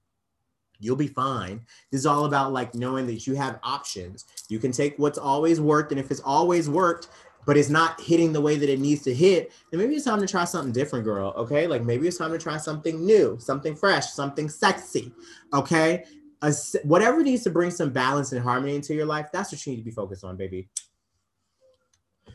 You'll 0.80 0.96
be 0.96 1.06
fine. 1.06 1.64
This 1.92 2.00
is 2.00 2.06
all 2.06 2.24
about 2.24 2.52
like 2.52 2.74
knowing 2.74 3.06
that 3.06 3.24
you 3.24 3.36
have 3.36 3.60
options. 3.62 4.24
You 4.48 4.58
can 4.58 4.72
take 4.72 4.98
what's 4.98 5.18
always 5.18 5.60
worked. 5.60 5.92
And 5.92 6.00
if 6.00 6.10
it's 6.10 6.22
always 6.24 6.68
worked, 6.68 7.08
but 7.44 7.56
it's 7.56 7.68
not 7.68 8.00
hitting 8.00 8.32
the 8.32 8.40
way 8.40 8.56
that 8.56 8.68
it 8.68 8.78
needs 8.80 9.02
to 9.02 9.14
hit, 9.14 9.52
then 9.70 9.80
maybe 9.80 9.94
it's 9.94 10.04
time 10.04 10.20
to 10.20 10.26
try 10.26 10.44
something 10.44 10.72
different, 10.72 11.04
girl. 11.04 11.34
Okay. 11.36 11.66
Like 11.66 11.82
maybe 11.82 12.06
it's 12.06 12.18
time 12.18 12.32
to 12.32 12.38
try 12.38 12.56
something 12.56 13.04
new, 13.04 13.36
something 13.40 13.74
fresh, 13.74 14.12
something 14.12 14.48
sexy. 14.48 15.12
Okay. 15.52 16.04
A, 16.42 16.52
whatever 16.84 17.22
needs 17.22 17.44
to 17.44 17.50
bring 17.50 17.70
some 17.70 17.90
balance 17.90 18.32
and 18.32 18.42
harmony 18.42 18.74
into 18.74 18.94
your 18.94 19.06
life, 19.06 19.28
that's 19.32 19.52
what 19.52 19.64
you 19.64 19.72
need 19.72 19.78
to 19.78 19.84
be 19.84 19.90
focused 19.90 20.24
on, 20.24 20.36
baby. 20.36 20.68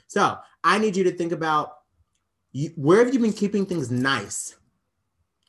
So 0.07 0.37
I 0.63 0.77
need 0.77 0.95
you 0.95 1.03
to 1.05 1.11
think 1.11 1.31
about 1.31 1.79
you, 2.51 2.71
where 2.75 3.03
have 3.03 3.13
you 3.13 3.19
been 3.19 3.33
keeping 3.33 3.65
things 3.65 3.91
nice? 3.91 4.55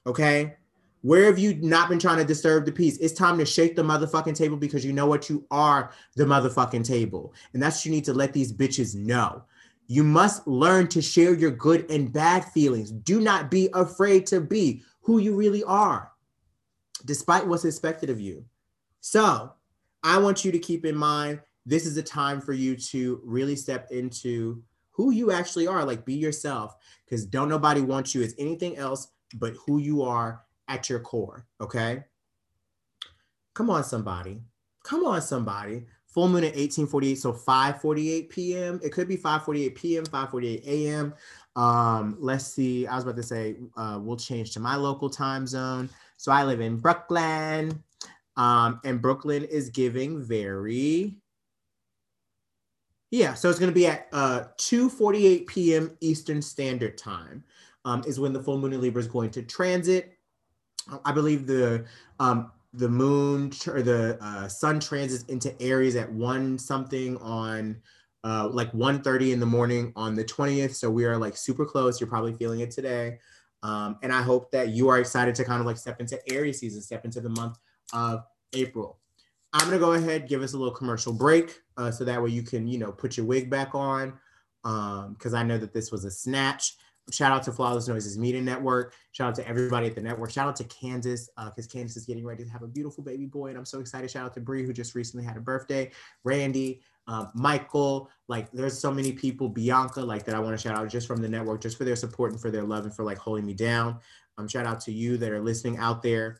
Okay. 0.07 0.57
Where 1.03 1.27
have 1.27 1.39
you 1.39 1.55
not 1.55 1.89
been 1.89 2.01
trying 2.01 2.19
to 2.19 2.25
disturb 2.25 2.67
the 2.67 2.73
peace? 2.73 2.99
It's 2.99 3.15
time 3.15 3.39
to 3.39 3.47
shake 3.47 3.77
the 3.77 3.83
motherfucking 3.83 4.35
table 4.35 4.57
because 4.57 4.85
you 4.85 4.93
know 4.93 5.07
what? 5.07 5.31
You 5.31 5.47
are 5.51 5.93
the 6.17 6.25
motherfucking 6.25 6.85
table. 6.85 7.33
And 7.53 7.63
that's 7.63 7.79
what 7.79 7.87
you 7.87 7.93
need 7.93 8.05
to 8.07 8.13
let 8.13 8.33
these 8.33 8.53
bitches 8.53 8.97
know. 8.97 9.45
You 9.89 10.05
must 10.05 10.47
learn 10.47 10.87
to 10.89 11.03
share 11.03 11.35
your 11.35 11.51
good 11.51 11.91
and 11.91 12.13
bad 12.13 12.45
feelings. 12.45 12.93
Do 12.93 13.21
not 13.21 13.51
be 13.51 13.71
afraid 13.75 14.27
to 14.27 14.41
be 14.41 14.83
who 15.01 15.19
you 15.19 15.35
really 15.35 15.65
are, 15.65 16.13
despite 17.07 17.47
what's 17.47 17.65
expected 17.65 18.11
of 18.11 18.21
you. 18.21 18.45
So, 19.01 19.55
I 20.05 20.19
want 20.19 20.45
you 20.45 20.53
to 20.53 20.59
keep 20.59 20.85
in 20.85 20.95
mind 20.95 21.41
this 21.65 21.87
is 21.87 21.97
a 21.97 22.03
time 22.03 22.41
for 22.41 22.53
you 22.53 22.77
to 22.77 23.21
really 23.25 23.57
step 23.57 23.89
into 23.91 24.63
who 24.91 25.11
you 25.11 25.33
actually 25.33 25.67
are. 25.67 25.85
Like, 25.85 26.05
be 26.05 26.15
yourself, 26.15 26.75
because 27.05 27.25
don't 27.25 27.49
nobody 27.49 27.81
want 27.81 28.15
you 28.15 28.23
as 28.23 28.35
anything 28.39 28.77
else 28.77 29.09
but 29.35 29.55
who 29.67 29.79
you 29.79 30.03
are 30.03 30.43
at 30.69 30.91
your 30.91 31.01
core. 31.01 31.47
Okay. 31.61 32.05
Come 33.55 33.71
on, 33.71 33.85
somebody. 33.85 34.43
Come 34.85 35.05
on, 35.05 35.21
somebody. 35.23 35.87
Full 36.09 36.29
moon 36.29 36.45
at 36.45 36.57
1848, 36.57 37.15
so 37.17 37.33
5:48 37.33 38.31
p.m. 38.31 38.81
It 38.83 38.93
could 38.93 39.09
be 39.09 39.17
5:48 39.17 39.75
p.m., 39.75 40.05
5:48 40.07 40.67
a.m. 40.67 41.15
Um, 41.55 42.17
let's 42.19 42.47
see. 42.47 42.87
I 42.87 42.95
was 42.95 43.05
about 43.05 43.17
to 43.17 43.23
say 43.23 43.57
uh, 43.77 43.99
we'll 44.01 44.17
change 44.17 44.53
to 44.53 44.61
my 44.61 44.77
local 44.77 45.11
time 45.11 45.47
zone. 45.47 45.91
So 46.17 46.33
I 46.33 46.45
live 46.45 46.61
in 46.61 46.79
Brooklyn, 46.79 47.83
um, 48.37 48.81
and 48.85 49.03
Brooklyn 49.03 49.45
is 49.45 49.69
giving 49.69 50.23
very. 50.23 51.17
Yeah, 53.11 53.35
so 53.35 53.49
it's 53.49 53.59
going 53.59 53.71
to 53.71 53.75
be 53.75 53.87
at 53.87 54.09
uh, 54.13 54.45
2:48 54.59 55.47
p.m. 55.47 55.97
Eastern 56.01 56.41
Standard 56.41 56.97
Time. 56.97 57.45
Um, 57.85 58.03
is 58.07 58.19
when 58.21 58.33
the 58.33 58.43
full 58.43 58.59
moon 58.59 58.73
in 58.73 58.81
Libra 58.81 59.01
is 59.01 59.09
going 59.09 59.31
to 59.31 59.43
transit. 59.43 60.19
I 61.05 61.13
believe 61.13 61.47
the 61.47 61.85
um, 62.19 62.51
the 62.73 62.89
moon 62.89 63.51
or 63.67 63.83
the 63.83 64.19
uh, 64.21 64.49
sun 64.49 64.79
transits 64.79 65.25
into 65.25 65.61
Aries 65.61 65.97
at 65.97 66.13
one 66.13 66.59
something 66.59 67.17
on 67.19 67.81
uh, 68.25 68.49
like 68.49 68.71
1.30 68.73 69.33
in 69.33 69.41
the 69.41 69.47
morning 69.47 69.93
on 69.97 70.15
the 70.15 70.25
20th. 70.25 70.75
So 70.75 70.91
we 70.91 71.05
are 71.05 71.17
like 71.17 71.37
super 71.37 71.65
close. 71.65 72.01
You're 72.01 72.11
probably 72.11 72.35
feeling 72.35 72.61
it 72.61 72.71
today. 72.71 73.19
Um, 73.63 73.99
and 74.03 74.13
I 74.13 74.23
hope 74.23 74.51
that 74.53 74.69
you 74.69 74.89
are 74.89 74.99
excited 74.99 75.35
to 75.37 75.45
kind 75.45 75.61
of 75.61 75.67
like 75.67 75.77
step 75.77 76.01
into 76.01 76.21
Aries 76.33 76.61
season, 76.61 76.83
step 76.83 77.05
into 77.05 77.21
the 77.21 77.31
month 77.31 77.57
of 77.93 78.25
April. 78.53 78.99
I'm 79.53 79.67
gonna 79.67 79.79
go 79.79 79.93
ahead, 79.93 80.29
give 80.29 80.43
us 80.43 80.53
a 80.53 80.59
little 80.59 80.75
commercial 80.75 81.13
break, 81.13 81.59
uh, 81.77 81.91
so 81.91 82.05
that 82.05 82.23
way 82.23 82.31
you 82.31 82.43
can, 82.43 82.69
you 82.69 82.79
know, 82.79 82.93
put 82.93 83.17
your 83.17 83.25
wig 83.25 83.49
back 83.49 83.75
on, 83.75 84.13
because 84.63 85.35
um, 85.35 85.35
I 85.35 85.43
know 85.43 85.57
that 85.59 85.73
this 85.73 85.91
was 85.91 86.05
a 86.05 86.11
snatch. 86.11 86.77
Shout 87.11 87.33
out 87.33 87.43
to 87.45 87.53
Flawless 87.53 87.89
Noises 87.89 88.19
Media 88.19 88.43
Network. 88.43 88.95
Shout 89.13 89.29
out 89.29 89.35
to 89.37 89.49
everybody 89.49 89.87
at 89.87 89.95
the 89.95 90.01
network. 90.01 90.31
Shout 90.31 90.49
out 90.49 90.57
to 90.57 90.65
Kansas 90.65 91.31
because 91.37 91.67
uh, 91.67 91.73
Kansas 91.73 91.97
is 91.97 92.05
getting 92.05 92.25
ready 92.25 92.45
to 92.45 92.51
have 92.51 92.63
a 92.63 92.67
beautiful 92.67 93.03
baby 93.03 93.25
boy, 93.25 93.49
and 93.49 93.57
I'm 93.57 93.65
so 93.65 93.81
excited. 93.81 94.11
Shout 94.11 94.27
out 94.27 94.35
to 94.35 94.41
Bree 94.41 94.65
who 94.65 94.73
just 94.73 94.95
recently 94.95 95.25
had 95.25 95.37
a 95.37 95.41
birthday. 95.41 95.91
Randy, 96.25 96.83
um, 97.07 97.31
Michael, 97.35 98.11
like 98.29 98.51
there's 98.53 98.79
so 98.79 98.93
many 98.93 99.13
people. 99.13 99.49
Bianca, 99.49 100.01
like 100.01 100.25
that 100.27 100.35
I 100.35 100.39
want 100.39 100.59
to 100.59 100.63
shout 100.63 100.77
out 100.77 100.89
just 100.89 101.07
from 101.07 101.23
the 101.23 101.29
network, 101.29 101.63
just 101.63 101.79
for 101.79 101.85
their 101.85 101.97
support 101.97 102.33
and 102.33 102.41
for 102.41 102.51
their 102.51 102.65
love 102.65 102.85
and 102.85 102.95
for 102.95 103.05
like 103.05 103.19
holding 103.19 103.47
me 103.47 103.55
down. 103.55 103.99
Um, 104.37 104.47
shout 104.47 104.67
out 104.67 104.81
to 104.83 104.93
you 104.93 105.17
that 105.17 105.33
are 105.33 105.41
listening 105.41 105.79
out 105.79 106.03
there. 106.03 106.39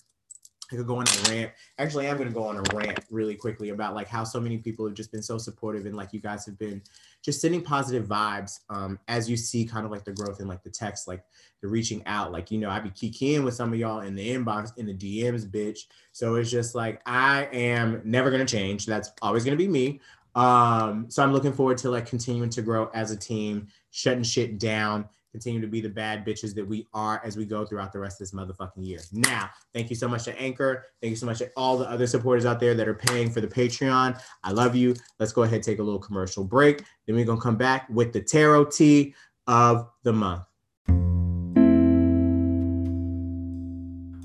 I 0.71 0.77
could 0.77 0.87
go 0.87 0.97
on 0.97 1.07
a 1.09 1.31
rant. 1.31 1.53
Actually, 1.79 2.09
I'm 2.09 2.17
going 2.17 2.29
to 2.29 2.35
go 2.35 2.45
on 2.45 2.57
a 2.57 2.77
rant 2.77 3.01
really 3.11 3.35
quickly 3.35 3.71
about 3.71 3.95
like 3.95 4.09
how 4.09 4.25
so 4.25 4.39
many 4.39 4.59
people 4.59 4.87
have 4.87 4.95
just 4.95 5.11
been 5.11 5.23
so 5.23 5.39
supportive 5.39 5.87
and 5.87 5.97
like 5.97 6.13
you 6.13 6.21
guys 6.21 6.45
have 6.45 6.59
been 6.59 6.83
just 7.23 7.41
sending 7.41 7.63
positive 7.63 8.07
vibes 8.07 8.61
um, 8.69 8.99
as 9.09 9.31
you 9.31 9.37
see 9.37 9.65
kind 9.65 9.87
of 9.87 9.91
like 9.91 10.05
the 10.05 10.13
growth 10.13 10.41
in 10.41 10.49
like 10.49 10.63
the 10.63 10.71
text, 10.71 11.09
like 11.09 11.25
the 11.63 11.69
reaching 11.69 12.03
out. 12.07 12.33
Like 12.33 12.51
you 12.51 12.59
know, 12.59 12.69
I 12.69 12.81
be 12.81 12.91
kicking 12.91 13.45
with 13.45 13.55
some 13.55 13.73
of 13.73 13.79
y'all 13.79 14.01
in 14.01 14.15
the 14.15 14.35
inbox, 14.35 14.77
in 14.77 14.87
the 14.87 14.95
DMs, 14.95 15.51
bitch. 15.51 15.81
So 16.13 16.35
it's 16.35 16.51
just 16.51 16.75
like 16.75 17.01
I 17.07 17.49
am 17.53 18.03
never 18.05 18.31
going 18.31 18.45
to 18.45 18.51
change. 18.51 18.85
That's 18.85 19.11
always 19.23 19.45
going 19.45 19.57
to 19.57 19.65
be 19.65 19.69
me. 19.69 20.01
Um, 20.35 21.07
so 21.09 21.23
I'm 21.23 21.33
looking 21.33 21.53
forward 21.53 21.79
to 21.79 21.91
like 21.91 22.07
continuing 22.07 22.51
to 22.51 22.63
grow 22.63 22.91
as 22.95 23.11
a 23.11 23.17
team, 23.17 23.69
shutting 23.91 24.23
shit 24.23 24.59
down 24.59 25.09
continue 25.39 25.61
to 25.61 25.69
be 25.69 25.81
the 25.81 25.89
bad 25.89 26.27
bitches 26.27 26.53
that 26.53 26.67
we 26.67 26.89
are 26.93 27.23
as 27.25 27.37
we 27.37 27.45
go 27.45 27.65
throughout 27.65 27.93
the 27.93 27.99
rest 27.99 28.21
of 28.21 28.27
this 28.27 28.33
motherfucking 28.33 28.85
year. 28.85 28.99
Now, 29.13 29.49
thank 29.73 29.89
you 29.89 29.95
so 29.95 30.09
much 30.09 30.25
to 30.25 30.37
Anchor. 30.37 30.87
Thank 31.01 31.11
you 31.11 31.17
so 31.17 31.27
much 31.27 31.39
to 31.39 31.49
all 31.57 31.79
the 31.79 31.89
other 31.89 32.09
supporters 32.09 32.45
out 32.45 32.59
there 32.59 32.75
that 32.75 32.89
are 32.89 32.95
paying 32.95 33.31
for 33.31 33.41
the 33.41 33.47
Patreon. 33.47 34.21
I 34.43 34.51
love 34.51 34.75
you. 34.75 34.97
Let's 35.21 35.33
go 35.33 35.45
ahead 35.45 35.55
and 35.55 35.63
take 35.63 35.79
a 35.79 35.83
little 35.83 36.01
commercial 36.01 36.43
break. 36.43 36.83
Then 37.07 37.15
we're 37.15 37.25
going 37.25 37.39
to 37.39 37.43
come 37.43 37.57
back 37.57 37.89
with 37.89 38.13
the 38.13 38.21
tarot 38.21 38.65
tea 38.65 39.15
of 39.47 39.89
the 40.03 40.13
month. 40.13 40.43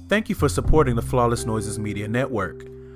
Thank 0.10 0.30
you 0.30 0.36
for 0.36 0.49
supporting 0.49 0.95
the 0.95 1.04
Flawless 1.04 1.45
Noises 1.45 1.78
Media 1.78 2.08
Network. 2.08 2.65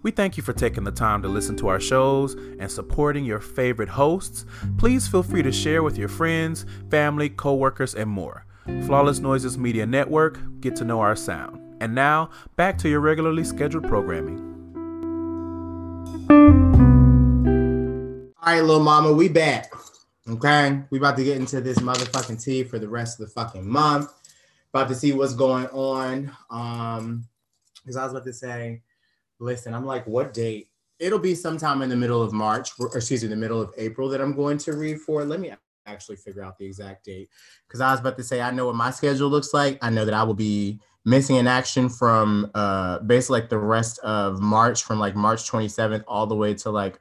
We 0.00 0.12
thank 0.12 0.36
you 0.36 0.44
for 0.44 0.52
taking 0.52 0.84
the 0.84 0.92
time 0.92 1.22
to 1.22 1.28
listen 1.28 1.56
to 1.56 1.68
our 1.68 1.80
shows 1.80 2.34
and 2.34 2.70
supporting 2.70 3.24
your 3.24 3.40
favorite 3.40 3.88
hosts. 3.88 4.46
Please 4.76 5.08
feel 5.08 5.24
free 5.24 5.42
to 5.42 5.50
share 5.50 5.82
with 5.82 5.98
your 5.98 6.08
friends, 6.08 6.64
family, 6.88 7.28
coworkers, 7.28 7.96
and 7.96 8.08
more. 8.08 8.46
Flawless 8.86 9.18
Noises 9.18 9.58
Media 9.58 9.86
Network, 9.86 10.38
get 10.60 10.76
to 10.76 10.84
know 10.84 11.00
our 11.00 11.16
sound. 11.16 11.60
And 11.80 11.94
now, 11.94 12.30
back 12.54 12.78
to 12.78 12.88
your 12.88 13.00
regularly 13.00 13.42
scheduled 13.42 13.88
programming. 13.88 14.38
All 18.40 18.54
right, 18.54 18.60
little 18.60 18.82
mama, 18.82 19.12
we 19.12 19.28
back. 19.28 19.72
Okay, 20.28 20.80
we 20.90 20.98
about 20.98 21.16
to 21.16 21.24
get 21.24 21.38
into 21.38 21.60
this 21.60 21.78
motherfucking 21.78 22.42
tea 22.42 22.62
for 22.62 22.78
the 22.78 22.88
rest 22.88 23.18
of 23.18 23.26
the 23.26 23.32
fucking 23.32 23.68
month. 23.68 24.12
About 24.72 24.88
to 24.88 24.94
see 24.94 25.12
what's 25.12 25.34
going 25.34 25.66
on. 25.68 26.30
Um, 26.50 27.24
because 27.82 27.96
I 27.96 28.04
was 28.04 28.12
about 28.12 28.26
to 28.26 28.32
say, 28.32 28.82
Listen, 29.40 29.74
I'm 29.74 29.86
like, 29.86 30.06
what 30.06 30.34
date? 30.34 30.68
It'll 30.98 31.18
be 31.18 31.34
sometime 31.34 31.82
in 31.82 31.88
the 31.88 31.96
middle 31.96 32.22
of 32.22 32.32
March, 32.32 32.70
or 32.80 32.96
excuse 32.96 33.22
me, 33.22 33.28
the 33.28 33.36
middle 33.36 33.60
of 33.60 33.72
April 33.76 34.08
that 34.08 34.20
I'm 34.20 34.34
going 34.34 34.58
to 34.58 34.72
read 34.72 35.00
for. 35.00 35.24
Let 35.24 35.38
me 35.38 35.52
actually 35.86 36.16
figure 36.16 36.42
out 36.42 36.58
the 36.58 36.66
exact 36.66 37.04
date 37.04 37.30
because 37.66 37.80
I 37.80 37.90
was 37.90 38.00
about 38.00 38.16
to 38.18 38.24
say 38.24 38.40
I 38.40 38.50
know 38.50 38.66
what 38.66 38.74
my 38.74 38.90
schedule 38.90 39.28
looks 39.28 39.54
like. 39.54 39.78
I 39.80 39.90
know 39.90 40.04
that 40.04 40.14
I 40.14 40.22
will 40.22 40.34
be 40.34 40.80
missing 41.04 41.36
in 41.36 41.46
action 41.46 41.88
from 41.88 42.50
uh 42.54 42.98
basically 43.00 43.40
like 43.40 43.48
the 43.48 43.58
rest 43.58 43.98
of 44.00 44.40
March, 44.40 44.82
from 44.82 44.98
like 44.98 45.14
March 45.14 45.50
27th 45.50 46.04
all 46.06 46.26
the 46.26 46.34
way 46.34 46.52
to 46.54 46.70
like 46.70 47.00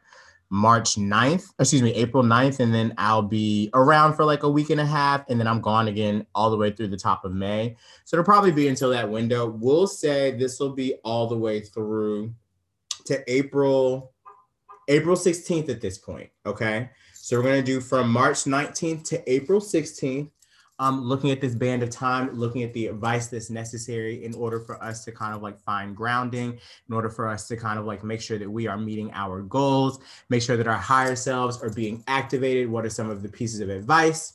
March 0.50 0.96
9th, 0.96 1.52
excuse 1.60 1.82
me, 1.82 1.94
April 1.94 2.24
9th, 2.24 2.60
and 2.60 2.74
then 2.74 2.94
I'll 2.98 3.22
be 3.22 3.70
around 3.74 4.16
for 4.16 4.24
like 4.24 4.44
a 4.44 4.50
week 4.50 4.70
and 4.70 4.80
a 4.80 4.86
half, 4.86 5.26
and 5.30 5.40
then 5.40 5.48
I'm 5.48 5.62
gone 5.62 5.88
again 5.88 6.26
all 6.34 6.50
the 6.50 6.58
way 6.58 6.72
through 6.72 6.88
the 6.88 6.98
top 6.98 7.26
of 7.26 7.34
May. 7.34 7.76
So 8.06 8.16
it'll 8.16 8.26
probably 8.26 8.52
be 8.52 8.68
until 8.68 8.90
that 8.92 9.10
window. 9.10 9.48
We'll 9.48 9.88
say 9.88 10.32
this 10.32 10.60
will 10.60 10.74
be 10.74 10.96
all 11.04 11.28
the 11.28 11.38
way 11.38 11.60
through 11.60 12.34
to 13.06 13.24
April, 13.32 14.14
April 14.88 15.16
16th 15.16 15.70
at 15.70 15.82
this 15.82 15.98
point. 15.98 16.30
Okay. 16.46 16.90
So 17.14 17.36
we're 17.36 17.44
gonna 17.44 17.62
do 17.62 17.82
from 17.82 18.10
March 18.10 18.46
19th 18.46 19.04
to 19.10 19.32
April 19.32 19.60
16th 19.60 20.30
um, 20.80 21.02
looking 21.02 21.32
at 21.32 21.42
this 21.42 21.56
band 21.56 21.84
of 21.84 21.90
time, 21.90 22.32
looking 22.34 22.63
at 22.63 22.74
the 22.74 22.88
advice 22.88 23.28
that's 23.28 23.50
necessary 23.50 24.24
in 24.24 24.34
order 24.36 24.60
for 24.60 24.82
us 24.84 25.04
to 25.06 25.12
kind 25.12 25.34
of 25.34 25.42
like 25.42 25.60
find 25.60 25.96
grounding, 25.96 26.60
in 26.88 26.94
order 26.94 27.10
for 27.10 27.28
us 27.28 27.48
to 27.48 27.58
kind 27.58 27.80
of 27.80 27.86
like 27.86 28.04
make 28.04 28.22
sure 28.22 28.38
that 28.38 28.50
we 28.50 28.68
are 28.68 28.78
meeting 28.78 29.12
our 29.13 29.42
goals, 29.42 30.00
make 30.30 30.42
sure 30.42 30.58
that 30.58 30.68
our 30.68 30.78
higher 30.78 31.16
selves 31.16 31.62
are 31.63 31.72
being 31.72 32.04
activated. 32.08 32.70
What 32.70 32.86
are 32.86 32.90
some 32.90 33.10
of 33.10 33.24
the 33.24 33.30
pieces 33.30 33.60
of 33.60 33.70
advice? 33.70 34.34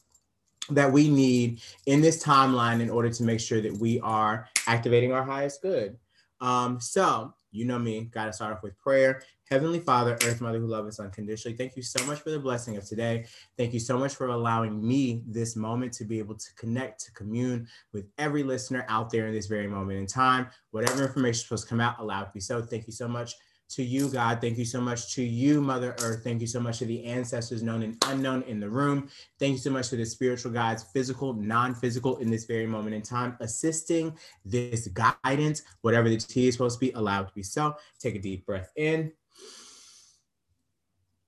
that 0.71 0.91
we 0.91 1.09
need 1.09 1.61
in 1.87 2.01
this 2.01 2.23
timeline 2.23 2.81
in 2.81 2.89
order 2.89 3.11
to 3.11 3.25
make 3.25 3.41
sure 3.41 3.61
that 3.61 3.77
we 3.79 3.99
are 3.99 4.49
activating 4.69 5.13
our 5.13 5.25
highest 5.25 5.61
good. 5.61 5.97
Um, 6.41 6.81
so, 6.81 7.35
you 7.51 7.65
know 7.65 7.79
me, 7.79 8.03
got 8.13 8.27
to 8.27 8.33
start 8.33 8.55
off 8.55 8.63
with 8.63 8.79
prayer. 8.79 9.23
Heavenly 9.53 9.81
Father, 9.81 10.15
Earth 10.25 10.41
Mother 10.41 10.59
who 10.59 10.67
loves 10.67 10.89
us 10.89 10.99
unconditionally, 10.99 11.55
thank 11.59 11.77
you 11.77 11.83
so 11.83 12.03
much 12.07 12.21
for 12.21 12.31
the 12.31 12.39
blessing 12.39 12.79
of 12.79 12.89
today. 12.89 13.27
Thank 13.59 13.75
you 13.75 13.81
so 13.81 13.99
much 13.99 14.15
for 14.15 14.29
allowing 14.29 14.83
me 14.83 15.25
this 15.27 15.57
moment 15.57 15.93
to 15.93 16.05
be 16.05 16.19
able 16.19 16.37
to 16.37 16.55
connect, 16.55 17.05
to 17.05 17.13
commune 17.13 17.69
with 17.93 18.07
every 18.17 18.45
listener 18.45 18.87
out 18.89 19.11
there 19.11 19.27
in 19.27 19.35
this 19.35 19.49
very 19.49 19.67
moment 19.67 19.99
in 19.99 20.07
time. 20.07 20.47
Whatever 20.71 21.03
information 21.03 21.33
is 21.33 21.43
supposed 21.43 21.65
to 21.65 21.69
come 21.69 21.83
out, 21.83 21.99
allow 21.99 22.23
it 22.23 22.29
to 22.29 22.31
be 22.33 22.41
so. 22.41 22.63
Thank 22.63 22.87
you 22.87 22.95
so 22.95 23.07
much 23.07 23.35
to 23.73 23.83
you, 23.83 24.09
God. 24.09 24.41
Thank 24.41 24.57
you 24.57 24.65
so 24.65 24.81
much 24.81 25.15
to 25.17 25.23
you, 25.23 25.61
Mother 25.61 25.95
Earth. 26.01 26.25
Thank 26.25 26.41
you 26.41 26.47
so 26.47 26.59
much 26.59 26.79
to 26.79 26.87
the 26.87 27.05
ancestors 27.05 27.63
known 27.63 27.83
and 27.83 28.03
unknown 28.07 28.45
in 28.45 28.59
the 28.59 28.71
room. 28.71 29.11
Thank 29.39 29.53
you 29.53 29.59
so 29.59 29.71
much 29.71 29.91
to 29.91 29.97
the 29.97 30.07
spiritual 30.07 30.53
guides, 30.53 30.83
physical, 30.95 31.35
non 31.35 31.75
physical, 31.75 32.17
in 32.17 32.31
this 32.31 32.47
very 32.47 32.67
moment 32.67 32.95
in 32.95 33.03
time, 33.03 33.37
assisting 33.41 34.17
this 34.47 34.89
guidance, 34.89 35.61
whatever 35.83 36.09
the 36.09 36.17
T 36.17 36.49
is 36.49 36.55
supposed 36.55 36.81
to 36.81 36.87
be, 36.87 36.93
allowed 36.93 37.29
to 37.29 37.35
be 37.35 37.43
so. 37.43 37.77
Take 37.99 38.15
a 38.15 38.19
deep 38.19 38.47
breath 38.47 38.71
in 38.77 39.13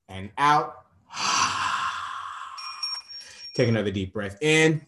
and 0.08 0.30
out. 0.38 0.84
Take 3.54 3.68
another 3.68 3.90
deep 3.90 4.12
breath 4.12 4.36
in. 4.42 4.82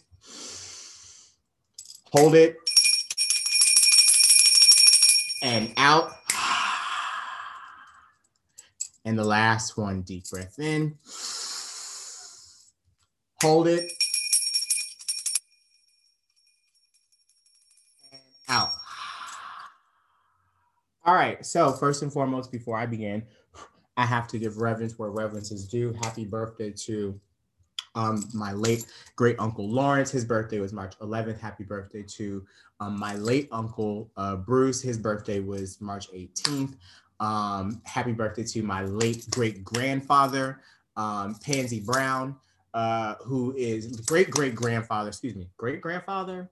Hold 2.13 2.35
it. 2.35 2.57
And 5.43 5.73
out. 5.77 6.13
And 9.05 9.17
the 9.17 9.25
last 9.25 9.79
one, 9.79 10.03
deep 10.03 10.29
breath 10.29 10.59
in. 10.59 10.99
Hold 13.43 13.69
it. 13.69 13.93
And 18.11 18.21
out. 18.49 18.71
All 21.05 21.15
right. 21.15 21.47
So, 21.47 21.71
first 21.71 22.03
and 22.03 22.13
foremost, 22.13 22.51
before 22.51 22.77
I 22.77 22.87
begin, 22.87 23.23
I 23.97 24.05
have 24.05 24.29
to 24.29 24.39
give 24.39 24.59
reverence 24.59 24.99
where 24.99 25.11
reverence 25.11 25.51
is 25.51 25.67
due. 25.67 25.93
Happy 26.03 26.25
birthday 26.25 26.71
to 26.71 27.19
um, 27.95 28.25
my 28.35 28.53
late 28.53 28.87
great 29.17 29.37
uncle 29.39 29.69
Lawrence. 29.69 30.11
His 30.11 30.25
birthday 30.25 30.61
was 30.61 30.73
March 30.73 30.97
11th. 30.99 31.41
Happy 31.41 31.65
birthday 31.65 32.03
to 32.03 32.45
um, 32.79 32.99
my 32.99 33.15
late 33.17 33.49
uncle 33.51 34.11
uh, 34.17 34.37
Bruce. 34.37 34.83
His 34.83 34.99
birthday 34.99 35.41
was 35.41 35.81
March 35.81 36.11
18th. 36.13 36.77
Um, 37.19 37.81
happy 37.85 38.13
birthday 38.13 38.45
to 38.45 38.63
my 38.63 38.83
late 38.85 39.27
great 39.31 39.65
grandfather, 39.65 40.61
um, 40.99 41.35
Pansy 41.37 41.81
Brown, 41.81 42.37
uh, 42.75 43.15
who 43.23 43.55
is 43.57 43.87
great 44.03 44.31
great 44.31 44.55
grandfather, 44.55 45.09
excuse 45.09 45.35
me, 45.35 45.49
great 45.57 45.81
grandfather, 45.81 46.51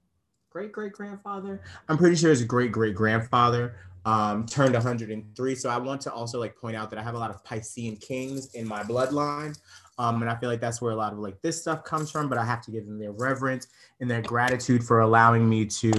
great 0.48 0.72
great 0.72 0.94
grandfather. 0.94 1.60
I'm 1.90 1.98
pretty 1.98 2.16
sure 2.16 2.30
his 2.30 2.42
great 2.44 2.72
great 2.72 2.94
grandfather 2.94 3.76
um, 4.04 4.46
turned 4.46 4.74
103. 4.74 5.54
So 5.54 5.68
I 5.70 5.78
want 5.78 6.00
to 6.02 6.12
also 6.12 6.38
like 6.38 6.56
point 6.56 6.76
out 6.76 6.90
that 6.90 6.98
I 6.98 7.02
have 7.02 7.14
a 7.14 7.18
lot 7.18 7.30
of 7.30 7.42
Piscean 7.44 8.00
kings 8.00 8.54
in 8.54 8.66
my 8.66 8.82
bloodline. 8.82 9.58
Um, 9.98 10.20
and 10.22 10.30
I 10.30 10.36
feel 10.36 10.50
like 10.50 10.60
that's 10.60 10.82
where 10.82 10.92
a 10.92 10.96
lot 10.96 11.12
of 11.12 11.18
like 11.18 11.40
this 11.42 11.60
stuff 11.60 11.84
comes 11.84 12.10
from, 12.10 12.28
but 12.28 12.36
I 12.36 12.44
have 12.44 12.62
to 12.62 12.70
give 12.70 12.86
them 12.86 12.98
their 12.98 13.12
reverence 13.12 13.68
and 14.00 14.10
their 14.10 14.22
gratitude 14.22 14.84
for 14.84 15.00
allowing 15.00 15.48
me 15.48 15.66
to 15.66 15.92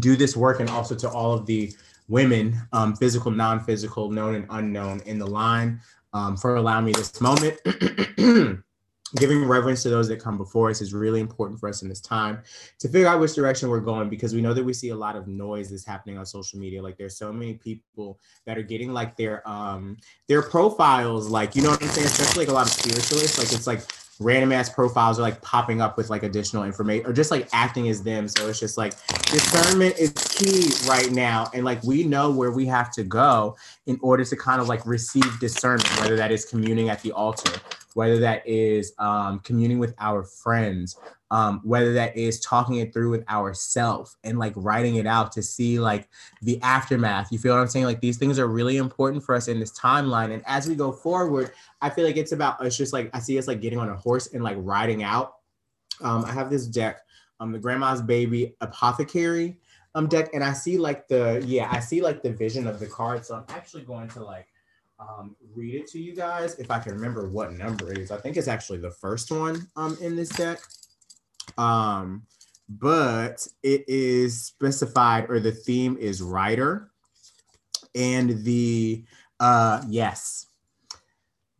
do 0.00 0.16
this 0.16 0.36
work 0.36 0.60
and 0.60 0.68
also 0.68 0.94
to 0.96 1.08
all 1.08 1.32
of 1.32 1.46
the 1.46 1.72
women, 2.08 2.56
um, 2.72 2.94
physical, 2.96 3.30
non-physical, 3.30 4.10
known 4.10 4.34
and 4.34 4.46
unknown 4.50 5.00
in 5.06 5.18
the 5.18 5.26
line 5.26 5.80
um, 6.12 6.36
for 6.36 6.56
allowing 6.56 6.84
me 6.84 6.92
this 6.92 7.20
moment. 7.20 7.58
giving 9.16 9.44
reverence 9.44 9.82
to 9.82 9.90
those 9.90 10.08
that 10.08 10.20
come 10.20 10.36
before 10.36 10.70
us 10.70 10.80
is 10.80 10.94
really 10.94 11.20
important 11.20 11.58
for 11.58 11.68
us 11.68 11.82
in 11.82 11.88
this 11.88 12.00
time 12.00 12.42
to 12.78 12.88
figure 12.88 13.08
out 13.08 13.20
which 13.20 13.34
direction 13.34 13.68
we're 13.68 13.80
going 13.80 14.08
because 14.08 14.34
we 14.34 14.40
know 14.40 14.54
that 14.54 14.64
we 14.64 14.72
see 14.72 14.90
a 14.90 14.96
lot 14.96 15.16
of 15.16 15.26
noise 15.26 15.70
that's 15.70 15.84
happening 15.84 16.16
on 16.16 16.24
social 16.24 16.58
media. 16.58 16.82
Like 16.82 16.96
there's 16.96 17.16
so 17.16 17.32
many 17.32 17.54
people 17.54 18.18
that 18.46 18.56
are 18.56 18.62
getting 18.62 18.92
like 18.92 19.16
their 19.16 19.46
um 19.48 19.96
their 20.28 20.42
profiles 20.42 21.28
like 21.28 21.56
you 21.56 21.62
know 21.62 21.70
what 21.70 21.82
i'm 21.82 21.88
saying? 21.88 22.06
Especially 22.06 22.44
like 22.44 22.50
a 22.50 22.54
lot 22.54 22.66
of 22.66 22.72
spiritualists 22.72 23.38
like 23.38 23.52
it's 23.52 23.66
like 23.66 23.82
random 24.20 24.52
ass 24.52 24.68
profiles 24.68 25.18
are 25.18 25.22
like 25.22 25.40
popping 25.40 25.80
up 25.80 25.96
with 25.96 26.10
like 26.10 26.22
additional 26.22 26.64
information 26.64 27.06
or 27.06 27.12
just 27.12 27.30
like 27.30 27.48
acting 27.52 27.88
as 27.88 28.02
them. 28.02 28.28
So 28.28 28.48
it's 28.48 28.60
just 28.60 28.76
like 28.76 28.92
discernment 29.24 29.98
is 29.98 30.12
key 30.12 30.70
right 30.88 31.10
now 31.10 31.50
and 31.54 31.64
like 31.64 31.82
we 31.82 32.04
know 32.04 32.30
where 32.30 32.50
we 32.50 32.66
have 32.66 32.92
to 32.92 33.02
go 33.02 33.56
in 33.86 33.98
order 34.02 34.24
to 34.24 34.36
kind 34.36 34.60
of 34.60 34.68
like 34.68 34.84
receive 34.86 35.40
discernment 35.40 35.88
whether 36.00 36.16
that 36.16 36.30
is 36.30 36.44
communing 36.44 36.90
at 36.90 37.02
the 37.02 37.12
altar 37.12 37.58
whether 37.94 38.18
that 38.18 38.46
is 38.46 38.92
um, 38.98 39.40
communing 39.40 39.78
with 39.78 39.94
our 39.98 40.22
friends, 40.22 40.96
um, 41.30 41.60
whether 41.64 41.92
that 41.94 42.16
is 42.16 42.40
talking 42.40 42.76
it 42.76 42.92
through 42.92 43.10
with 43.10 43.28
ourself 43.28 44.16
and 44.24 44.38
like 44.38 44.52
writing 44.56 44.96
it 44.96 45.06
out 45.06 45.32
to 45.32 45.42
see 45.42 45.78
like 45.78 46.08
the 46.42 46.60
aftermath. 46.62 47.30
You 47.30 47.38
feel 47.38 47.54
what 47.54 47.60
I'm 47.60 47.68
saying? 47.68 47.86
Like 47.86 48.00
these 48.00 48.18
things 48.18 48.38
are 48.38 48.48
really 48.48 48.76
important 48.76 49.24
for 49.24 49.34
us 49.34 49.48
in 49.48 49.60
this 49.60 49.78
timeline. 49.78 50.32
And 50.32 50.42
as 50.46 50.68
we 50.68 50.74
go 50.74 50.92
forward, 50.92 51.52
I 51.80 51.90
feel 51.90 52.04
like 52.04 52.16
it's 52.16 52.32
about 52.32 52.60
us 52.60 52.76
just 52.76 52.92
like 52.92 53.10
I 53.12 53.20
see 53.20 53.38
us 53.38 53.48
like 53.48 53.60
getting 53.60 53.78
on 53.78 53.88
a 53.88 53.96
horse 53.96 54.28
and 54.28 54.42
like 54.42 54.56
riding 54.60 55.02
out. 55.02 55.34
Um, 56.00 56.24
I 56.24 56.32
have 56.32 56.50
this 56.50 56.66
deck, 56.66 57.00
um, 57.40 57.52
the 57.52 57.58
Grandma's 57.58 58.02
Baby 58.02 58.54
Apothecary 58.60 59.58
um 59.94 60.06
deck, 60.06 60.30
and 60.34 60.44
I 60.44 60.52
see 60.52 60.78
like 60.78 61.08
the 61.08 61.42
yeah, 61.44 61.68
I 61.70 61.80
see 61.80 62.00
like 62.00 62.22
the 62.22 62.30
vision 62.30 62.66
of 62.66 62.78
the 62.78 62.86
card. 62.86 63.24
So 63.24 63.34
I'm 63.34 63.44
actually 63.48 63.82
going 63.82 64.08
to 64.10 64.22
like 64.22 64.46
um, 65.00 65.34
read 65.54 65.74
it 65.74 65.86
to 65.88 65.98
you 65.98 66.14
guys 66.14 66.58
if 66.58 66.70
I 66.70 66.78
can 66.78 66.92
remember 66.92 67.28
what 67.28 67.52
number 67.52 67.90
it 67.90 67.98
is. 67.98 68.10
I 68.10 68.18
think 68.18 68.36
it's 68.36 68.48
actually 68.48 68.78
the 68.78 68.90
first 68.90 69.30
one 69.30 69.66
um, 69.76 69.96
in 70.00 70.14
this 70.14 70.28
deck. 70.28 70.60
Um, 71.56 72.22
but 72.68 73.46
it 73.62 73.84
is 73.88 74.44
specified 74.44 75.28
or 75.28 75.40
the 75.40 75.52
theme 75.52 75.96
is 75.98 76.22
writer. 76.22 76.90
And 77.94 78.44
the, 78.44 79.04
uh, 79.40 79.82
yes, 79.88 80.46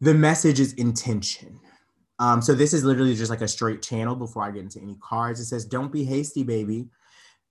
the 0.00 0.14
message 0.14 0.60
is 0.60 0.74
intention. 0.74 1.58
Um, 2.20 2.42
so 2.42 2.54
this 2.54 2.74
is 2.74 2.84
literally 2.84 3.14
just 3.14 3.30
like 3.30 3.40
a 3.40 3.48
straight 3.48 3.82
channel 3.82 4.14
before 4.14 4.44
I 4.44 4.50
get 4.50 4.62
into 4.62 4.80
any 4.80 4.96
cards. 5.00 5.40
It 5.40 5.46
says, 5.46 5.64
don't 5.64 5.90
be 5.90 6.04
hasty, 6.04 6.42
baby. 6.42 6.86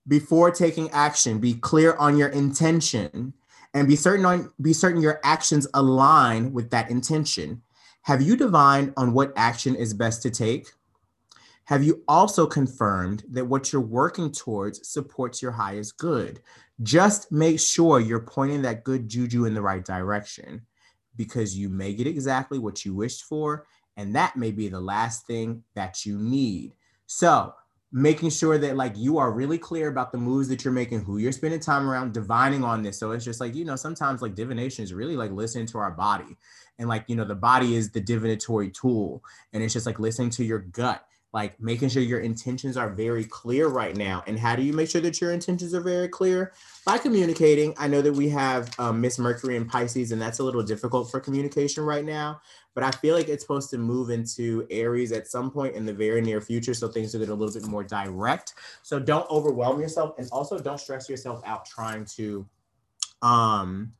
Before 0.08 0.50
taking 0.50 0.88
action, 0.90 1.38
be 1.38 1.54
clear 1.54 1.94
on 1.96 2.16
your 2.16 2.28
intention 2.28 3.34
and 3.74 3.86
be 3.86 3.96
certain 3.96 4.24
on 4.24 4.52
be 4.60 4.72
certain 4.72 5.00
your 5.00 5.20
actions 5.24 5.66
align 5.74 6.52
with 6.52 6.70
that 6.70 6.90
intention. 6.90 7.62
Have 8.02 8.22
you 8.22 8.36
divined 8.36 8.94
on 8.96 9.12
what 9.12 9.32
action 9.36 9.74
is 9.74 9.94
best 9.94 10.22
to 10.22 10.30
take? 10.30 10.68
Have 11.64 11.84
you 11.84 12.02
also 12.08 12.46
confirmed 12.46 13.22
that 13.30 13.44
what 13.46 13.72
you're 13.72 13.80
working 13.80 14.32
towards 14.32 14.88
supports 14.88 15.40
your 15.40 15.52
highest 15.52 15.98
good? 15.98 16.40
Just 16.82 17.30
make 17.30 17.60
sure 17.60 18.00
you're 18.00 18.18
pointing 18.18 18.62
that 18.62 18.82
good 18.82 19.08
juju 19.08 19.44
in 19.44 19.54
the 19.54 19.62
right 19.62 19.84
direction 19.84 20.66
because 21.16 21.56
you 21.56 21.68
may 21.68 21.92
get 21.92 22.06
exactly 22.06 22.58
what 22.58 22.84
you 22.84 22.94
wished 22.94 23.24
for, 23.24 23.66
and 23.96 24.14
that 24.16 24.36
may 24.36 24.50
be 24.50 24.68
the 24.68 24.80
last 24.80 25.26
thing 25.26 25.62
that 25.74 26.04
you 26.06 26.18
need. 26.18 26.74
So, 27.06 27.54
making 27.92 28.30
sure 28.30 28.56
that 28.56 28.76
like 28.76 28.96
you 28.96 29.18
are 29.18 29.32
really 29.32 29.58
clear 29.58 29.88
about 29.88 30.12
the 30.12 30.18
moves 30.18 30.48
that 30.48 30.64
you're 30.64 30.72
making, 30.72 31.00
who 31.00 31.18
you're 31.18 31.32
spending 31.32 31.58
time 31.58 31.88
around, 31.88 32.14
divining 32.14 32.62
on 32.62 32.82
this. 32.82 32.98
So 32.98 33.10
it's 33.10 33.24
just 33.24 33.40
like, 33.40 33.54
you 33.54 33.64
know, 33.64 33.76
sometimes 33.76 34.22
like 34.22 34.34
divination 34.34 34.84
is 34.84 34.92
really 34.92 35.16
like 35.16 35.32
listening 35.32 35.66
to 35.66 35.78
our 35.78 35.90
body. 35.90 36.36
And 36.78 36.88
like, 36.88 37.04
you 37.08 37.16
know, 37.16 37.24
the 37.24 37.34
body 37.34 37.74
is 37.74 37.90
the 37.90 38.00
divinatory 38.00 38.70
tool. 38.70 39.24
And 39.52 39.62
it's 39.62 39.72
just 39.72 39.86
like 39.86 39.98
listening 39.98 40.30
to 40.30 40.44
your 40.44 40.60
gut, 40.60 41.04
like 41.32 41.60
making 41.60 41.88
sure 41.88 42.02
your 42.02 42.20
intentions 42.20 42.76
are 42.76 42.90
very 42.90 43.24
clear 43.24 43.68
right 43.68 43.96
now. 43.96 44.22
And 44.26 44.38
how 44.38 44.56
do 44.56 44.62
you 44.62 44.72
make 44.72 44.90
sure 44.90 45.00
that 45.00 45.20
your 45.20 45.32
intentions 45.32 45.74
are 45.74 45.80
very 45.80 46.08
clear? 46.08 46.52
By 46.84 46.98
communicating. 46.98 47.74
I 47.78 47.86
know 47.86 48.02
that 48.02 48.12
we 48.12 48.28
have 48.30 48.70
um, 48.78 49.00
Miss 49.00 49.18
Mercury 49.18 49.56
and 49.56 49.68
Pisces, 49.68 50.12
and 50.12 50.20
that's 50.20 50.40
a 50.40 50.42
little 50.42 50.62
difficult 50.62 51.10
for 51.10 51.20
communication 51.20 51.84
right 51.84 52.04
now 52.04 52.40
but 52.74 52.84
I 52.84 52.90
feel 52.92 53.16
like 53.16 53.28
it's 53.28 53.42
supposed 53.42 53.70
to 53.70 53.78
move 53.78 54.10
into 54.10 54.66
Aries 54.70 55.12
at 55.12 55.26
some 55.26 55.50
point 55.50 55.74
in 55.74 55.84
the 55.84 55.92
very 55.92 56.20
near 56.20 56.40
future. 56.40 56.74
So 56.74 56.88
things 56.88 57.14
are 57.14 57.18
get 57.18 57.28
a 57.28 57.34
little 57.34 57.52
bit 57.52 57.68
more 57.68 57.82
direct. 57.82 58.54
So 58.82 58.98
don't 58.98 59.28
overwhelm 59.30 59.80
yourself 59.80 60.14
and 60.18 60.28
also 60.30 60.58
don't 60.58 60.78
stress 60.78 61.08
yourself 61.08 61.42
out 61.44 61.66
trying 61.66 62.04
to 62.16 62.46
um 63.22 63.92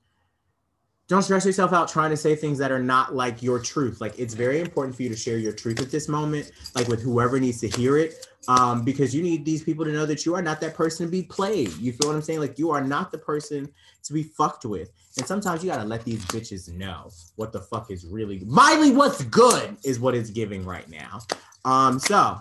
don't 1.11 1.23
stress 1.25 1.45
yourself 1.45 1.73
out 1.73 1.89
trying 1.89 2.11
to 2.11 2.17
say 2.17 2.37
things 2.37 2.57
that 2.59 2.71
are 2.71 2.83
not 2.83 3.17
like 3.17 3.43
your 3.43 3.59
truth. 3.59 4.01
Like 4.01 4.17
it's 4.17 4.33
very 4.33 4.61
important 4.61 4.95
for 4.95 5.03
you 5.03 5.09
to 5.09 5.17
share 5.17 5.39
your 5.39 5.53
truth 5.53 5.81
at 5.81 5.91
this 5.91 6.09
moment, 6.09 6.53
like 6.77 6.87
with 6.87 7.03
whoever 7.03 7.41
needs 7.41 7.61
to 7.63 7.69
hear 7.69 7.99
it. 7.99 8.29
Um, 8.47 8.85
because 8.85 9.13
you 9.13 9.21
need 9.21 9.45
these 9.45 9.63
people 9.65 9.85
to 9.85 9.91
know 9.91 10.07
that 10.07 10.25
you 10.25 10.37
are 10.37 10.41
not 10.41 10.61
that 10.61 10.75
person 10.75 11.07
to 11.07 11.11
be 11.11 11.25
played. 11.25 11.77
You 11.79 11.93
feel 11.93 12.11
what 12.11 12.17
I'm 12.17 12.23
saying? 12.23 12.39
Like 12.39 12.61
you 12.61 12.71
are 12.71 12.81
not 12.81 13.11
the 13.11 13.19
person 13.19 13.69
to 14.05 14.13
be 14.13 14.23
fucked 14.23 14.65
with. 14.65 14.93
And 15.19 15.27
sometimes 15.27 15.65
you 15.65 15.71
gotta 15.71 15.85
let 15.85 16.05
these 16.05 16.25
bitches 16.27 16.73
know 16.73 17.11
what 17.35 17.53
the 17.53 17.61
fuck 17.61 17.91
is 17.91 18.07
really 18.07 18.41
Miley, 18.47 18.93
what's 18.93 19.25
good 19.25 19.77
is 19.83 19.99
what 19.99 20.15
it's 20.15 20.31
giving 20.31 20.65
right 20.65 20.89
now. 20.89 21.19
Um, 21.65 21.99
so 21.99 22.39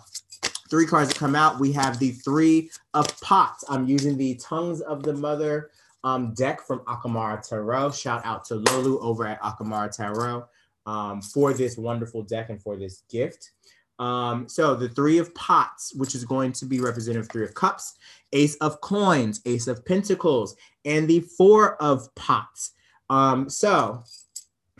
three 0.70 0.86
cards 0.86 1.10
that 1.10 1.18
come 1.18 1.36
out. 1.36 1.60
We 1.60 1.72
have 1.72 1.98
the 1.98 2.12
three 2.12 2.70
of 2.94 3.20
pots. 3.22 3.64
I'm 3.68 3.88
using 3.88 4.16
the 4.16 4.36
tongues 4.36 4.82
of 4.82 5.02
the 5.02 5.14
mother 5.14 5.72
um, 6.04 6.34
deck 6.34 6.62
from 6.62 6.80
Akamara 6.82 7.48
Tarot. 7.48 7.92
Shout 7.92 8.26
out 8.26 8.46
to 8.46 8.56
Lolu 8.56 9.02
over 9.02 9.26
at 9.28 9.42
Akamara 9.42 9.96
Tarot 9.96 10.46
um, 10.86 11.22
for 11.22 11.54
this 11.54 11.78
wonderful 11.78 12.24
deck 12.24 12.50
and 12.50 12.62
for 12.62 12.78
this 12.78 13.04
gift. 13.10 13.52
Um, 14.00 14.48
so 14.48 14.76
the 14.76 14.88
three 14.90 15.18
of 15.18 15.36
pots, 15.36 15.94
which 15.94 16.16
is 16.16 16.24
going 16.24 16.54
to 16.54 16.66
be 16.66 16.80
representative 16.80 17.30
three 17.30 17.44
of 17.44 17.54
cups, 17.54 17.96
ace 18.32 18.56
of 18.56 18.80
coins, 18.80 19.42
ace 19.46 19.68
of 19.68 19.86
pentacles, 19.86 20.56
and 20.86 21.08
the 21.08 21.20
four 21.20 21.76
of 21.82 22.14
pots. 22.16 22.72
Um, 23.10 23.50
so 23.50 24.04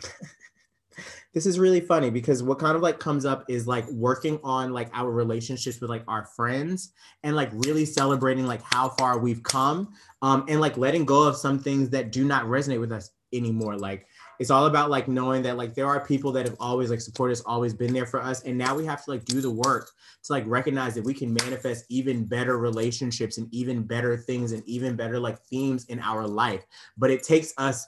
this 1.32 1.46
is 1.46 1.58
really 1.58 1.80
funny 1.80 2.10
because 2.10 2.42
what 2.42 2.58
kind 2.58 2.74
of 2.74 2.82
like 2.82 2.98
comes 2.98 3.24
up 3.24 3.44
is 3.48 3.66
like 3.66 3.88
working 3.90 4.40
on 4.42 4.72
like 4.72 4.90
our 4.92 5.10
relationships 5.10 5.80
with 5.80 5.90
like 5.90 6.02
our 6.08 6.24
friends 6.24 6.92
and 7.22 7.36
like 7.36 7.50
really 7.52 7.84
celebrating 7.84 8.46
like 8.46 8.62
how 8.62 8.88
far 8.90 9.18
we've 9.18 9.42
come 9.42 9.92
um 10.22 10.44
and 10.48 10.60
like 10.60 10.76
letting 10.76 11.04
go 11.04 11.26
of 11.26 11.36
some 11.36 11.58
things 11.58 11.88
that 11.90 12.10
do 12.10 12.24
not 12.24 12.46
resonate 12.46 12.80
with 12.80 12.92
us 12.92 13.10
anymore. 13.32 13.76
Like 13.76 14.06
it's 14.38 14.50
all 14.50 14.66
about 14.66 14.90
like 14.90 15.06
knowing 15.06 15.42
that 15.42 15.56
like 15.56 15.74
there 15.74 15.86
are 15.86 16.04
people 16.04 16.32
that 16.32 16.46
have 16.46 16.56
always 16.58 16.90
like 16.90 17.00
supported 17.00 17.32
us 17.32 17.42
always 17.42 17.74
been 17.74 17.92
there 17.92 18.06
for 18.06 18.20
us 18.20 18.42
and 18.42 18.56
now 18.56 18.74
we 18.74 18.84
have 18.86 19.04
to 19.04 19.10
like 19.10 19.24
do 19.24 19.40
the 19.40 19.50
work 19.50 19.90
to 20.24 20.32
like 20.32 20.44
recognize 20.46 20.94
that 20.94 21.04
we 21.04 21.14
can 21.14 21.32
manifest 21.32 21.84
even 21.88 22.24
better 22.24 22.58
relationships 22.58 23.38
and 23.38 23.52
even 23.52 23.82
better 23.82 24.16
things 24.16 24.52
and 24.52 24.66
even 24.66 24.96
better 24.96 25.18
like 25.18 25.38
themes 25.44 25.84
in 25.86 26.00
our 26.00 26.26
life. 26.26 26.64
But 26.96 27.10
it 27.10 27.22
takes 27.22 27.54
us 27.58 27.86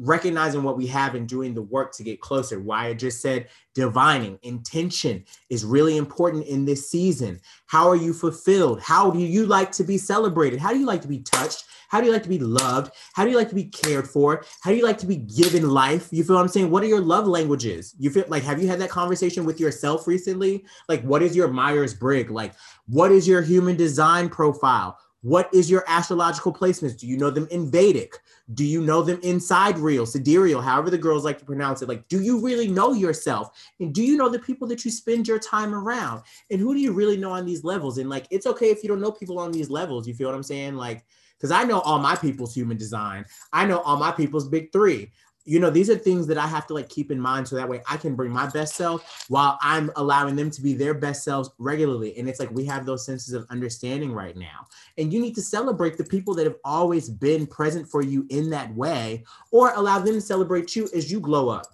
recognizing 0.00 0.62
what 0.62 0.78
we 0.78 0.86
have 0.86 1.14
and 1.14 1.28
doing 1.28 1.54
the 1.54 1.62
work 1.62 1.92
to 1.92 2.02
get 2.02 2.20
closer. 2.20 2.58
Why 2.58 2.86
I 2.86 2.94
just 2.94 3.20
said 3.20 3.48
divining, 3.74 4.38
intention 4.42 5.24
is 5.50 5.64
really 5.64 5.98
important 5.98 6.46
in 6.46 6.64
this 6.64 6.90
season. 6.90 7.38
How 7.66 7.88
are 7.88 7.96
you 7.96 8.12
fulfilled? 8.12 8.80
How 8.80 9.10
do 9.10 9.18
you 9.18 9.46
like 9.46 9.70
to 9.72 9.84
be 9.84 9.98
celebrated? 9.98 10.58
How 10.58 10.72
do 10.72 10.78
you 10.78 10.86
like 10.86 11.02
to 11.02 11.08
be 11.08 11.20
touched? 11.20 11.64
How 11.90 12.00
do 12.00 12.06
you 12.06 12.12
like 12.12 12.22
to 12.22 12.28
be 12.28 12.38
loved? 12.38 12.92
How 13.14 13.24
do 13.24 13.30
you 13.30 13.36
like 13.36 13.48
to 13.48 13.54
be 13.54 13.64
cared 13.64 14.08
for? 14.08 14.44
How 14.62 14.70
do 14.70 14.76
you 14.76 14.84
like 14.84 14.98
to 14.98 15.06
be 15.06 15.16
given 15.16 15.68
life? 15.68 16.08
You 16.12 16.24
feel 16.24 16.36
what 16.36 16.42
I'm 16.42 16.48
saying? 16.48 16.70
What 16.70 16.82
are 16.84 16.86
your 16.86 17.00
love 17.00 17.26
languages? 17.26 17.94
You 17.98 18.10
feel 18.10 18.24
like, 18.28 18.44
have 18.44 18.62
you 18.62 18.68
had 18.68 18.80
that 18.80 18.90
conversation 18.90 19.44
with 19.44 19.60
yourself 19.60 20.06
recently? 20.06 20.64
Like, 20.88 21.02
what 21.02 21.22
is 21.22 21.34
your 21.34 21.48
Myers 21.48 21.92
Briggs? 21.92 22.30
Like, 22.30 22.54
what 22.86 23.10
is 23.10 23.26
your 23.26 23.42
human 23.42 23.76
design 23.76 24.28
profile? 24.28 24.98
What 25.22 25.52
is 25.52 25.70
your 25.70 25.84
astrological 25.86 26.52
placements? 26.52 26.98
Do 26.98 27.06
you 27.06 27.16
know 27.16 27.30
them 27.30 27.46
in 27.50 27.70
Vedic? 27.70 28.18
Do 28.54 28.64
you 28.64 28.80
know 28.80 29.02
them 29.02 29.20
inside 29.22 29.78
real, 29.78 30.06
sidereal, 30.06 30.62
however 30.62 30.88
the 30.88 30.96
girls 30.96 31.24
like 31.24 31.38
to 31.38 31.44
pronounce 31.44 31.82
it? 31.82 31.88
Like, 31.88 32.08
do 32.08 32.22
you 32.22 32.40
really 32.40 32.68
know 32.68 32.94
yourself? 32.94 33.50
And 33.80 33.94
do 33.94 34.02
you 34.02 34.16
know 34.16 34.30
the 34.30 34.38
people 34.38 34.66
that 34.68 34.84
you 34.84 34.90
spend 34.90 35.28
your 35.28 35.38
time 35.38 35.74
around? 35.74 36.22
And 36.50 36.58
who 36.58 36.74
do 36.74 36.80
you 36.80 36.92
really 36.92 37.18
know 37.18 37.32
on 37.32 37.44
these 37.44 37.64
levels? 37.64 37.98
And 37.98 38.08
like, 38.08 38.26
it's 38.30 38.46
okay 38.46 38.70
if 38.70 38.82
you 38.82 38.88
don't 38.88 39.00
know 39.00 39.12
people 39.12 39.38
on 39.38 39.52
these 39.52 39.68
levels. 39.68 40.08
You 40.08 40.14
feel 40.14 40.28
what 40.28 40.34
I'm 40.34 40.42
saying? 40.42 40.76
Like, 40.76 41.04
because 41.36 41.50
I 41.50 41.64
know 41.64 41.80
all 41.80 41.98
my 41.98 42.16
people's 42.16 42.54
human 42.54 42.76
design. 42.76 43.24
I 43.52 43.66
know 43.66 43.80
all 43.80 43.96
my 43.96 44.12
people's 44.12 44.48
big 44.48 44.72
three 44.72 45.10
you 45.50 45.58
know 45.58 45.70
these 45.70 45.90
are 45.90 45.96
things 45.96 46.26
that 46.26 46.38
i 46.38 46.46
have 46.46 46.66
to 46.66 46.74
like 46.74 46.88
keep 46.88 47.10
in 47.10 47.20
mind 47.20 47.46
so 47.46 47.56
that 47.56 47.68
way 47.68 47.80
i 47.88 47.96
can 47.96 48.14
bring 48.14 48.30
my 48.30 48.48
best 48.50 48.74
self 48.74 49.24
while 49.28 49.58
i'm 49.62 49.90
allowing 49.96 50.36
them 50.36 50.50
to 50.50 50.62
be 50.62 50.74
their 50.74 50.94
best 50.94 51.24
selves 51.24 51.50
regularly. 51.58 52.16
And 52.18 52.28
it's 52.28 52.40
like 52.40 52.50
we 52.50 52.64
have 52.66 52.86
those 52.86 53.04
senses 53.04 53.34
of 53.34 53.46
understanding 53.50 54.12
right 54.12 54.36
now. 54.36 54.66
And 54.98 55.12
you 55.12 55.20
need 55.20 55.34
to 55.36 55.42
celebrate 55.42 55.96
the 55.96 56.04
people 56.04 56.34
that 56.34 56.46
have 56.46 56.56
always 56.64 57.08
been 57.08 57.46
present 57.46 57.88
for 57.88 58.02
you 58.02 58.26
in 58.30 58.50
that 58.50 58.74
way 58.74 59.24
or 59.50 59.72
allow 59.74 59.98
them 59.98 60.14
to 60.14 60.20
celebrate 60.20 60.74
you 60.74 60.88
as 60.94 61.10
you 61.10 61.20
glow 61.20 61.48
up. 61.48 61.66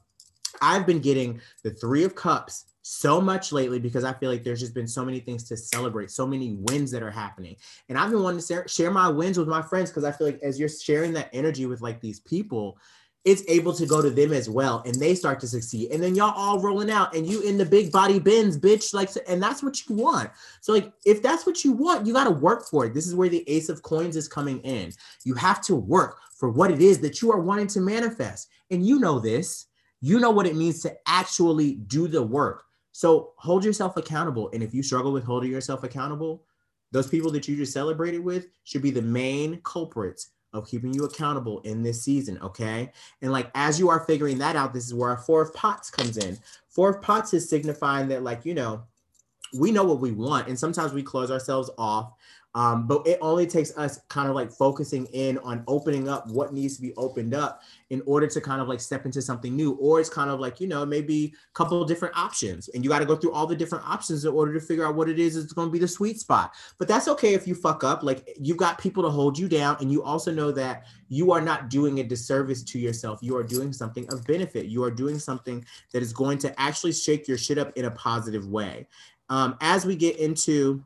I've 0.61 0.87
been 0.87 1.01
getting 1.01 1.41
the 1.62 1.70
three 1.70 2.05
of 2.05 2.14
cups 2.14 2.64
so 2.83 3.20
much 3.20 3.53
lately 3.53 3.81
because 3.81 4.05
I 4.05 4.12
feel 4.12 4.31
like 4.31 4.45
there's 4.45 4.61
just 4.61 4.74
been 4.74 4.87
so 4.87 5.05
many 5.05 5.18
things 5.18 5.43
to 5.45 5.57
celebrate, 5.57 6.11
so 6.11 6.27
many 6.27 6.57
wins 6.61 6.91
that 6.93 7.03
are 7.03 7.11
happening. 7.11 7.57
And 7.89 7.99
I've 7.99 8.11
been 8.11 8.22
wanting 8.22 8.41
to 8.41 8.68
share 8.68 8.91
my 8.91 9.09
wins 9.09 9.39
with 9.39 9.49
my 9.49 9.61
friends 9.61 9.91
because 9.91 10.05
I 10.05 10.12
feel 10.12 10.29
like 10.29 10.41
as 10.43 10.59
you're 10.59 10.68
sharing 10.68 11.12
that 11.14 11.31
energy 11.33 11.66
with 11.66 11.81
like 11.81 12.01
these 12.01 12.20
people, 12.20 12.79
it's 13.27 13.43
able 13.49 13.72
to 13.72 13.85
go 13.87 14.01
to 14.01 14.09
them 14.09 14.33
as 14.33 14.49
well 14.49 14.83
and 14.87 14.95
they 14.95 15.12
start 15.12 15.41
to 15.41 15.49
succeed. 15.49 15.91
And 15.91 16.01
then 16.01 16.14
y'all 16.14 16.33
all 16.37 16.61
rolling 16.61 16.93
out 16.93 17.14
and 17.14 17.27
you 17.27 17.43
in 17.43 17.59
the 17.59 17.66
big 17.66 17.91
body 17.91 18.20
Benz 18.20 18.57
bitch 18.57 18.95
like 18.95 19.11
and 19.29 19.43
that's 19.43 19.64
what 19.64 19.87
you 19.87 19.97
want. 19.97 20.31
So 20.61 20.72
like 20.72 20.93
if 21.05 21.22
that's 21.22 21.45
what 21.45 21.64
you 21.64 21.72
want 21.72 22.07
you 22.07 22.12
got 22.12 22.24
to 22.24 22.31
work 22.31 22.68
for 22.68 22.87
it. 22.87 22.95
This 22.95 23.07
is 23.07 23.16
where 23.16 23.29
the 23.29 23.47
ace 23.51 23.68
of 23.68 23.83
coins 23.83 24.14
is 24.14 24.29
coming 24.29 24.61
in. 24.61 24.93
You 25.24 25.35
have 25.35 25.61
to 25.62 25.74
work 25.74 26.20
for 26.39 26.51
what 26.51 26.70
it 26.70 26.81
is 26.81 27.01
that 27.01 27.20
you 27.20 27.33
are 27.33 27.41
wanting 27.41 27.66
to 27.68 27.81
manifest. 27.81 28.49
And 28.70 28.87
you 28.87 29.01
know 29.01 29.18
this. 29.18 29.66
You 30.01 30.20
know 30.20 30.31
what 30.31 30.47
it 30.47 30.55
means 30.55 30.81
to 30.83 30.97
actually 31.07 31.74
do 31.89 32.07
the 32.07 32.22
work. 32.22 32.62
So 32.93 33.33
hold 33.39 33.64
yourself 33.64 33.97
accountable 33.97 34.51
and 34.55 34.62
if 34.62 34.72
you 34.72 34.85
struggle 34.85 35.12
with 35.12 35.24
holding 35.24 35.51
yourself 35.51 35.83
accountable 35.83 36.45
those 36.93 37.09
people 37.09 37.33
that 37.33 37.49
you 37.49 37.57
just 37.57 37.72
celebrated 37.72 38.20
with 38.20 38.47
should 38.64 38.83
be 38.83 38.93
the 38.93 39.03
main 39.03 39.61
culprits 39.64 40.31
of 40.57 40.68
keeping 40.68 40.92
you 40.92 41.04
accountable 41.04 41.61
in 41.61 41.82
this 41.82 42.02
season, 42.02 42.38
okay? 42.42 42.90
And 43.22 43.32
like 43.32 43.50
as 43.54 43.78
you 43.78 43.88
are 43.88 44.00
figuring 44.00 44.38
that 44.38 44.57
out, 44.57 44.72
this 44.72 44.86
is 44.86 44.94
where 44.94 45.11
our 45.11 45.18
four 45.18 45.42
of 45.42 45.54
pots 45.54 45.90
comes 45.90 46.16
in. 46.16 46.38
Four 46.68 46.90
of 46.90 47.02
pots 47.02 47.32
is 47.34 47.48
signifying 47.48 48.09
that, 48.09 48.22
like, 48.22 48.44
you 48.44 48.54
know, 48.54 48.82
we 49.54 49.70
know 49.70 49.84
what 49.84 50.00
we 50.00 50.11
want, 50.11 50.48
and 50.48 50.59
sometimes 50.59 50.92
we 50.92 51.02
close 51.02 51.30
ourselves 51.30 51.70
off 51.78 52.12
um, 52.57 52.86
but 52.86 53.07
it 53.07 53.18
only 53.20 53.46
takes 53.46 53.76
us 53.76 54.00
kind 54.09 54.30
of 54.30 54.34
like 54.34 54.50
focusing 54.50 55.04
in 55.12 55.36
on 55.38 55.62
opening 55.68 56.09
up 56.09 56.26
what 56.26 56.54
needs 56.54 56.74
to 56.76 56.80
be 56.80 56.94
opened 56.96 57.34
up 57.34 57.61
in 57.90 58.02
order 58.07 58.26
to 58.26 58.40
kind 58.40 58.62
of 58.62 58.66
like 58.66 58.80
step 58.80 59.04
into 59.04 59.20
something 59.20 59.54
new. 59.54 59.72
Or 59.72 60.00
it's 60.00 60.09
kind 60.09 60.30
of 60.30 60.40
like, 60.40 60.59
you 60.59 60.66
know, 60.66 60.86
maybe 60.86 61.34
a 61.34 61.52
couple 61.52 61.84
different 61.84 62.16
options. 62.16 62.70
And 62.70 62.82
you 62.82 62.88
got 62.88 63.00
to 63.00 63.04
go 63.04 63.14
through 63.14 63.32
all 63.32 63.46
the 63.46 63.54
different 63.54 63.86
options 63.86 64.24
in 64.24 64.32
order 64.32 64.54
to 64.54 64.61
figure 64.61 64.86
out 64.86 64.94
what 64.94 65.11
it 65.11 65.18
is 65.18 65.34
that's 65.34 65.52
going 65.52 65.68
to 65.68 65.72
be 65.72 65.78
the 65.78 65.86
sweet 65.86 66.18
spot. 66.18 66.54
But 66.78 66.88
that's 66.88 67.09
okay 67.09 67.34
if 67.34 67.46
you 67.46 67.54
fuck 67.54 67.84
up. 67.84 68.02
Like 68.02 68.26
you've 68.40 68.57
got 68.57 68.78
people 68.78 69.02
to 69.02 69.11
hold 69.11 69.38
you 69.38 69.48
down. 69.50 69.76
And 69.80 69.92
you 69.92 70.02
also 70.02 70.32
know 70.32 70.50
that 70.52 70.86
you 71.11 71.32
are 71.32 71.42
not 71.42 71.68
doing 71.68 72.00
a 72.00 72.04
disservice 72.04 72.62
to 72.62 72.78
yourself. 72.78 73.18
You 73.20 73.36
are 73.36 73.44
doing 73.44 73.70
something 73.70 74.11
of 74.11 74.24
benefit. 74.24 74.64
You 74.64 74.82
are 74.82 74.90
doing 74.90 75.18
something 75.18 75.62
that 75.92 76.02
is 76.02 76.14
going 76.14 76.38
to 76.38 76.59
actually 76.59 76.94
shake 76.94 77.28
your 77.28 77.36
shit 77.36 77.59
up 77.59 77.76
in 77.76 77.84
a 77.84 77.90
positive 77.90 78.48
way. 78.48 78.88
Um, 79.28 79.57
as 79.61 79.84
we 79.84 79.94
get 79.96 80.16
into 80.18 80.84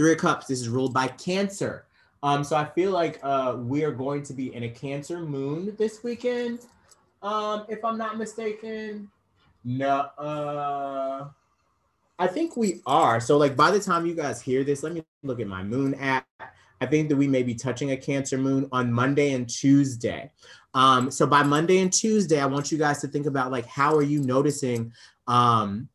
Three 0.00 0.12
of 0.12 0.16
Cups. 0.16 0.46
This 0.46 0.62
is 0.62 0.70
ruled 0.70 0.94
by 0.94 1.08
Cancer. 1.08 1.84
Um, 2.22 2.42
so 2.42 2.56
I 2.56 2.64
feel 2.64 2.90
like 2.90 3.20
uh, 3.22 3.56
we 3.58 3.84
are 3.84 3.92
going 3.92 4.22
to 4.22 4.32
be 4.32 4.54
in 4.54 4.62
a 4.62 4.68
Cancer 4.70 5.20
moon 5.20 5.76
this 5.78 6.02
weekend, 6.02 6.60
um, 7.22 7.66
if 7.68 7.84
I'm 7.84 7.98
not 7.98 8.16
mistaken. 8.16 9.10
No, 9.62 10.08
uh, 10.16 11.28
I 12.18 12.26
think 12.28 12.56
we 12.56 12.80
are. 12.86 13.20
So 13.20 13.36
like 13.36 13.56
by 13.56 13.70
the 13.70 13.78
time 13.78 14.06
you 14.06 14.14
guys 14.14 14.40
hear 14.40 14.64
this, 14.64 14.82
let 14.82 14.94
me 14.94 15.04
look 15.22 15.38
at 15.38 15.46
my 15.46 15.62
moon 15.62 15.92
app. 15.96 16.26
I 16.80 16.86
think 16.86 17.10
that 17.10 17.16
we 17.16 17.28
may 17.28 17.42
be 17.42 17.54
touching 17.54 17.90
a 17.90 17.96
Cancer 17.98 18.38
moon 18.38 18.70
on 18.72 18.90
Monday 18.90 19.34
and 19.34 19.46
Tuesday. 19.46 20.30
Um, 20.72 21.10
so 21.10 21.26
by 21.26 21.42
Monday 21.42 21.80
and 21.80 21.92
Tuesday, 21.92 22.40
I 22.40 22.46
want 22.46 22.72
you 22.72 22.78
guys 22.78 23.02
to 23.02 23.08
think 23.08 23.26
about 23.26 23.52
like 23.52 23.66
how 23.66 23.94
are 23.96 24.02
you 24.02 24.22
noticing 24.22 24.94
um, 25.26 25.90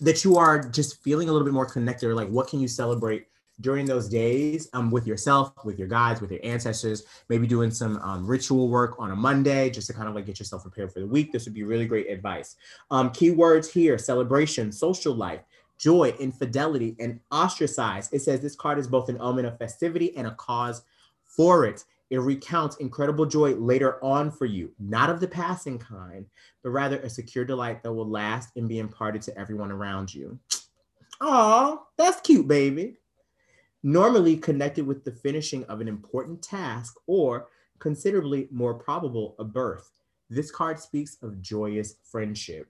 that 0.00 0.24
you 0.24 0.38
are 0.38 0.58
just 0.58 1.02
feeling 1.02 1.28
a 1.28 1.32
little 1.32 1.44
bit 1.44 1.52
more 1.52 1.66
connected, 1.66 2.08
or 2.08 2.14
like 2.14 2.30
what 2.30 2.48
can 2.48 2.58
you 2.58 2.66
celebrate 2.66 3.26
during 3.62 3.86
those 3.86 4.08
days 4.08 4.68
um, 4.74 4.90
with 4.90 5.06
yourself, 5.06 5.52
with 5.64 5.78
your 5.78 5.88
guides, 5.88 6.20
with 6.20 6.30
your 6.30 6.40
ancestors, 6.42 7.04
maybe 7.28 7.46
doing 7.46 7.70
some 7.70 7.96
um, 7.98 8.26
ritual 8.26 8.68
work 8.68 8.96
on 8.98 9.12
a 9.12 9.16
Monday 9.16 9.70
just 9.70 9.86
to 9.86 9.94
kind 9.94 10.08
of 10.08 10.14
like 10.14 10.26
get 10.26 10.38
yourself 10.38 10.62
prepared 10.62 10.92
for 10.92 11.00
the 11.00 11.06
week. 11.06 11.32
This 11.32 11.44
would 11.46 11.54
be 11.54 11.62
really 11.62 11.86
great 11.86 12.10
advice. 12.10 12.56
Um, 12.90 13.10
keywords 13.10 13.70
here 13.70 13.96
celebration, 13.96 14.72
social 14.72 15.14
life, 15.14 15.40
joy, 15.78 16.14
infidelity, 16.18 16.96
and 16.98 17.20
ostracize. 17.30 18.12
It 18.12 18.20
says 18.20 18.40
this 18.40 18.56
card 18.56 18.78
is 18.78 18.88
both 18.88 19.08
an 19.08 19.16
omen 19.20 19.46
of 19.46 19.58
festivity 19.58 20.14
and 20.16 20.26
a 20.26 20.32
cause 20.32 20.82
for 21.24 21.64
it. 21.64 21.84
It 22.10 22.18
recounts 22.18 22.76
incredible 22.76 23.24
joy 23.24 23.54
later 23.54 24.02
on 24.04 24.30
for 24.30 24.44
you, 24.44 24.72
not 24.78 25.08
of 25.08 25.18
the 25.18 25.28
passing 25.28 25.78
kind, 25.78 26.26
but 26.62 26.70
rather 26.70 26.98
a 26.98 27.08
secure 27.08 27.46
delight 27.46 27.82
that 27.82 27.92
will 27.92 28.08
last 28.08 28.50
and 28.54 28.68
be 28.68 28.80
imparted 28.80 29.22
to 29.22 29.38
everyone 29.38 29.72
around 29.72 30.12
you. 30.12 30.38
Oh, 31.22 31.86
that's 31.96 32.20
cute, 32.20 32.46
baby 32.46 32.98
normally 33.82 34.36
connected 34.36 34.86
with 34.86 35.04
the 35.04 35.12
finishing 35.12 35.64
of 35.64 35.80
an 35.80 35.88
important 35.88 36.42
task 36.42 36.96
or 37.06 37.48
considerably 37.78 38.48
more 38.50 38.74
probable 38.74 39.34
a 39.38 39.44
birth. 39.44 39.90
This 40.30 40.50
card 40.50 40.78
speaks 40.78 41.16
of 41.22 41.42
joyous 41.42 41.96
friendship. 42.04 42.68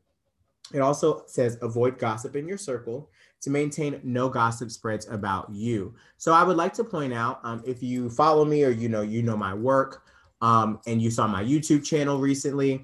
It 0.72 0.80
also 0.80 1.24
says 1.26 1.58
avoid 1.60 1.98
gossip 1.98 2.34
in 2.34 2.48
your 2.48 2.56
circle 2.56 3.10
to 3.42 3.50
maintain 3.50 4.00
no 4.02 4.28
gossip 4.28 4.70
spreads 4.70 5.06
about 5.08 5.50
you. 5.50 5.94
So 6.16 6.32
I 6.32 6.44
would 6.44 6.56
like 6.56 6.72
to 6.74 6.84
point 6.84 7.12
out 7.12 7.40
um, 7.42 7.62
if 7.66 7.82
you 7.82 8.08
follow 8.08 8.44
me 8.44 8.64
or 8.64 8.70
you 8.70 8.88
know 8.88 9.02
you 9.02 9.22
know 9.22 9.36
my 9.36 9.52
work, 9.52 10.04
um, 10.40 10.80
and 10.86 11.00
you 11.00 11.10
saw 11.10 11.26
my 11.26 11.44
YouTube 11.44 11.84
channel 11.84 12.18
recently, 12.18 12.82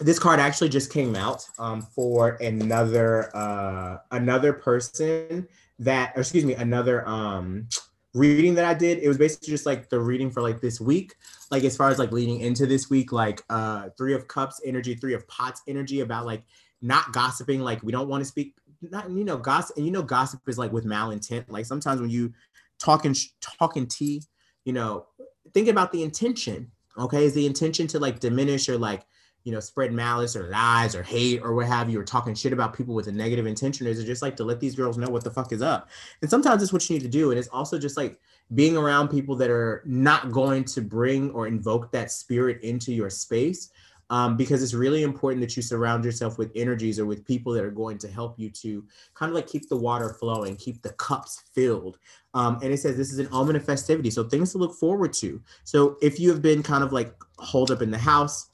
this 0.00 0.18
card 0.18 0.38
actually 0.38 0.68
just 0.68 0.92
came 0.92 1.16
out 1.16 1.48
um, 1.58 1.82
for 1.82 2.30
another 2.40 3.34
uh, 3.36 3.98
another 4.10 4.52
person 4.52 5.48
that, 5.80 6.12
excuse 6.16 6.44
me, 6.44 6.54
another 6.54 7.06
um, 7.08 7.68
reading 8.14 8.54
that 8.54 8.64
I 8.64 8.74
did. 8.74 8.98
It 8.98 9.08
was 9.08 9.18
basically 9.18 9.48
just 9.48 9.66
like 9.66 9.88
the 9.88 10.00
reading 10.00 10.30
for 10.30 10.42
like 10.42 10.60
this 10.60 10.80
week, 10.80 11.14
like 11.50 11.64
as 11.64 11.76
far 11.76 11.88
as 11.88 11.98
like 11.98 12.12
leading 12.12 12.40
into 12.40 12.66
this 12.66 12.90
week, 12.90 13.12
like 13.12 13.42
uh, 13.50 13.88
three 13.96 14.14
of 14.14 14.28
cups 14.28 14.60
energy, 14.64 14.94
three 14.94 15.14
of 15.14 15.26
pots 15.28 15.62
energy 15.68 16.00
about 16.00 16.26
like 16.26 16.42
not 16.82 17.12
gossiping. 17.12 17.60
Like 17.60 17.82
we 17.82 17.92
don't 17.92 18.08
want 18.08 18.22
to 18.22 18.24
speak, 18.24 18.54
not 18.82 19.10
you 19.10 19.24
know 19.24 19.36
gossip, 19.36 19.76
and 19.76 19.86
you 19.86 19.92
know 19.92 20.02
gossip 20.02 20.40
is 20.48 20.58
like 20.58 20.72
with 20.72 20.84
malintent. 20.84 21.44
Like 21.48 21.66
sometimes 21.66 22.00
when 22.00 22.10
you 22.10 22.32
talking 22.78 23.14
talking 23.40 23.86
tea, 23.86 24.22
you 24.64 24.72
know, 24.72 25.06
think 25.54 25.68
about 25.68 25.92
the 25.92 26.02
intention. 26.02 26.70
Okay, 26.98 27.24
is 27.24 27.34
the 27.34 27.46
intention 27.46 27.86
to 27.88 28.00
like 28.00 28.18
diminish 28.18 28.68
or 28.68 28.76
like 28.76 29.04
you 29.48 29.54
know, 29.54 29.60
spread 29.60 29.94
malice 29.94 30.36
or 30.36 30.50
lies 30.50 30.94
or 30.94 31.02
hate 31.02 31.40
or 31.42 31.54
what 31.54 31.66
have 31.66 31.88
you, 31.88 31.98
or 31.98 32.04
talking 32.04 32.34
shit 32.34 32.52
about 32.52 32.76
people 32.76 32.94
with 32.94 33.08
a 33.08 33.12
negative 33.12 33.46
intention, 33.46 33.86
is 33.86 33.98
it 33.98 34.04
just 34.04 34.20
like 34.20 34.36
to 34.36 34.44
let 34.44 34.60
these 34.60 34.74
girls 34.74 34.98
know 34.98 35.08
what 35.08 35.24
the 35.24 35.30
fuck 35.30 35.52
is 35.52 35.62
up? 35.62 35.88
And 36.20 36.30
sometimes 36.30 36.62
it's 36.62 36.70
what 36.70 36.86
you 36.86 36.96
need 36.96 37.02
to 37.02 37.08
do. 37.08 37.30
And 37.30 37.38
it's 37.38 37.48
also 37.48 37.78
just 37.78 37.96
like 37.96 38.20
being 38.54 38.76
around 38.76 39.08
people 39.08 39.34
that 39.36 39.48
are 39.48 39.82
not 39.86 40.32
going 40.32 40.64
to 40.64 40.82
bring 40.82 41.30
or 41.30 41.46
invoke 41.46 41.90
that 41.92 42.12
spirit 42.12 42.60
into 42.62 42.92
your 42.92 43.08
space. 43.08 43.70
Um, 44.10 44.36
because 44.36 44.62
it's 44.62 44.74
really 44.74 45.02
important 45.02 45.40
that 45.42 45.54
you 45.56 45.62
surround 45.62 46.04
yourself 46.04 46.36
with 46.36 46.50
energies 46.54 46.98
or 46.98 47.06
with 47.06 47.26
people 47.26 47.52
that 47.52 47.64
are 47.64 47.70
going 47.70 47.96
to 47.98 48.08
help 48.08 48.38
you 48.38 48.50
to 48.50 48.84
kind 49.14 49.30
of 49.30 49.36
like 49.36 49.46
keep 49.46 49.68
the 49.70 49.76
water 49.76 50.10
flowing, 50.10 50.56
keep 50.56 50.82
the 50.82 50.92
cups 50.94 51.44
filled. 51.54 51.98
Um, 52.34 52.58
and 52.62 52.72
it 52.72 52.78
says 52.78 52.96
this 52.96 53.12
is 53.12 53.18
an 53.18 53.28
omen 53.32 53.56
of 53.56 53.64
festivity, 53.64 54.10
so 54.10 54.24
things 54.24 54.52
to 54.52 54.58
look 54.58 54.74
forward 54.74 55.12
to. 55.14 55.42
So 55.64 55.96
if 56.00 56.18
you 56.20 56.30
have 56.30 56.40
been 56.40 56.62
kind 56.62 56.84
of 56.84 56.92
like 56.92 57.14
holed 57.38 57.70
up 57.70 57.82
in 57.82 57.90
the 57.90 57.98
house, 57.98 58.46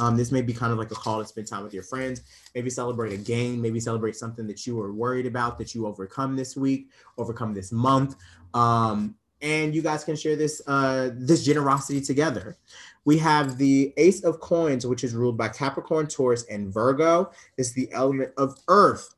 um, 0.00 0.16
this 0.16 0.32
may 0.32 0.40
be 0.40 0.54
kind 0.54 0.72
of 0.72 0.78
like 0.78 0.90
a 0.90 0.94
call 0.94 1.20
to 1.20 1.26
spend 1.26 1.46
time 1.46 1.62
with 1.62 1.74
your 1.74 1.82
friends, 1.82 2.22
maybe 2.54 2.70
celebrate 2.70 3.12
a 3.12 3.18
game, 3.18 3.60
maybe 3.60 3.78
celebrate 3.78 4.16
something 4.16 4.46
that 4.46 4.66
you 4.66 4.74
were 4.74 4.92
worried 4.92 5.26
about 5.26 5.58
that 5.58 5.74
you 5.74 5.86
overcome 5.86 6.36
this 6.36 6.56
week, 6.56 6.88
overcome 7.18 7.52
this 7.52 7.70
month. 7.70 8.16
Um, 8.54 9.14
and 9.42 9.74
you 9.74 9.82
guys 9.82 10.02
can 10.02 10.16
share 10.16 10.36
this 10.36 10.62
uh, 10.66 11.10
this 11.14 11.44
generosity 11.44 12.00
together. 12.00 12.56
We 13.04 13.18
have 13.18 13.58
the 13.58 13.92
Ace 13.98 14.24
of 14.24 14.40
Coins, 14.40 14.86
which 14.86 15.04
is 15.04 15.14
ruled 15.14 15.36
by 15.36 15.48
Capricorn, 15.48 16.06
Taurus, 16.06 16.44
and 16.50 16.72
Virgo. 16.72 17.30
It's 17.58 17.72
the 17.72 17.90
element 17.92 18.32
of 18.38 18.58
Earth. 18.68 19.14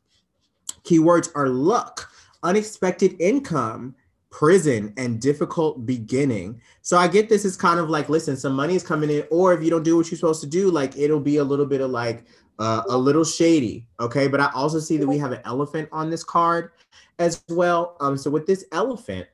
Keywords 0.84 1.30
are 1.36 1.48
luck, 1.48 2.10
unexpected 2.42 3.20
income, 3.20 3.94
prison 4.32 4.92
and 4.96 5.20
difficult 5.20 5.86
beginning. 5.86 6.60
So 6.80 6.96
I 6.96 7.06
get 7.06 7.28
this 7.28 7.44
is 7.44 7.56
kind 7.56 7.78
of 7.78 7.88
like, 7.88 8.08
listen, 8.08 8.36
some 8.36 8.54
money 8.54 8.74
is 8.74 8.82
coming 8.82 9.10
in, 9.10 9.24
or 9.30 9.52
if 9.52 9.62
you 9.62 9.70
don't 9.70 9.84
do 9.84 9.96
what 9.96 10.10
you're 10.10 10.18
supposed 10.18 10.40
to 10.40 10.48
do, 10.48 10.70
like 10.70 10.96
it'll 10.96 11.20
be 11.20 11.36
a 11.36 11.44
little 11.44 11.66
bit 11.66 11.80
of 11.80 11.90
like 11.90 12.24
uh, 12.58 12.82
a 12.88 12.96
little 12.96 13.24
shady. 13.24 13.86
Okay. 14.00 14.26
But 14.26 14.40
I 14.40 14.50
also 14.54 14.80
see 14.80 14.96
that 14.96 15.06
we 15.06 15.18
have 15.18 15.32
an 15.32 15.40
elephant 15.44 15.88
on 15.92 16.10
this 16.10 16.24
card 16.24 16.72
as 17.20 17.44
well. 17.48 17.96
Um, 18.00 18.16
so 18.16 18.30
with 18.30 18.46
this 18.46 18.64
elephant, 18.72 19.28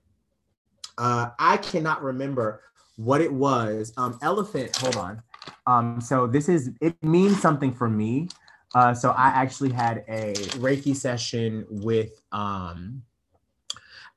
uh, 0.98 1.30
I 1.38 1.56
cannot 1.58 2.02
remember 2.02 2.62
what 2.96 3.20
it 3.20 3.32
was. 3.32 3.92
Um, 3.96 4.18
elephant, 4.20 4.76
hold 4.76 4.96
on. 4.96 5.22
Um, 5.66 6.00
so 6.00 6.26
this 6.26 6.48
is 6.48 6.70
it 6.80 6.96
means 7.02 7.40
something 7.40 7.72
for 7.72 7.88
me. 7.88 8.28
Uh, 8.74 8.92
so 8.92 9.10
I 9.10 9.28
actually 9.28 9.70
had 9.70 10.04
a 10.08 10.34
Reiki 10.58 10.94
session 10.94 11.64
with 11.70 12.20
um 12.32 13.02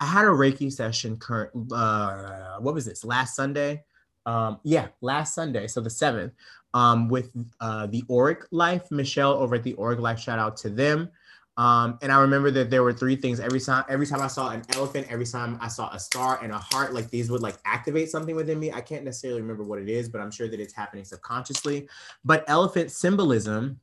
I 0.01 0.05
had 0.05 0.25
a 0.25 0.29
Reiki 0.29 0.71
session 0.71 1.15
current 1.15 1.51
uh 1.71 2.57
what 2.59 2.73
was 2.73 2.85
this 2.85 3.05
last 3.05 3.35
Sunday? 3.35 3.83
Um 4.25 4.59
yeah, 4.63 4.87
last 4.99 5.35
Sunday, 5.35 5.67
so 5.67 5.79
the 5.79 5.89
7th, 5.89 6.31
um 6.73 7.07
with 7.07 7.31
uh 7.59 7.87
the 7.87 8.03
Auric 8.09 8.43
Life, 8.51 8.91
Michelle 8.91 9.33
over 9.33 9.55
at 9.55 9.63
the 9.63 9.75
Auric 9.75 9.99
Life, 9.99 10.19
shout 10.19 10.39
out 10.39 10.57
to 10.57 10.69
them. 10.69 11.09
Um, 11.57 11.99
and 12.01 12.11
I 12.11 12.19
remember 12.21 12.49
that 12.51 12.69
there 12.71 12.81
were 12.81 12.93
three 12.93 13.15
things 13.15 13.39
every 13.39 13.59
time. 13.59 13.83
Every 13.89 14.07
time 14.07 14.21
I 14.21 14.27
saw 14.27 14.49
an 14.49 14.63
elephant, 14.73 15.07
every 15.09 15.25
time 15.25 15.59
I 15.61 15.67
saw 15.67 15.93
a 15.93 15.99
star 15.99 16.39
and 16.41 16.51
a 16.51 16.57
heart, 16.57 16.93
like 16.93 17.09
these 17.09 17.29
would 17.29 17.41
like 17.41 17.55
activate 17.65 18.09
something 18.09 18.35
within 18.35 18.57
me. 18.59 18.71
I 18.71 18.81
can't 18.81 19.03
necessarily 19.03 19.41
remember 19.41 19.63
what 19.63 19.77
it 19.79 19.89
is, 19.89 20.07
but 20.07 20.21
I'm 20.21 20.31
sure 20.31 20.47
that 20.47 20.59
it's 20.59 20.73
happening 20.73 21.03
subconsciously. 21.03 21.87
But 22.23 22.45
elephant 22.47 22.89
symbolism, 22.89 23.79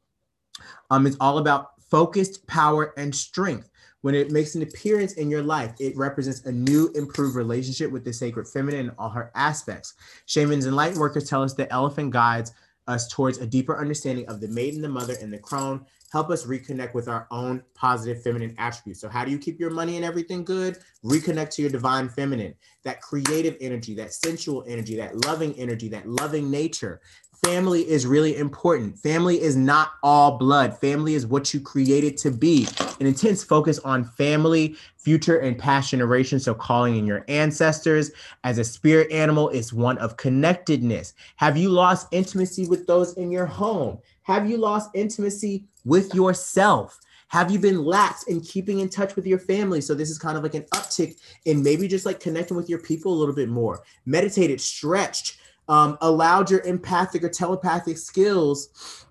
um, 0.90 1.06
is 1.06 1.16
all 1.20 1.38
about 1.38 1.80
focused 1.80 2.46
power 2.46 2.92
and 2.96 3.14
strength. 3.14 3.70
When 4.02 4.14
it 4.14 4.30
makes 4.30 4.54
an 4.54 4.62
appearance 4.62 5.14
in 5.14 5.28
your 5.28 5.42
life, 5.42 5.74
it 5.80 5.96
represents 5.96 6.44
a 6.44 6.52
new, 6.52 6.90
improved 6.94 7.34
relationship 7.34 7.90
with 7.90 8.04
the 8.04 8.12
sacred 8.12 8.46
feminine 8.46 8.86
in 8.86 8.92
all 8.98 9.08
her 9.08 9.32
aspects. 9.34 9.94
Shamans 10.26 10.66
and 10.66 10.76
light 10.76 10.94
workers 10.94 11.28
tell 11.28 11.42
us 11.42 11.54
that 11.54 11.72
elephant 11.72 12.12
guides 12.12 12.52
us 12.86 13.08
towards 13.08 13.38
a 13.38 13.46
deeper 13.46 13.78
understanding 13.78 14.26
of 14.28 14.40
the 14.40 14.48
maiden, 14.48 14.82
the 14.82 14.88
mother, 14.88 15.14
and 15.20 15.32
the 15.32 15.38
crone. 15.38 15.84
Help 16.10 16.30
us 16.30 16.46
reconnect 16.46 16.94
with 16.94 17.06
our 17.06 17.26
own 17.30 17.62
positive 17.74 18.22
feminine 18.22 18.54
attributes. 18.56 19.00
So, 19.00 19.10
how 19.10 19.26
do 19.26 19.30
you 19.30 19.38
keep 19.38 19.60
your 19.60 19.70
money 19.70 19.96
and 19.96 20.04
everything 20.04 20.42
good? 20.42 20.78
Reconnect 21.04 21.50
to 21.50 21.62
your 21.62 21.70
divine 21.70 22.08
feminine, 22.08 22.54
that 22.84 23.02
creative 23.02 23.58
energy, 23.60 23.94
that 23.96 24.14
sensual 24.14 24.64
energy, 24.66 24.96
that 24.96 25.22
loving 25.26 25.52
energy, 25.58 25.88
that 25.88 26.08
loving 26.08 26.50
nature 26.50 27.02
family 27.44 27.88
is 27.88 28.06
really 28.06 28.36
important. 28.36 28.98
Family 28.98 29.40
is 29.40 29.56
not 29.56 29.92
all 30.02 30.38
blood. 30.38 30.78
Family 30.78 31.14
is 31.14 31.26
what 31.26 31.52
you 31.52 31.60
created 31.60 32.16
to 32.18 32.30
be. 32.30 32.66
An 33.00 33.06
intense 33.06 33.44
focus 33.44 33.78
on 33.80 34.04
family, 34.04 34.76
future, 34.96 35.38
and 35.38 35.58
past 35.58 35.90
generations. 35.90 36.44
So, 36.44 36.54
calling 36.54 36.96
in 36.96 37.06
your 37.06 37.24
ancestors 37.28 38.10
as 38.44 38.58
a 38.58 38.64
spirit 38.64 39.10
animal 39.12 39.48
is 39.48 39.72
one 39.72 39.98
of 39.98 40.16
connectedness. 40.16 41.14
Have 41.36 41.56
you 41.56 41.68
lost 41.68 42.08
intimacy 42.12 42.66
with 42.66 42.86
those 42.86 43.14
in 43.14 43.30
your 43.30 43.46
home? 43.46 43.98
Have 44.22 44.48
you 44.48 44.56
lost 44.56 44.90
intimacy 44.94 45.64
with 45.84 46.14
yourself? 46.14 46.98
Have 47.28 47.50
you 47.50 47.58
been 47.58 47.84
lax 47.84 48.22
in 48.24 48.40
keeping 48.40 48.80
in 48.80 48.88
touch 48.88 49.14
with 49.14 49.26
your 49.26 49.38
family? 49.38 49.82
So 49.82 49.94
this 49.94 50.10
is 50.10 50.18
kind 50.18 50.36
of 50.38 50.42
like 50.42 50.54
an 50.54 50.64
uptick 50.74 51.18
in 51.44 51.62
maybe 51.62 51.86
just 51.86 52.06
like 52.06 52.20
connecting 52.20 52.56
with 52.56 52.70
your 52.70 52.78
people 52.78 53.12
a 53.12 53.18
little 53.18 53.34
bit 53.34 53.50
more. 53.50 53.82
Meditated, 54.06 54.60
stretched, 54.60 55.37
um, 55.68 55.98
allowed 56.00 56.50
your 56.50 56.60
empathic 56.60 57.22
or 57.24 57.28
telepathic 57.28 57.98
skills 57.98 59.04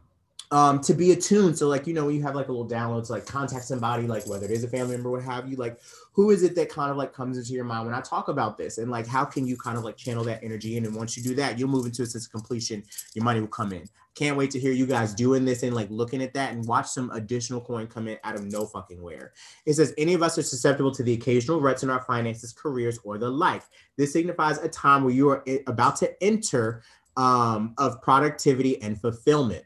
um, 0.52 0.80
to 0.82 0.94
be 0.94 1.12
attuned. 1.12 1.58
So, 1.58 1.68
like, 1.68 1.88
you 1.88 1.94
know, 1.94 2.06
when 2.06 2.16
you 2.16 2.24
have 2.24 2.36
like 2.36 2.48
a 2.48 2.52
little 2.52 2.68
download 2.68 3.06
to 3.08 3.12
like 3.12 3.26
contact 3.26 3.66
somebody, 3.66 4.08
like 4.08 4.26
whether 4.28 4.46
it 4.46 4.52
is 4.52 4.64
a 4.64 4.68
family 4.68 4.96
member, 4.96 5.10
what 5.10 5.24
have 5.24 5.50
you, 5.50 5.58
like, 5.58 5.80
who 6.14 6.32
is 6.32 6.42
it 6.44 6.56
that 6.56 6.70
kind 6.70 6.90
of 6.90 6.98
like 6.98 7.14
comes 7.14 7.38
into 7.38 7.54
your 7.54 7.66
mind 7.66 7.86
when 7.86 7.94
I 7.94 8.02
talk 8.02 8.28
about 8.28 8.58
this? 8.58 8.78
And 8.78 8.90
like, 8.90 9.06
how 9.06 9.26
can 9.26 9.46
you 9.46 9.58
kind 9.58 9.78
of 9.78 9.84
like 9.84 9.98
channel 9.98 10.24
that 10.24 10.44
energy 10.44 10.78
in? 10.78 10.86
And 10.86 10.96
once 10.96 11.18
you 11.18 11.24
do 11.24 11.36
that, 11.36 11.60
you'll 11.60 11.70
move 11.70 11.86
into 11.86 12.02
a 12.02 12.06
sense 12.06 12.26
of 12.26 12.32
completion. 12.32 12.84
Your 13.14 13.26
money 13.26 13.40
will 13.40 13.48
come 13.48 13.74
in. 13.74 13.88
Can't 14.18 14.36
wait 14.36 14.50
to 14.52 14.60
hear 14.60 14.72
you 14.72 14.88
guys 14.88 15.14
doing 15.14 15.46
this 15.46 15.62
and 15.62 15.76
like 15.76 15.92
looking 15.92 16.24
at 16.24 16.34
that 16.34 16.52
and 16.52 16.66
watch 16.66 16.88
some 16.88 17.12
additional 17.12 17.62
coin 17.62 17.86
come 17.86 18.08
in 18.08 18.18
out 18.24 18.34
of 18.34 18.46
no 18.46 18.66
fucking 18.66 19.00
where. 19.00 19.34
It 19.68 19.76
says 19.76 19.94
any 19.96 20.16
of 20.16 20.24
us 20.24 20.40
are 20.40 20.44
susceptible 20.44 20.92
to 20.92 21.04
the 21.04 21.14
occasional 21.14 21.62
ruts 21.62 21.84
in 21.84 21.92
our 21.92 22.02
finances, 22.02 22.52
careers, 22.52 22.98
or 23.04 23.20
the 23.20 23.30
like. 23.30 23.62
This 23.96 24.14
signifies 24.14 24.58
a 24.58 24.70
time 24.70 25.04
where 25.04 25.14
you 25.14 25.30
are 25.30 25.46
about 25.68 25.98
to 25.98 26.24
enter 26.24 26.82
um, 27.16 27.76
of 27.78 28.02
productivity 28.02 28.82
and 28.82 29.00
fulfillment. 29.00 29.64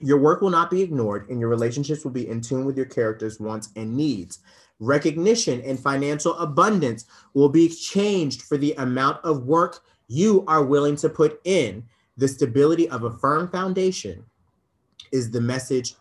Your 0.00 0.18
work 0.18 0.40
will 0.40 0.50
not 0.50 0.70
be 0.70 0.82
ignored, 0.82 1.28
and 1.30 1.38
your 1.38 1.48
relationships 1.48 2.04
will 2.04 2.10
be 2.10 2.28
in 2.28 2.40
tune 2.40 2.64
with 2.64 2.76
your 2.76 2.86
character's 2.86 3.38
wants 3.38 3.70
and 3.76 3.96
needs. 3.96 4.40
Recognition 4.80 5.60
and 5.62 5.78
financial 5.78 6.34
abundance 6.38 7.04
will 7.34 7.48
be 7.48 7.68
changed 7.68 8.42
for 8.42 8.56
the 8.56 8.74
amount 8.74 9.24
of 9.24 9.44
work 9.44 9.84
you 10.08 10.44
are 10.48 10.64
willing 10.64 10.96
to 10.96 11.08
put 11.08 11.40
in. 11.44 11.84
The 12.18 12.28
stability 12.28 12.88
of 12.88 13.04
a 13.04 13.12
firm 13.12 13.48
foundation 13.48 14.24
is 15.12 15.30
the 15.30 15.40
message 15.40 15.94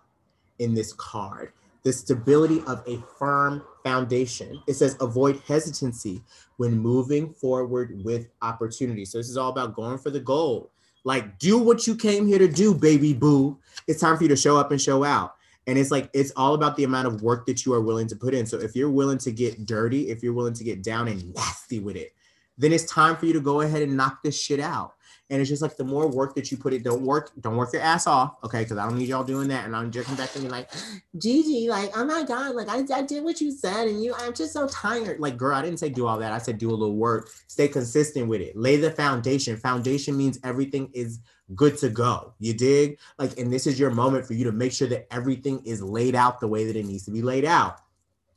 in 0.60 0.74
this 0.74 0.92
card. 0.94 1.54
The 1.84 1.94
stability 1.94 2.62
of 2.68 2.84
a 2.88 2.98
firm 3.20 3.64
foundation. 3.84 4.62
It 4.68 4.74
says 4.74 4.98
avoid 5.00 5.42
hesitancy 5.48 6.24
when 6.58 6.78
moving 6.78 7.34
forward 7.34 8.04
with 8.04 8.28
opportunity. 8.42 9.06
So 9.06 9.20
this 9.20 9.30
is 9.30 9.38
all 9.38 9.52
about 9.52 9.76
going 9.76 10.00
for 10.00 10.10
the 10.10 10.20
goal. 10.20 10.72
Like 11.04 11.38
do 11.38 11.60
what 11.60 11.88
you 11.88 11.96
came 11.96 12.28
here 12.28 12.40
to 12.40 12.48
do, 12.48 12.74
baby 12.74 13.14
boo. 13.14 13.58
It's 13.88 14.02
time 14.02 14.18
for 14.18 14.24
you 14.24 14.30
to 14.30 14.36
show 14.36 14.58
up 14.58 14.72
and 14.72 14.82
show 14.82 15.04
out. 15.04 15.36
And 15.68 15.78
it's 15.78 15.92
like 15.92 16.10
it's 16.14 16.32
all 16.36 16.56
about 16.56 16.76
the 16.78 16.84
amount 16.84 17.08
of 17.08 17.22
work 17.22 17.46
that 17.46 17.66
you 17.66 17.74
are 17.74 17.82
willing 17.82 18.08
to 18.08 18.16
put 18.16 18.34
in. 18.34 18.46
So 18.46 18.60
if 18.60 18.76
you're 18.76 18.90
willing 18.90 19.20
to 19.20 19.32
get 19.32 19.66
dirty, 19.66 20.10
if 20.10 20.24
you're 20.24 20.34
willing 20.34 20.56
to 20.56 20.64
get 20.64 20.82
down 20.82 21.08
and 21.08 21.34
nasty 21.36 21.80
with 21.80 21.96
it, 21.96 22.14
then 22.58 22.74
it's 22.74 22.92
time 22.92 23.16
for 23.16 23.28
you 23.28 23.34
to 23.34 23.40
go 23.40 23.62
ahead 23.62 23.84
and 23.84 23.96
knock 23.96 24.24
this 24.24 24.42
shit 24.42 24.60
out. 24.60 24.96
And 25.30 25.42
it's 25.42 25.50
just 25.50 25.62
like 25.62 25.76
the 25.76 25.84
more 25.84 26.08
work 26.08 26.36
that 26.36 26.52
you 26.52 26.58
put 26.58 26.74
it, 26.74 26.84
don't 26.84 27.02
work, 27.02 27.32
don't 27.42 27.58
work 27.58 27.74
your 27.74 27.82
ass 27.82 28.08
off, 28.08 28.38
okay? 28.46 28.64
Because 28.64 28.78
I 28.78 28.88
don't 28.88 28.98
need 28.98 29.10
y'all 29.10 29.26
doing 29.26 29.50
that. 29.50 29.66
And 29.66 29.76
I'm 29.76 29.92
just 29.92 30.16
back 30.16 30.32
to 30.32 30.40
be 30.40 30.48
like, 30.48 30.70
Gigi, 31.18 31.68
like, 31.68 31.92
oh 31.98 32.06
my 32.06 32.24
god, 32.24 32.56
like 32.56 32.70
I, 32.70 32.84
I 32.98 33.02
did 33.02 33.24
what 33.26 33.42
you 33.42 33.52
said, 33.52 33.88
and 33.88 34.02
you, 34.02 34.14
I'm 34.18 34.34
just 34.34 34.54
so 34.54 34.68
tired. 34.68 35.20
Like, 35.20 35.36
girl, 35.36 35.56
I 35.56 35.62
didn't 35.62 35.80
say 35.80 35.90
do 35.90 36.08
all 36.08 36.18
that. 36.20 36.32
I 36.32 36.38
said 36.38 36.58
do 36.58 36.70
a 36.70 36.72
little 36.72 36.96
work, 36.96 37.30
stay 37.48 37.68
consistent 37.68 38.30
with 38.30 38.40
it, 38.40 38.56
lay 38.56 38.78
the 38.78 38.92
foundation. 38.92 39.58
Foundation 39.58 40.16
means 40.16 40.40
everything 40.46 40.90
is 40.94 41.20
good 41.56 41.78
to 41.80 41.90
go. 41.90 42.34
You 42.40 42.54
dig? 42.54 42.98
Like, 43.18 43.38
and 43.38 43.52
this 43.52 43.68
is 43.68 43.80
your 43.80 43.92
moment 43.92 44.26
for 44.26 44.34
you 44.34 44.46
to 44.46 44.52
make 44.52 44.72
sure 44.72 44.88
that 44.88 45.14
everything 45.14 45.62
is 45.66 45.82
laid 45.82 46.16
out 46.16 46.40
the 46.40 46.48
way 46.48 46.66
that 46.66 46.76
it 46.76 46.86
needs 46.86 47.04
to 47.06 47.12
be 47.12 47.22
laid 47.22 47.46
out. 47.46 47.80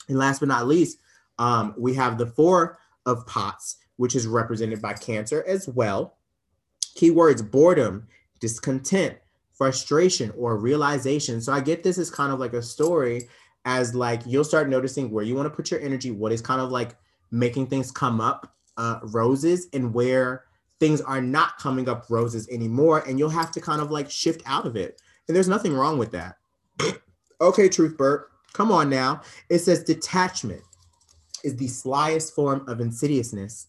And 0.09 0.18
last 0.18 0.41
but 0.41 0.49
not 0.49 0.66
least, 0.66 0.99
um, 1.38 1.74
we 1.78 1.95
have 1.95 2.18
the 2.18 2.26
four 2.26 2.78
of 3.07 3.26
pots, 3.26 3.76
which 3.97 4.14
is 4.14 4.26
represented 4.26 4.82
by 4.82 4.93
Cancer 4.95 5.45
as 5.47 5.68
well. 5.68 6.16
Keywords 6.97 7.49
boredom, 7.49 8.07
discontent, 8.41 9.16
frustration, 9.53 10.32
or 10.36 10.57
realization. 10.57 11.41
So 11.41 11.53
I 11.53 11.61
get 11.61 11.82
this 11.82 11.99
as 11.99 12.11
kind 12.11 12.32
of 12.32 12.38
like 12.38 12.55
a 12.55 12.62
story 12.62 13.28
as 13.64 13.95
like 13.95 14.22
you'll 14.26 14.45
start 14.45 14.68
noticing 14.68 15.11
where 15.11 15.24
you 15.24 15.34
want 15.34 15.47
to 15.47 15.55
put 15.55 15.70
your 15.70 15.80
energy, 15.80 16.11
what 16.11 16.32
is 16.32 16.41
kind 16.41 16.61
of 16.61 16.70
like 16.70 16.97
making 17.30 17.66
things 17.66 17.91
come 17.91 18.20
up 18.20 18.55
uh, 18.76 19.01
roses, 19.03 19.68
and 19.72 19.93
where 19.93 20.45
things 20.78 21.01
are 21.03 21.20
not 21.20 21.59
coming 21.59 21.88
up 21.88 22.07
roses 22.09 22.49
anymore. 22.49 23.05
And 23.07 23.18
you'll 23.18 23.28
have 23.28 23.51
to 23.53 23.61
kind 23.61 23.82
of 23.82 23.91
like 23.91 24.11
shift 24.11 24.43
out 24.47 24.66
of 24.66 24.76
it. 24.76 25.01
And 25.28 25.36
there's 25.36 25.49
nothing 25.49 25.74
wrong 25.74 25.99
with 25.99 26.11
that. 26.12 26.36
okay, 27.41 27.68
Truth 27.68 27.97
Burt, 27.97 28.30
come 28.53 28.72
on 28.72 28.88
now. 28.88 29.20
It 29.49 29.59
says 29.59 29.84
detachment 29.84 30.62
is 31.45 31.57
the 31.57 31.66
slyest 31.66 32.32
form 32.34 32.66
of 32.66 32.80
insidiousness. 32.80 33.66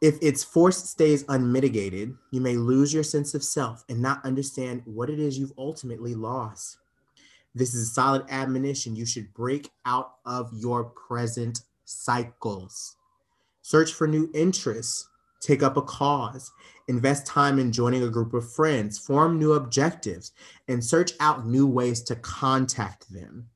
If 0.00 0.16
its 0.22 0.44
force 0.44 0.76
stays 0.76 1.24
unmitigated, 1.28 2.14
you 2.30 2.40
may 2.40 2.56
lose 2.56 2.94
your 2.94 3.02
sense 3.02 3.34
of 3.34 3.42
self 3.42 3.84
and 3.88 4.00
not 4.00 4.24
understand 4.24 4.82
what 4.84 5.10
it 5.10 5.18
is 5.18 5.36
you've 5.36 5.52
ultimately 5.58 6.14
lost. 6.14 6.78
This 7.54 7.74
is 7.74 7.88
a 7.88 7.92
solid 7.92 8.24
admonition. 8.28 8.94
You 8.94 9.06
should 9.06 9.34
break 9.34 9.70
out 9.84 10.14
of 10.24 10.52
your 10.54 10.84
present 10.84 11.62
cycles. 11.84 12.96
Search 13.62 13.92
for 13.92 14.06
new 14.06 14.30
interests, 14.34 15.08
take 15.40 15.64
up 15.64 15.76
a 15.76 15.82
cause, 15.82 16.52
invest 16.86 17.26
time 17.26 17.58
in 17.58 17.72
joining 17.72 18.04
a 18.04 18.08
group 18.08 18.34
of 18.34 18.50
friends, 18.52 18.98
form 18.98 19.38
new 19.38 19.54
objectives, 19.54 20.32
and 20.68 20.84
search 20.84 21.12
out 21.18 21.46
new 21.46 21.66
ways 21.66 22.02
to 22.02 22.14
contact 22.16 23.12
them. 23.12 23.48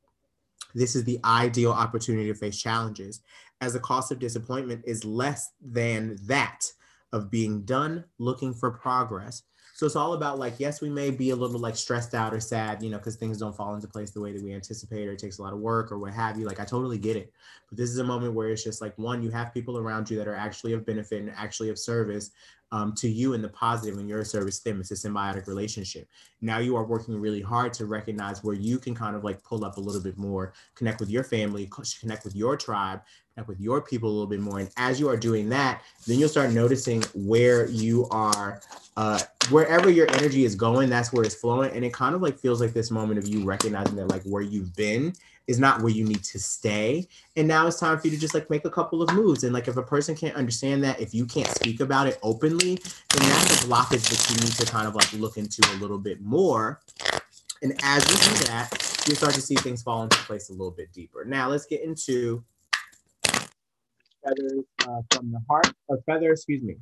This 0.74 0.96
is 0.96 1.04
the 1.04 1.20
ideal 1.24 1.70
opportunity 1.70 2.26
to 2.28 2.34
face 2.34 2.58
challenges, 2.60 3.20
as 3.62 3.72
the 3.72 3.80
cost 3.80 4.10
of 4.10 4.18
disappointment 4.18 4.82
is 4.84 5.04
less 5.04 5.52
than 5.62 6.18
that 6.26 6.66
of 7.12 7.30
being 7.30 7.62
done 7.62 8.04
looking 8.18 8.52
for 8.52 8.72
progress. 8.72 9.44
So 9.74 9.86
it's 9.86 9.96
all 9.96 10.14
about 10.14 10.38
like, 10.38 10.54
yes, 10.58 10.82
we 10.82 10.90
may 10.90 11.10
be 11.10 11.30
a 11.30 11.36
little 11.36 11.60
like 11.60 11.76
stressed 11.76 12.12
out 12.12 12.34
or 12.34 12.40
sad, 12.40 12.82
you 12.82 12.90
know, 12.90 12.98
because 12.98 13.16
things 13.16 13.38
don't 13.38 13.56
fall 13.56 13.74
into 13.74 13.86
place 13.86 14.10
the 14.10 14.20
way 14.20 14.32
that 14.32 14.42
we 14.42 14.52
anticipate, 14.52 15.08
or 15.08 15.12
it 15.12 15.18
takes 15.18 15.38
a 15.38 15.42
lot 15.42 15.52
of 15.52 15.60
work 15.60 15.90
or 15.92 15.98
what 15.98 16.12
have 16.12 16.36
you. 16.36 16.44
Like, 16.44 16.60
I 16.60 16.64
totally 16.64 16.98
get 16.98 17.16
it. 17.16 17.32
But 17.68 17.78
this 17.78 17.88
is 17.88 17.98
a 17.98 18.04
moment 18.04 18.34
where 18.34 18.50
it's 18.50 18.64
just 18.64 18.82
like, 18.82 18.98
one, 18.98 19.22
you 19.22 19.30
have 19.30 19.54
people 19.54 19.78
around 19.78 20.10
you 20.10 20.18
that 20.18 20.28
are 20.28 20.34
actually 20.34 20.72
of 20.72 20.84
benefit 20.84 21.22
and 21.22 21.32
actually 21.36 21.70
of 21.70 21.78
service 21.78 22.32
um, 22.72 22.94
to 22.94 23.08
you 23.08 23.34
in 23.34 23.42
the 23.42 23.48
positive 23.48 23.98
in 23.98 24.08
your 24.08 24.24
service 24.24 24.58
them. 24.60 24.80
It's 24.80 24.90
a 24.90 24.94
symbiotic 24.94 25.46
relationship. 25.46 26.08
Now 26.40 26.58
you 26.58 26.74
are 26.74 26.84
working 26.84 27.14
really 27.20 27.42
hard 27.42 27.72
to 27.74 27.86
recognize 27.86 28.42
where 28.42 28.54
you 28.54 28.78
can 28.78 28.94
kind 28.94 29.14
of 29.14 29.22
like 29.22 29.42
pull 29.44 29.64
up 29.64 29.76
a 29.76 29.80
little 29.80 30.00
bit 30.00 30.16
more, 30.16 30.54
connect 30.74 30.98
with 30.98 31.10
your 31.10 31.22
family, 31.22 31.70
connect 32.00 32.24
with 32.24 32.34
your 32.34 32.56
tribe, 32.56 33.02
connect 33.34 33.48
with 33.48 33.60
your 33.60 33.82
people 33.82 34.08
a 34.08 34.12
little 34.12 34.26
bit 34.26 34.40
more. 34.40 34.58
And 34.58 34.70
as 34.78 34.98
you 34.98 35.08
are 35.08 35.16
doing 35.18 35.50
that, 35.50 35.82
then 36.06 36.18
you'll 36.18 36.30
start 36.30 36.50
noticing 36.50 37.02
where 37.14 37.68
you 37.68 38.08
are, 38.10 38.62
uh, 38.96 39.20
wherever 39.50 39.90
your 39.90 40.10
energy 40.12 40.44
is 40.44 40.54
going, 40.54 40.88
that's 40.88 41.12
where 41.12 41.24
it's 41.24 41.34
flowing. 41.34 41.70
And 41.72 41.84
it 41.84 41.92
kind 41.92 42.14
of 42.14 42.22
like 42.22 42.38
feels 42.38 42.60
like 42.60 42.72
this 42.72 42.90
moment 42.90 43.18
of 43.18 43.28
you 43.28 43.44
recognizing 43.44 43.96
that 43.96 44.08
like 44.08 44.22
where 44.22 44.42
you've 44.42 44.74
been 44.74 45.12
is 45.46 45.58
not 45.58 45.82
where 45.82 45.92
you 45.92 46.04
need 46.04 46.22
to 46.24 46.38
stay. 46.38 47.08
And 47.36 47.48
now 47.48 47.66
it's 47.66 47.80
time 47.80 47.98
for 47.98 48.06
you 48.06 48.14
to 48.14 48.20
just 48.20 48.34
like 48.34 48.48
make 48.50 48.64
a 48.64 48.70
couple 48.70 49.02
of 49.02 49.12
moves. 49.14 49.44
And 49.44 49.52
like 49.52 49.68
if 49.68 49.76
a 49.76 49.82
person 49.82 50.14
can't 50.14 50.36
understand 50.36 50.82
that, 50.84 51.00
if 51.00 51.14
you 51.14 51.26
can't 51.26 51.48
speak 51.48 51.80
about 51.80 52.06
it 52.06 52.18
openly, 52.22 52.76
then 53.10 53.28
that's 53.28 53.64
a 53.64 53.66
blockage 53.66 54.08
that 54.08 54.30
you 54.30 54.40
need 54.44 54.52
to 54.54 54.66
kind 54.66 54.86
of 54.86 54.94
like 54.94 55.12
look 55.14 55.36
into 55.36 55.62
a 55.74 55.76
little 55.76 55.98
bit 55.98 56.20
more. 56.20 56.80
And 57.62 57.78
as 57.82 58.02
you 58.08 58.16
do 58.16 58.44
that, 58.46 58.70
you 59.06 59.14
start 59.14 59.34
to 59.34 59.40
see 59.40 59.54
things 59.56 59.82
fall 59.82 60.02
into 60.02 60.16
place 60.18 60.50
a 60.50 60.52
little 60.52 60.70
bit 60.70 60.92
deeper. 60.92 61.24
Now 61.24 61.48
let's 61.48 61.66
get 61.66 61.82
into 61.82 62.44
feathers 64.24 64.64
uh, 64.82 65.00
from 65.10 65.30
the 65.30 65.40
heart, 65.48 65.72
or 65.88 66.00
feather, 66.06 66.32
excuse 66.32 66.62
me. 66.62 66.76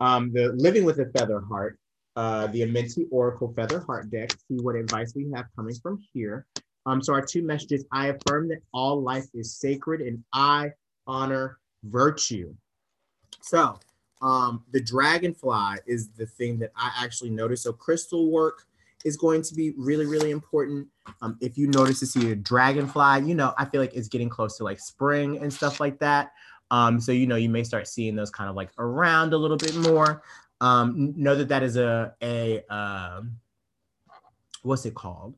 Um, 0.00 0.32
the 0.32 0.52
living 0.56 0.84
with 0.84 0.98
a 0.98 1.06
feather 1.16 1.40
heart, 1.40 1.78
uh, 2.16 2.46
the 2.48 2.62
Amenti 2.62 3.06
Oracle 3.10 3.52
Feather 3.54 3.80
Heart 3.80 4.10
deck. 4.10 4.32
See 4.32 4.56
what 4.56 4.76
advice 4.76 5.12
we 5.14 5.30
have 5.34 5.46
coming 5.56 5.74
from 5.82 6.02
here. 6.12 6.46
Um, 6.86 7.02
so 7.02 7.12
our 7.14 7.24
two 7.24 7.42
messages, 7.42 7.84
I 7.92 8.08
affirm 8.08 8.48
that 8.48 8.60
all 8.72 9.00
life 9.00 9.26
is 9.34 9.54
sacred 9.54 10.00
and 10.00 10.22
I 10.32 10.72
honor 11.06 11.58
virtue. 11.84 12.54
So 13.40 13.78
um, 14.22 14.64
the 14.72 14.80
dragonfly 14.80 15.76
is 15.86 16.08
the 16.10 16.26
thing 16.26 16.58
that 16.58 16.72
I 16.76 16.90
actually 16.96 17.30
noticed. 17.30 17.62
So 17.62 17.72
crystal 17.72 18.30
work 18.30 18.64
is 19.04 19.16
going 19.16 19.42
to 19.42 19.54
be 19.54 19.74
really, 19.76 20.06
really 20.06 20.30
important. 20.30 20.88
Um, 21.20 21.36
if 21.40 21.58
you 21.58 21.66
notice 21.68 22.00
to 22.00 22.06
see 22.06 22.30
a 22.30 22.34
dragonfly, 22.34 23.20
you 23.26 23.34
know, 23.34 23.52
I 23.58 23.66
feel 23.66 23.80
like 23.80 23.94
it's 23.94 24.08
getting 24.08 24.30
close 24.30 24.56
to 24.56 24.64
like 24.64 24.80
spring 24.80 25.38
and 25.38 25.52
stuff 25.52 25.78
like 25.78 25.98
that. 25.98 26.32
Um, 26.70 26.98
so, 27.00 27.12
you 27.12 27.26
know, 27.26 27.36
you 27.36 27.50
may 27.50 27.62
start 27.62 27.86
seeing 27.86 28.16
those 28.16 28.30
kind 28.30 28.48
of 28.48 28.56
like 28.56 28.70
around 28.78 29.34
a 29.34 29.36
little 29.36 29.58
bit 29.58 29.76
more. 29.76 30.22
Um, 30.60 31.12
know 31.16 31.34
that 31.34 31.48
that 31.48 31.62
is 31.62 31.76
a, 31.76 32.14
a, 32.22 32.64
um, 32.70 33.36
what's 34.62 34.86
it 34.86 34.94
called? 34.94 35.34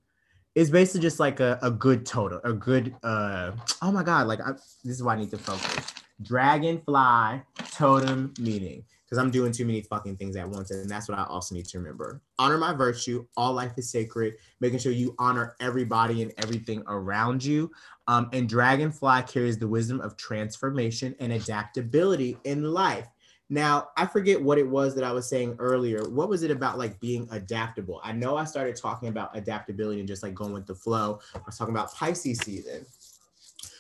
It's 0.57 0.71
basically 0.71 1.03
just 1.03 1.21
like 1.21 1.39
a, 1.39 1.59
a 1.63 1.71
good 1.71 2.07
total, 2.07 2.41
a 2.43 2.53
good 2.53 2.97
uh 3.05 3.53
oh 3.83 3.93
my 3.93 4.03
god, 4.03 4.27
like 4.27 4.41
I, 4.41 4.53
this 4.83 4.97
is 4.97 5.03
why 5.03 5.13
I 5.13 5.19
need 5.19 5.31
to 5.31 5.39
focus. 5.39 5.93
Dragonfly 6.23 7.43
totem 7.71 8.33
meeting. 8.41 8.83
Because 9.05 9.19
I'm 9.19 9.31
doing 9.31 9.53
too 9.53 9.65
many 9.65 9.83
fucking 9.83 10.17
things 10.17 10.35
at 10.35 10.49
once. 10.49 10.73
And 10.73 10.91
that's 10.91 11.09
what 11.09 11.17
I 11.17 11.25
also 11.25 11.55
need 11.55 11.67
to 11.67 11.79
remember. 11.79 12.21
Honor 12.41 12.59
my 12.59 12.73
virtue. 12.73 13.25
All 13.37 13.53
life 13.53 13.71
is 13.77 13.89
sacred. 13.89 14.35
Making 14.59 14.81
sure 14.81 14.91
you 14.91 15.15
honor 15.21 15.55
everybody 15.61 16.23
and 16.23 16.33
everything 16.39 16.83
around 16.89 17.45
you. 17.45 17.71
Um, 18.09 18.29
and 18.33 18.49
Dragonfly 18.49 19.23
carries 19.29 19.59
the 19.59 19.69
wisdom 19.69 20.01
of 20.01 20.17
transformation 20.17 21.15
and 21.21 21.35
adaptability 21.35 22.37
in 22.43 22.65
life. 22.65 23.07
Now, 23.49 23.91
I 23.97 24.07
forget 24.07 24.43
what 24.43 24.59
it 24.59 24.69
was 24.69 24.95
that 24.97 25.05
I 25.05 25.13
was 25.13 25.29
saying 25.29 25.57
earlier. 25.61 26.09
What 26.09 26.29
was 26.29 26.43
it 26.43 26.51
about 26.51 26.79
like 26.79 26.99
being 26.99 27.29
adaptable? 27.31 28.01
I 28.03 28.13
know 28.13 28.37
I 28.37 28.45
started 28.45 28.75
talking 28.75 29.09
about 29.09 29.37
adaptability 29.37 30.01
and 30.01 30.09
just 30.09 30.23
like 30.23 30.35
going 30.35 30.53
with 30.53 30.67
the 30.67 30.75
flow. 30.75 31.21
I 31.35 31.41
was 31.47 31.57
talking 31.57 31.75
about 31.75 31.95
Pisces 31.95 32.39
season. 32.39 32.85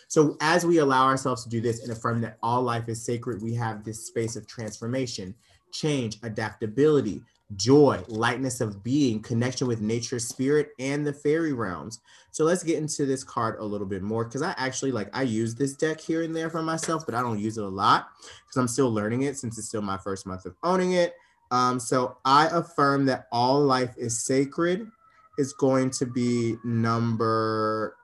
So, 0.08 0.36
as 0.40 0.64
we 0.64 0.78
allow 0.78 1.04
ourselves 1.04 1.42
to 1.42 1.50
do 1.50 1.60
this 1.60 1.82
and 1.82 1.90
affirm 1.90 2.20
that 2.20 2.38
all 2.42 2.62
life 2.62 2.88
is 2.88 3.04
sacred, 3.04 3.42
we 3.42 3.54
have 3.54 3.82
this 3.84 4.06
space 4.06 4.36
of 4.36 4.46
transformation, 4.46 5.34
change, 5.78 6.18
adaptability, 6.22 7.22
joy, 7.54 8.02
lightness 8.08 8.60
of 8.60 8.82
being, 8.82 9.22
connection 9.22 9.66
with 9.66 9.80
nature's 9.80 10.26
spirit 10.26 10.70
and 10.78 11.06
the 11.06 11.12
fairy 11.12 11.52
realms. 11.52 12.00
So 12.30 12.44
let's 12.44 12.62
get 12.62 12.78
into 12.78 13.06
this 13.06 13.22
card 13.22 13.58
a 13.60 13.64
little 13.64 13.86
bit 13.86 14.02
more 14.02 14.24
because 14.24 14.42
I 14.42 14.54
actually 14.56 14.92
like 14.92 15.08
I 15.16 15.22
use 15.22 15.54
this 15.54 15.74
deck 15.74 16.00
here 16.00 16.22
and 16.22 16.34
there 16.34 16.50
for 16.50 16.62
myself, 16.62 17.06
but 17.06 17.14
I 17.14 17.22
don't 17.22 17.38
use 17.38 17.58
it 17.58 17.64
a 17.64 17.68
lot 17.68 18.08
because 18.20 18.56
I'm 18.56 18.68
still 18.68 18.92
learning 18.92 19.22
it 19.22 19.38
since 19.38 19.58
it's 19.58 19.68
still 19.68 19.82
my 19.82 19.96
first 19.96 20.26
month 20.26 20.44
of 20.44 20.54
owning 20.62 20.92
it. 20.92 21.14
Um, 21.50 21.78
so 21.78 22.18
I 22.24 22.48
affirm 22.48 23.06
that 23.06 23.28
all 23.30 23.60
life 23.60 23.94
is 23.96 24.24
sacred 24.24 24.88
is 25.38 25.52
going 25.52 25.90
to 25.90 26.06
be 26.06 26.56
number 26.64 27.96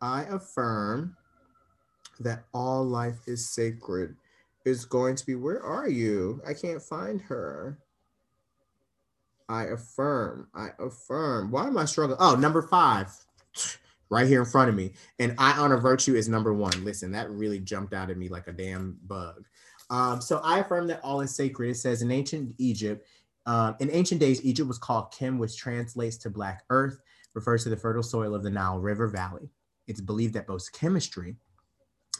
I 0.00 0.22
affirm 0.30 1.16
that 2.20 2.44
all 2.52 2.84
life 2.84 3.18
is 3.26 3.50
sacred 3.50 4.16
is 4.64 4.84
going 4.84 5.16
to 5.16 5.26
be 5.26 5.34
where 5.34 5.62
are 5.62 5.88
you? 5.88 6.42
I 6.46 6.54
can't 6.54 6.82
find 6.82 7.20
her. 7.22 7.78
I 9.48 9.64
affirm. 9.64 10.48
I 10.54 10.68
affirm. 10.78 11.50
Why 11.50 11.66
am 11.66 11.78
I 11.78 11.86
struggling? 11.86 12.18
Oh, 12.20 12.34
number 12.34 12.62
five, 12.62 13.10
right 14.10 14.26
here 14.26 14.40
in 14.40 14.46
front 14.46 14.68
of 14.68 14.74
me. 14.74 14.92
And 15.18 15.34
I 15.38 15.52
honor 15.52 15.78
virtue 15.78 16.14
is 16.14 16.28
number 16.28 16.52
one. 16.52 16.84
Listen, 16.84 17.10
that 17.12 17.30
really 17.30 17.58
jumped 17.58 17.94
out 17.94 18.10
at 18.10 18.18
me 18.18 18.28
like 18.28 18.46
a 18.46 18.52
damn 18.52 18.98
bug. 19.06 19.44
Um, 19.90 20.20
so 20.20 20.38
I 20.44 20.58
affirm 20.58 20.86
that 20.88 21.00
all 21.02 21.22
is 21.22 21.34
sacred. 21.34 21.70
It 21.70 21.76
says 21.76 22.02
in 22.02 22.10
ancient 22.10 22.54
Egypt, 22.58 23.06
um, 23.46 23.76
in 23.80 23.90
ancient 23.90 24.20
days, 24.20 24.44
Egypt 24.44 24.68
was 24.68 24.78
called 24.78 25.10
Kim, 25.10 25.38
which 25.38 25.56
translates 25.56 26.18
to 26.18 26.30
Black 26.30 26.64
Earth, 26.68 27.00
refers 27.32 27.62
to 27.62 27.70
the 27.70 27.76
fertile 27.76 28.02
soil 28.02 28.34
of 28.34 28.42
the 28.42 28.50
Nile 28.50 28.78
River 28.78 29.08
Valley. 29.08 29.48
It's 29.86 30.02
believed 30.02 30.34
that 30.34 30.46
both 30.46 30.70
chemistry 30.72 31.36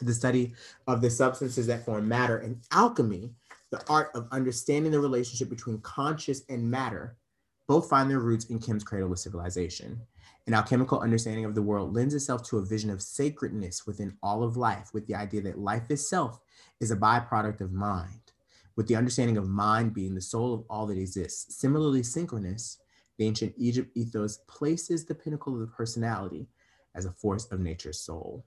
the 0.05 0.15
study 0.15 0.55
of 0.87 1.01
the 1.01 1.11
substances 1.11 1.67
that 1.67 1.85
form 1.85 2.09
matter, 2.09 2.39
and 2.39 2.61
alchemy, 2.73 3.31
the 3.71 3.83
art 3.89 4.11
of 4.15 4.29
understanding 4.33 4.93
the 4.93 5.01
relationship 5.01 5.49
between 5.49 5.79
conscious 5.81 6.43
and 6.49 6.71
matter, 6.71 7.17
both 7.67 7.89
find 7.89 8.11
their 8.11 8.21
roots 8.21 8.47
in 8.47 8.59
Kim's 8.59 8.85
cradle 8.85 9.13
of 9.13 9.19
civilization. 9.19 10.01
An 10.47 10.55
alchemical 10.55 11.01
understanding 11.01 11.45
of 11.45 11.55
the 11.55 11.63
world 11.63 11.95
lends 11.95 12.15
itself 12.15 12.43
to 12.45 12.59
a 12.59 12.65
vision 12.65 12.89
of 12.89 13.03
sacredness 13.03 13.87
within 13.87 14.17
all 14.23 14.43
of 14.43 14.57
life, 14.57 14.91
with 14.95 15.07
the 15.07 15.15
idea 15.15 15.43
that 15.43 15.59
life 15.59 15.91
itself 15.91 16.41
is 16.81 16.91
a 16.91 16.97
byproduct 16.97 17.61
of 17.61 17.73
mind, 17.73 18.33
with 18.75 18.87
the 18.89 18.97
understanding 18.97 19.37
of 19.37 19.47
mind 19.47 19.93
being 19.93 20.15
the 20.15 20.21
soul 20.21 20.55
of 20.55 20.65
all 20.71 20.87
that 20.87 20.97
exists. 20.97 21.57
Similarly, 21.57 22.03
synchronous, 22.03 22.79
the 23.19 23.27
ancient 23.27 23.53
Egypt 23.59 23.91
ethos 23.95 24.39
places 24.47 25.05
the 25.05 25.15
pinnacle 25.15 25.53
of 25.53 25.61
the 25.61 25.67
personality 25.67 26.49
as 26.95 27.05
a 27.05 27.13
force 27.13 27.45
of 27.53 27.61
nature's 27.61 28.01
soul 28.01 28.47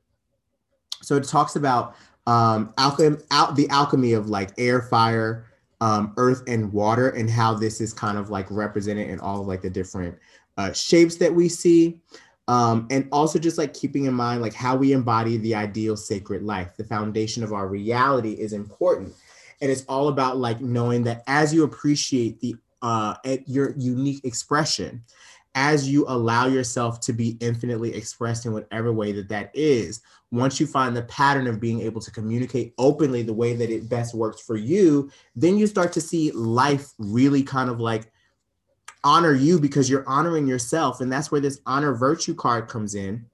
so 1.02 1.16
it 1.16 1.24
talks 1.24 1.56
about 1.56 1.96
um, 2.28 2.74
alchem- 2.78 3.24
al- 3.32 3.54
the 3.54 3.68
alchemy 3.70 4.14
of 4.14 4.30
like 4.30 4.52
air, 4.58 4.82
fire, 4.82 5.46
um, 5.82 6.14
earth, 6.18 6.44
and 6.48 6.72
water, 6.72 7.10
and 7.10 7.30
how 7.30 7.54
this 7.54 7.82
is 7.82 7.94
kind 7.94 8.18
of 8.18 8.30
like 8.30 8.46
represented 8.50 9.10
in 9.10 9.20
all 9.20 9.42
of 9.42 9.48
like 9.48 9.62
the 9.62 9.70
different 9.70 10.18
uh, 10.58 10.72
shapes 10.74 11.16
that 11.18 11.34
we 11.34 11.50
see. 11.50 12.00
Um, 12.48 12.88
and 12.92 13.08
also 13.12 13.40
just 13.40 13.58
like 13.58 13.74
keeping 13.74 14.06
in 14.06 14.14
mind 14.14 14.42
like 14.42 14.54
how 14.54 14.76
we 14.76 14.92
embody 14.94 15.38
the 15.38 15.56
ideal 15.56 15.96
sacred 15.96 16.42
life 16.44 16.76
the 16.76 16.84
foundation 16.84 17.44
of 17.44 17.54
our 17.54 17.68
reality 17.68 18.32
is 18.32 18.52
important 18.52 19.14
and 19.62 19.72
it's 19.72 19.86
all 19.86 20.10
about 20.10 20.38
like 20.38 20.60
knowing 20.60 21.04
that 21.04 21.24
as 21.28 21.54
you 21.54 21.64
appreciate 21.64 22.42
the 22.42 22.56
uh 22.82 23.14
your 23.46 23.74
unique 23.78 24.26
expression 24.26 25.04
as 25.56 25.90
you 25.90 26.06
allow 26.08 26.48
yourself 26.48 27.00
to 27.02 27.14
be 27.14 27.38
infinitely 27.42 27.94
expressed 27.94 28.46
in 28.46 28.54
whatever 28.54 28.94
way 28.94 29.12
that 29.12 29.30
that 29.30 29.52
is 29.54 30.02
once 30.32 30.60
you 30.60 30.66
find 30.66 30.96
the 30.96 31.02
pattern 31.04 31.46
of 31.46 31.60
being 31.60 31.82
able 31.82 32.00
to 32.00 32.12
communicate 32.12 32.74
openly 32.78 33.22
the 33.22 33.34
way 33.34 33.54
that 33.54 33.70
it 33.70 33.90
best 33.90 34.16
works 34.16 34.42
for 34.42 34.56
you 34.56 35.12
then 35.36 35.58
you 35.58 35.68
start 35.68 35.92
to 35.92 36.00
see 36.00 36.32
life 36.32 36.92
really 36.98 37.44
kind 37.44 37.70
of 37.70 37.80
like 37.80 38.12
honor 39.04 39.34
you 39.34 39.60
because 39.60 39.90
you're 39.90 40.08
honoring 40.08 40.48
yourself. 40.48 41.02
And 41.02 41.12
that's 41.12 41.32
where 41.32 41.42
this 41.42 41.60
honor 41.66 41.94
virtue 41.94 42.36
card 42.36 42.68
comes 42.68 42.96
in. 42.96 43.26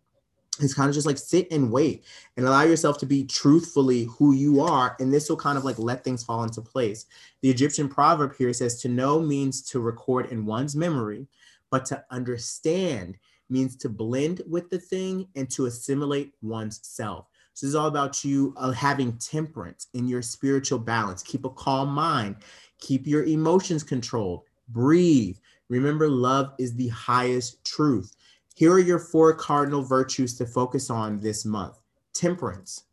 It's 0.59 0.73
kind 0.73 0.89
of 0.89 0.95
just 0.95 1.05
like 1.05 1.19
sit 1.19 1.51
and 1.51 1.71
wait 1.71 2.03
and 2.35 2.45
allow 2.45 2.63
yourself 2.63 2.97
to 2.99 3.05
be 3.05 3.25
truthfully 3.25 4.05
who 4.05 4.33
you 4.33 4.61
are. 4.61 4.95
And 4.99 5.13
this 5.13 5.29
will 5.29 5.37
kind 5.37 5.57
of 5.57 5.63
like 5.63 5.77
let 5.77 6.03
things 6.03 6.23
fall 6.23 6.43
into 6.43 6.61
place. 6.61 7.05
The 7.41 7.49
Egyptian 7.49 7.87
proverb 7.87 8.35
here 8.35 8.51
says 8.53 8.81
to 8.81 8.87
know 8.87 9.19
means 9.19 9.61
to 9.69 9.79
record 9.79 10.31
in 10.31 10.47
one's 10.47 10.75
memory, 10.75 11.27
but 11.69 11.85
to 11.85 12.03
understand 12.11 13.17
means 13.49 13.75
to 13.77 13.89
blend 13.89 14.41
with 14.47 14.69
the 14.69 14.79
thing 14.79 15.27
and 15.35 15.49
to 15.51 15.65
assimilate 15.65 16.33
one's 16.41 16.79
self. 16.83 17.27
So 17.53 17.65
this 17.65 17.69
is 17.69 17.75
all 17.75 17.87
about 17.87 18.23
you 18.23 18.53
uh, 18.57 18.71
having 18.71 19.17
temperance 19.17 19.87
in 19.93 20.07
your 20.07 20.21
spiritual 20.21 20.79
balance. 20.79 21.23
Keep 21.23 21.45
a 21.45 21.49
calm 21.49 21.89
mind, 21.89 22.37
keep 22.79 23.07
your 23.07 23.23
emotions 23.23 23.83
controlled, 23.83 24.43
breathe, 24.69 25.37
Remember, 25.69 26.07
love 26.07 26.53
is 26.57 26.75
the 26.75 26.87
highest 26.89 27.63
truth. 27.65 28.15
Here 28.55 28.71
are 28.71 28.79
your 28.79 28.99
four 28.99 29.33
cardinal 29.33 29.83
virtues 29.83 30.37
to 30.37 30.45
focus 30.45 30.89
on 30.89 31.19
this 31.19 31.45
month 31.45 31.77
temperance, 32.13 32.85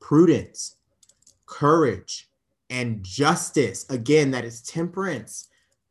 prudence, 0.00 0.76
courage, 1.46 2.28
and 2.68 3.02
justice. 3.02 3.86
Again, 3.88 4.30
that 4.32 4.44
is 4.44 4.60
temperance, 4.62 5.48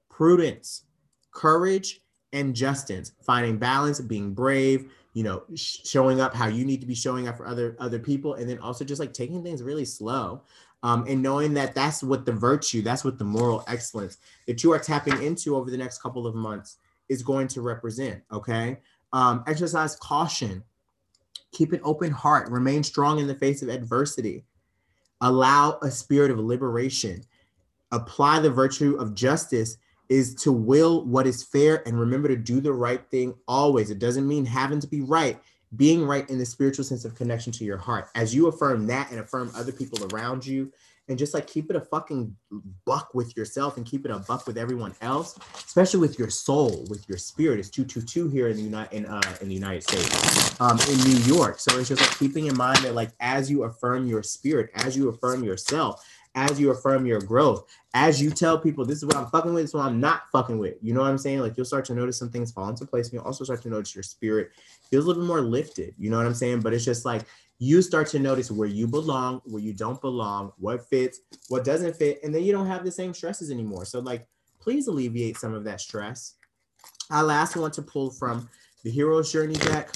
prudence, 0.10 0.84
courage, 1.32 2.02
and 2.34 2.56
justice. 2.56 3.12
Finding 3.22 3.58
balance, 3.58 4.00
being 4.00 4.34
brave, 4.34 4.92
you 5.14 5.24
know, 5.24 5.44
showing 5.56 6.22
up 6.22 6.34
how 6.34 6.48
you 6.48 6.64
need 6.64 6.82
to 6.82 6.88
be 6.88 6.96
showing 6.96 7.28
up 7.28 7.38
for 7.38 7.46
other 7.46 7.76
other 7.80 8.00
people, 8.00 8.36
and 8.36 8.50
then 8.50 8.60
also 8.60 8.86
just 8.86 9.00
like 9.00 9.14
taking 9.14 9.44
things 9.44 9.64
really 9.64 9.86
slow 9.86 10.42
um, 10.84 11.06
and 11.08 11.22
knowing 11.22 11.54
that 11.54 11.76
that's 11.76 12.04
what 12.04 12.26
the 12.26 12.32
virtue, 12.32 12.82
that's 12.82 13.04
what 13.04 13.18
the 13.18 13.24
moral 13.24 13.64
excellence 13.68 14.18
that 14.48 14.64
you 14.64 14.72
are 14.74 14.80
tapping 14.80 15.22
into 15.22 15.56
over 15.56 15.70
the 15.70 15.78
next 15.78 16.02
couple 16.02 16.26
of 16.26 16.36
months 16.36 16.78
is 17.10 17.22
going 17.22 17.48
to 17.50 17.62
represent. 17.62 18.22
Okay. 18.32 18.78
Um, 19.14 19.44
exercise 19.46 19.96
caution, 19.98 20.64
keep 21.52 21.74
an 21.74 21.82
open 21.84 22.12
heart, 22.12 22.50
remain 22.50 22.82
strong 22.82 23.20
in 23.20 23.28
the 23.28 23.36
face 23.36 23.62
of 23.62 23.70
adversity, 23.70 24.44
allow 25.20 25.78
a 25.82 25.92
spirit 25.92 26.32
of 26.32 26.40
liberation, 26.40 27.24
apply 27.92 28.40
the 28.40 28.50
virtue 28.50 28.96
of 28.96 29.14
justice 29.14 29.78
is 30.12 30.36
to 30.36 30.52
will 30.52 31.06
what 31.06 31.26
is 31.26 31.42
fair 31.42 31.88
and 31.88 31.98
remember 31.98 32.28
to 32.28 32.36
do 32.36 32.60
the 32.60 32.74
right 32.74 33.10
thing 33.10 33.34
always. 33.48 33.90
It 33.90 33.98
doesn't 33.98 34.28
mean 34.28 34.46
having 34.46 34.82
to 34.82 34.88
be 34.88 35.00
right 35.00 35.40
being 35.78 36.06
right 36.06 36.30
in 36.30 36.38
the 36.38 36.46
spiritual 36.46 36.84
sense 36.84 37.06
of 37.06 37.16
connection 37.16 37.54
to 37.54 37.64
your 37.64 37.78
heart. 37.78 38.10
As 38.14 38.36
you 38.36 38.48
affirm 38.48 38.88
that 38.88 39.10
and 39.10 39.22
affirm 39.22 39.54
other 39.56 39.72
people 39.72 40.06
around 40.14 40.46
you 40.46 40.70
and 41.08 41.18
just 41.18 41.34
like 41.34 41.48
keep 41.48 41.70
it 41.70 41.78
a 41.78 41.80
fucking 41.80 42.36
buck 42.86 43.14
with 43.14 43.38
yourself 43.38 43.78
and 43.78 43.86
keep 43.86 44.04
it 44.04 44.12
a 44.12 44.20
buck 44.20 44.46
with 44.46 44.58
everyone 44.58 44.94
else 45.02 45.40
especially 45.56 46.02
with 46.02 46.20
your 46.20 46.30
soul 46.30 46.86
with 46.90 47.08
your 47.08 47.18
spirit. 47.18 47.60
It's 47.60 47.70
222 47.70 48.28
here 48.28 48.50
in 48.50 48.58
the 48.58 48.64
united 48.64 48.94
in, 48.94 49.06
uh, 49.06 49.22
in 49.40 49.48
the 49.48 49.56
united 49.56 49.84
states 49.84 50.60
um, 50.60 50.78
in 50.90 50.98
new 51.10 51.20
york. 51.20 51.60
So 51.60 51.80
it's 51.80 51.88
just 51.88 52.02
like 52.02 52.20
keeping 52.20 52.48
in 52.48 52.58
mind 52.58 52.80
that 52.80 52.96
like 52.96 53.12
as 53.22 53.50
you 53.50 53.64
affirm 53.64 54.08
your 54.08 54.24
spirit 54.24 54.72
as 54.76 54.98
you 54.98 55.08
affirm 55.08 55.42
yourself 55.42 56.06
as 56.36 56.60
you 56.60 56.72
affirm 56.72 57.06
your 57.06 57.20
growth, 57.20 57.66
as 57.94 58.22
you 58.22 58.30
tell 58.30 58.58
people, 58.58 58.86
this 58.86 59.00
is 59.00 59.06
what 59.06 59.18
I'm 59.18 59.28
fucking 59.28 59.54
with, 59.54 59.64
this 59.64 59.72
is 59.72 59.76
what 59.76 59.86
I'm 59.86 60.00
not 60.00 60.24
fucking 60.32 60.58
with. 60.58 60.76
You 60.82 60.94
know 60.94 61.02
what 61.02 61.10
I'm 61.10 61.18
saying? 61.18 61.40
Like 61.40 61.58
you'll 61.58 61.66
start 61.66 61.86
to 61.86 61.96
notice 61.96 62.18
some 62.18 62.30
things 62.30 62.52
fall 62.52 62.70
into 62.70 62.86
place. 62.86 63.08
And 63.08 63.14
you'll 63.14 63.24
also 63.24 63.44
start 63.44 63.62
to 63.64 63.70
notice 63.70 63.94
your 63.94 64.04
spirit 64.04 64.52
feels 64.90 65.06
a 65.06 65.08
little 65.08 65.24
bit 65.24 65.28
more 65.28 65.42
lifted. 65.42 65.94
You 65.98 66.10
know 66.10 66.18
what 66.18 66.26
I'm 66.26 66.34
saying? 66.34 66.62
But 66.62 66.74
it's 66.74 66.86
just 66.86 67.06
like 67.06 67.24
you 67.60 67.82
start 67.82 68.08
to 68.08 68.20
notice 68.20 68.50
where 68.50 68.68
you 68.68 68.88
belong, 68.88 69.42
where 69.46 69.62
you 69.62 69.74
don't 69.74 70.00
belong, 70.00 70.54
what 70.58 70.88
fits, 70.90 71.20
what 71.50 71.64
doesn't 71.64 71.96
fit, 71.96 72.20
and 72.24 72.34
then 72.34 72.44
you 72.44 72.52
don't 72.52 72.68
have 72.68 72.84
the 72.84 72.92
same 72.92 73.14
stresses 73.14 73.52
anymore. 73.52 73.86
So 73.86 74.00
like 74.00 74.28
please 74.62 74.88
alleviate 74.88 75.38
some 75.38 75.54
of 75.54 75.64
that 75.66 75.82
stress. 75.82 76.36
I 77.10 77.22
last 77.22 77.58
want 77.58 77.74
to 77.74 77.82
pull 77.82 78.12
from 78.12 78.48
the 78.84 78.92
Hero's 78.92 79.32
Journey 79.32 79.56
deck. 79.56 79.90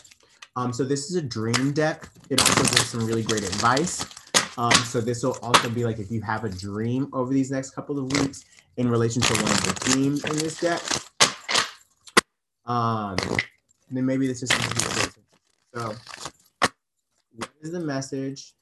Um, 0.57 0.73
so 0.73 0.83
this 0.83 1.09
is 1.09 1.15
a 1.15 1.21
dream 1.21 1.71
deck. 1.71 2.09
It 2.29 2.41
also 2.41 2.63
gives 2.63 2.87
some 2.87 3.05
really 3.05 3.23
great 3.23 3.43
advice. 3.43 4.05
Um, 4.57 4.71
so 4.71 5.01
this 5.01 5.23
will 5.23 5.37
also 5.41 5.69
be 5.69 5.83
like 5.83 5.99
if 5.99 6.09
you 6.09 6.21
have 6.21 6.43
a 6.43 6.49
dream 6.49 7.09
over 7.13 7.33
these 7.33 7.51
next 7.51 7.71
couple 7.71 7.99
of 7.99 8.11
weeks 8.13 8.45
in 8.77 8.89
relation 8.89 9.21
to 9.21 9.33
one 9.33 9.51
of 9.51 9.63
the 9.63 9.73
themes 9.91 10.23
in 10.23 10.35
this 10.37 10.59
deck. 10.59 10.81
Um, 12.65 13.17
then 13.91 14.05
maybe 14.05 14.27
this 14.27 14.43
is 14.43 14.49
something 14.49 15.23
So 15.73 15.95
what 17.35 17.49
is 17.61 17.71
the 17.71 17.79
message 17.79 18.53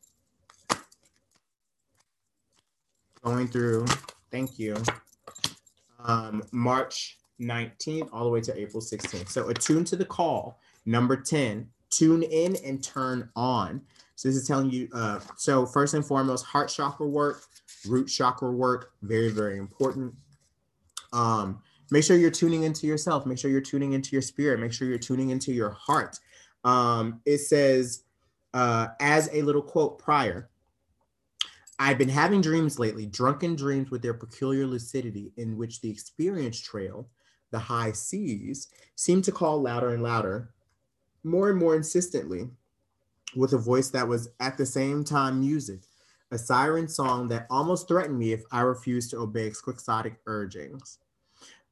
going 3.24 3.48
through? 3.48 3.86
Thank 4.32 4.60
you. 4.60 4.76
Um, 6.04 6.44
March 6.52 7.18
19th 7.40 8.10
all 8.12 8.26
the 8.26 8.30
way 8.30 8.42
to 8.42 8.60
April 8.60 8.82
16th. 8.82 9.30
So 9.30 9.50
attune 9.50 9.86
to 9.86 9.96
the 9.96 10.06
call. 10.06 10.60
Number 10.86 11.16
10, 11.16 11.70
tune 11.90 12.24
in 12.24 12.58
and 12.66 12.84
turn 12.84 13.30
on. 13.36 13.82
So 14.16 14.30
this 14.30 14.38
is 14.38 14.48
telling 14.48 14.70
you, 14.70 14.88
uh, 14.94 15.20
so 15.38 15.66
first 15.66 15.94
and 15.94 16.06
foremost, 16.06 16.46
heart 16.46 16.70
chakra 16.70 17.08
work, 17.08 17.44
root 17.88 18.06
chakra 18.06 18.52
work, 18.52 18.92
very, 19.02 19.30
very 19.30 19.58
important. 19.58 20.14
Um, 21.12 21.62
make 21.92 22.04
sure 22.04 22.18
you're 22.18 22.32
tuning 22.32 22.64
into 22.64 22.88
yourself. 22.88 23.26
Make 23.26 23.38
sure 23.38 23.50
you're 23.50 23.62
tuning 23.62 23.94
into 23.94 24.12
your 24.12 24.22
spirit. 24.22 24.60
Make 24.60 24.74
sure 24.74 24.88
you're 24.88 24.98
tuning 25.00 25.32
into 25.32 25.52
your 25.52 25.72
heart. 25.72 26.20
Um, 26.64 27.22
it 27.26 27.40
says, 27.40 28.04
uh, 28.54 28.88
as 29.00 29.30
a 29.34 29.42
little 29.42 29.62
quote 29.62 29.98
prior, 29.98 30.50
I've 31.80 31.98
been 31.98 32.10
having 32.10 32.40
dreams 32.40 32.78
lately, 32.78 33.08
drunken 33.08 33.56
dreams 33.56 33.90
with 33.90 34.02
their 34.02 34.14
peculiar 34.14 34.66
lucidity, 34.66 35.34
in 35.38 35.58
which 35.58 35.82
the 35.82 35.90
experience 35.90 36.60
trail, 36.60 37.10
the 37.52 37.60
high 37.60 37.92
seas, 37.92 38.70
seem 38.96 39.22
to 39.24 39.32
call 39.32 39.62
louder 39.62 39.90
and 39.90 40.04
louder, 40.04 40.54
more 41.24 41.50
and 41.50 41.60
more 41.60 41.76
insistently 41.76 42.50
with 43.36 43.54
a 43.54 43.58
voice 43.58 43.90
that 43.90 44.08
was 44.08 44.30
at 44.40 44.58
the 44.58 44.66
same 44.66 45.04
time 45.04 45.40
music, 45.40 45.82
a 46.32 46.38
siren 46.38 46.88
song 46.88 47.28
that 47.28 47.48
almost 47.50 47.88
threatened 47.88 48.18
me 48.18 48.34
if 48.34 48.44
I 48.52 48.62
refused 48.62 49.12
to 49.12 49.20
obey 49.20 49.48
its 49.48 49.62
quixotic 49.62 50.20
urgings. 50.26 51.00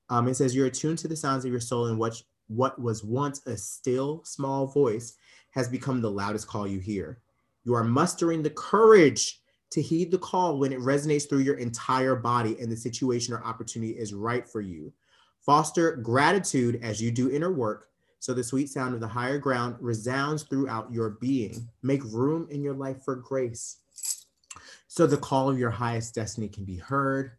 Um, 0.10 0.28
it 0.28 0.36
says, 0.36 0.56
You're 0.56 0.68
attuned 0.68 1.00
to 1.00 1.08
the 1.08 1.16
sounds 1.16 1.46
of 1.46 1.52
your 1.52 1.62
soul, 1.62 1.88
and 1.88 1.98
what, 1.98 2.22
what 2.48 2.80
was 2.80 3.04
once 3.04 3.46
a 3.48 3.58
still, 3.58 4.22
small 4.24 4.68
voice 4.68 5.16
has 5.52 5.68
become 5.68 6.02
the 6.02 6.12
loudest 6.12 6.48
call 6.48 6.68
you 6.68 6.80
hear. 6.80 7.20
You 7.64 7.74
are 7.76 7.84
mustering 7.84 8.42
the 8.42 8.50
courage 8.50 9.42
to 9.72 9.82
heed 9.82 10.12
the 10.12 10.18
call 10.18 10.60
when 10.60 10.74
it 10.74 10.80
resonates 10.80 11.28
through 11.28 11.40
your 11.40 11.58
entire 11.58 12.16
body 12.16 12.58
and 12.60 12.72
the 12.72 12.76
situation 12.76 13.34
or 13.34 13.44
opportunity 13.44 13.94
is 13.94 14.14
right 14.14 14.48
for 14.48 14.62
you. 14.62 14.92
Foster 15.40 15.96
gratitude 15.96 16.80
as 16.84 17.02
you 17.02 17.10
do 17.10 17.32
inner 17.32 17.52
work 17.52 17.88
so 18.22 18.36
the 18.36 18.44
sweet 18.44 18.70
sound 18.70 18.94
of 18.94 19.00
the 19.00 19.08
higher 19.08 19.40
ground 19.40 19.78
resounds 19.80 20.44
throughout 20.44 20.94
your 20.94 21.10
being. 21.10 21.68
Make 21.82 22.04
room 22.04 22.48
in 22.52 22.62
your 22.62 22.76
life 22.76 23.04
for 23.04 23.16
grace. 23.16 23.78
So 24.88 25.08
the 25.08 25.18
call 25.18 25.50
of 25.50 25.58
your 25.58 25.72
highest 25.72 26.14
destiny 26.14 26.48
can 26.48 26.64
be 26.64 26.76
heard, 26.76 27.32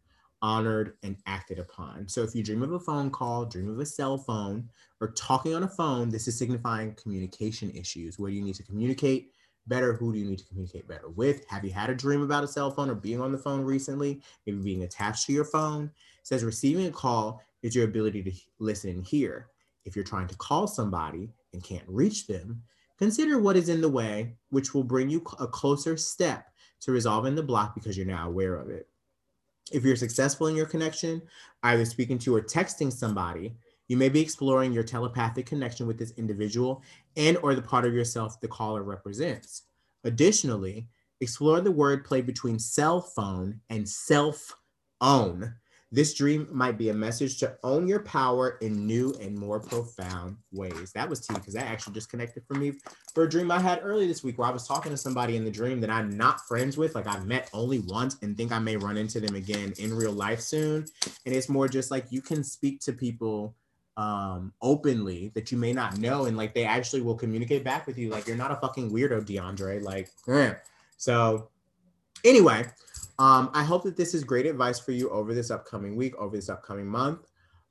honored, 0.43 0.95
and 1.05 1.17
acted 1.25 1.61
upon. 1.61 2.09
So 2.09 2.25
if 2.25 2.35
you 2.35 2.43
dream 2.43 2.65
of 2.65 2.73
a 2.73 2.81
phone 2.81 3.11
call, 3.11 3.45
dream 3.45 3.71
of 3.71 3.79
a 3.79 3.87
cell 3.87 4.19
phone, 4.19 4.69
or 5.01 5.13
talking 5.13 5.55
on 5.55 5.63
a 5.63 5.69
phone, 5.69 6.09
this 6.09 6.27
is 6.27 6.37
signifying 6.37 6.97
communication 6.97 7.71
issues. 7.71 8.19
Where 8.19 8.33
do 8.33 8.37
you 8.37 8.43
need 8.43 8.57
to 8.57 8.65
communicate 8.65 9.31
better? 9.69 9.93
Who 9.93 10.13
do 10.13 10.19
you 10.19 10.29
need 10.29 10.41
to 10.41 10.47
communicate 10.47 10.89
better 10.89 11.11
with? 11.11 11.49
Have 11.49 11.65
you 11.65 11.71
had 11.71 11.91
a 11.91 11.95
dream 11.95 12.23
about 12.23 12.43
a 12.43 12.49
cell 12.49 12.73
phone 12.73 12.91
or 12.91 12.97
being 12.97 13.21
on 13.21 13.31
the 13.31 13.39
phone 13.39 13.61
recently? 13.61 14.21
Maybe 14.49 14.59
being 14.59 14.83
attached 14.83 15.27
to 15.27 15.33
your 15.33 15.45
phone. 15.45 15.85
It 15.85 16.27
says 16.27 16.43
receiving 16.43 16.87
a 16.87 16.91
call 16.91 17.41
is 17.63 17.77
your 17.77 17.85
ability 17.85 18.25
to 18.25 18.33
listen 18.59 18.91
and 18.91 19.07
hear. 19.07 19.52
If 19.85 19.97
you're 19.97 20.05
trying 20.05 20.29
to 20.29 20.37
call 20.37 20.67
somebody 20.67 21.31
and 21.53 21.63
can't 21.63 21.89
reach 21.89 22.27
them, 22.27 22.63
consider 22.99 23.39
what 23.39 23.57
is 23.57 23.69
in 23.69 23.81
the 23.81 23.89
way, 23.89 24.37
which 24.51 24.75
will 24.75 24.85
bring 24.85 25.11
you 25.11 25.25
a 25.39 25.47
closer 25.47 25.97
step 25.97 26.47
to 26.81 26.93
resolving 26.93 27.35
the 27.35 27.43
block 27.43 27.75
because 27.75 27.97
you're 27.97 28.07
now 28.07 28.29
aware 28.29 28.57
of 28.57 28.71
it. 28.71 28.89
If 29.73 29.85
you're 29.85 29.97
successful 29.97 30.49
in 30.49 30.57
your 30.57 30.67
connection, 30.67 31.23
either 31.63 31.85
speaking 31.85 32.19
to 32.21 32.35
or 32.37 32.43
texting 32.43 32.93
somebody, 32.93 33.55
you 33.89 33.97
may 33.97 34.09
be 34.09 34.21
exploring 34.21 34.73
your 34.73 34.83
telepathic 34.83 35.47
connection 35.47 35.87
with 35.87 35.99
this 35.99 36.13
individual 36.17 36.83
and 37.17 37.37
or 37.39 37.55
the 37.55 37.63
part 37.63 37.85
of 37.85 37.95
yourself 37.95 38.41
the 38.41 38.49
caller 38.49 38.83
represents. 38.83 39.63
Additionally, 40.05 40.89
explore 41.21 41.61
the 41.61 41.73
wordplay 41.73 42.25
between 42.25 42.59
cell 42.59 43.01
phone 43.01 43.61
and 43.71 43.89
self 43.89 44.57
own 45.01 45.55
This 45.95 46.15
dream 46.15 46.49
might 46.51 46.79
be 46.79 46.89
a 46.89 46.95
message 46.95 47.39
to 47.41 47.55
own 47.63 47.87
your 47.87 48.01
power 48.01 48.57
in 48.63 48.87
new 48.87 49.15
and 49.21 49.39
more 49.39 49.61
profound 49.61 50.39
ways. 50.51 50.91
That 50.95 51.07
was 51.07 51.27
T 51.27 51.35
because 51.35 51.53
that 51.53 51.67
actually 51.67 51.93
just 51.93 52.09
connected 52.09 52.45
for 52.49 52.55
me 52.55 52.73
for 53.15 53.25
a 53.25 53.29
dream 53.29 53.51
I 53.51 53.61
had 53.61 53.81
early 53.83 54.07
this 54.07 54.25
week 54.25 54.39
where 54.39 54.49
I 54.49 54.53
was 54.53 54.67
talking 54.67 54.91
to 54.91 54.97
somebody 54.97 55.37
in 55.37 55.45
the 55.45 55.51
dream 55.51 55.83
that 55.83 55.91
I'm 55.91 56.17
not 56.17 56.41
friends 56.49 56.79
with, 56.79 56.95
like 56.95 57.07
I 57.07 57.19
met 57.21 57.51
only 57.53 57.81
once 57.81 58.17
and 58.23 58.35
think 58.35 58.53
I 58.53 58.59
may 58.59 58.79
run 58.79 58.97
into 58.97 59.21
them 59.21 59.35
again 59.35 59.75
in 59.79 59.93
real 59.93 60.13
life 60.13 60.41
soon. 60.41 60.87
And 61.27 61.35
it's 61.35 61.51
more 61.51 61.69
just 61.69 61.91
like 61.91 62.07
you 62.11 62.23
can 62.23 62.43
speak 62.43 62.81
to 62.81 62.95
people 62.95 63.55
um 63.99 64.55
openly 64.63 65.31
that 65.35 65.53
you 65.53 65.59
may 65.59 65.75
not 65.75 65.99
know 65.99 66.25
and 66.25 66.35
like 66.35 66.55
they 66.55 66.65
actually 66.65 67.03
will 67.03 67.15
communicate 67.15 67.63
back 67.63 67.87
with 67.87 67.99
you 67.99 68.09
like 68.09 68.27
you're 68.27 68.39
not 68.39 68.51
a 68.51 68.57
fucking 68.57 68.91
weirdo 68.91 69.23
deandre 69.23 69.83
like 69.83 70.09
eh. 70.29 70.55
so 70.97 71.51
anyway 72.25 72.65
um 73.23 73.51
i 73.55 73.63
hope 73.63 73.85
that 73.85 73.97
this 73.97 74.15
is 74.15 74.25
great 74.25 74.47
advice 74.47 74.81
for 74.81 74.91
you 74.91 75.09
over 75.11 75.33
this 75.33 75.51
upcoming 75.51 75.95
week 75.95 76.15
over 76.17 76.35
this 76.35 76.49
upcoming 76.49 76.87
month 76.87 77.21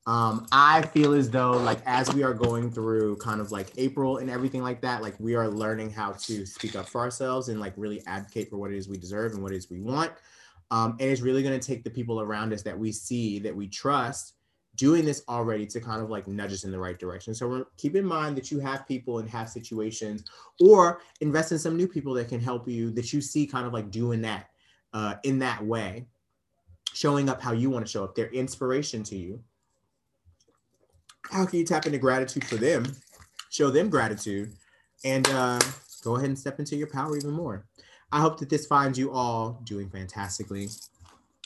um 0.08 0.48
i 0.52 0.82
feel 0.82 1.14
as 1.14 1.30
though 1.30 1.52
like 1.52 1.80
as 1.86 2.14
we 2.14 2.24
are 2.24 2.34
going 2.34 2.72
through 2.72 3.16
kind 3.18 3.42
of 3.42 3.52
like 3.52 3.72
april 3.78 4.18
and 4.18 4.30
everything 4.30 4.64
like 4.64 4.82
that 4.82 5.02
like 5.02 5.14
we 5.20 5.36
are 5.36 5.50
learning 5.50 5.92
how 5.92 6.12
to 6.14 6.46
speak 6.46 6.76
up 6.76 6.88
for 6.88 7.02
ourselves 7.02 7.50
and 7.50 7.60
like 7.60 7.74
really 7.76 8.02
advocate 8.08 8.50
for 8.50 8.58
what 8.58 8.72
it 8.72 8.78
is 8.78 8.88
we 8.88 8.98
deserve 8.98 9.34
and 9.34 9.44
what 9.44 9.52
it 9.52 9.58
is 9.58 9.70
we 9.70 9.82
want 9.82 10.12
um 10.72 10.92
and 11.00 11.12
it's 11.12 11.22
really 11.22 11.44
going 11.44 11.60
to 11.60 11.68
take 11.68 11.84
the 11.84 11.90
people 11.90 12.22
around 12.22 12.54
us 12.54 12.62
that 12.62 12.78
we 12.78 12.92
see 12.92 13.38
that 13.38 13.56
we 13.56 13.68
trust 13.68 14.36
doing 14.76 15.04
this 15.06 15.22
already 15.28 15.66
to 15.68 15.82
kind 15.82 16.02
of 16.02 16.10
like 16.10 16.28
nudge 16.28 16.54
us 16.54 16.64
in 16.64 16.72
the 16.72 16.80
right 16.80 16.98
direction. 16.98 17.34
So 17.34 17.66
keep 17.78 17.96
in 17.96 18.06
mind 18.06 18.38
that 18.38 18.52
you 18.52 18.60
have 18.60 18.88
people 18.88 19.20
and 19.20 19.30
have 19.30 19.50
situations, 19.50 20.24
or 20.62 21.02
invest 21.20 21.52
in 21.52 21.60
some 21.60 21.76
new 21.76 21.88
people 21.88 22.14
that 22.14 22.30
can 22.30 22.40
help 22.40 22.68
you 22.68 22.90
that 22.92 23.12
you 23.12 23.22
see 23.22 23.46
kind 23.46 23.68
of 23.68 23.74
like 23.74 23.92
doing 23.92 24.22
that 24.22 24.51
uh, 24.94 25.16
in 25.24 25.40
that 25.40 25.64
way, 25.66 26.06
showing 26.94 27.30
up 27.30 27.42
how 27.42 27.52
you 27.52 27.70
want 27.70 27.86
to 27.86 27.92
show 27.92 28.04
up. 28.04 28.16
They're 28.16 28.32
inspiration 28.32 29.04
to 29.04 29.16
you. 29.16 29.42
How 31.30 31.46
can 31.46 31.60
you 31.60 31.66
tap 31.66 31.86
into 31.86 31.98
gratitude 31.98 32.44
for 32.44 32.56
them? 32.56 32.86
Show 33.50 33.70
them 33.70 33.90
gratitude, 33.90 34.54
and 35.04 35.28
uh, 35.30 35.60
go 36.04 36.16
ahead 36.16 36.30
and 36.30 36.40
step 36.40 36.60
into 36.60 36.76
your 36.76 36.88
power 36.88 37.18
even 37.18 37.32
more. 37.32 37.66
I 38.12 38.20
hope 38.20 38.40
that 38.40 38.50
this 38.50 38.66
finds 38.66 38.98
you 39.00 39.12
all 39.12 39.62
doing 39.64 39.90
fantastically. 39.90 40.70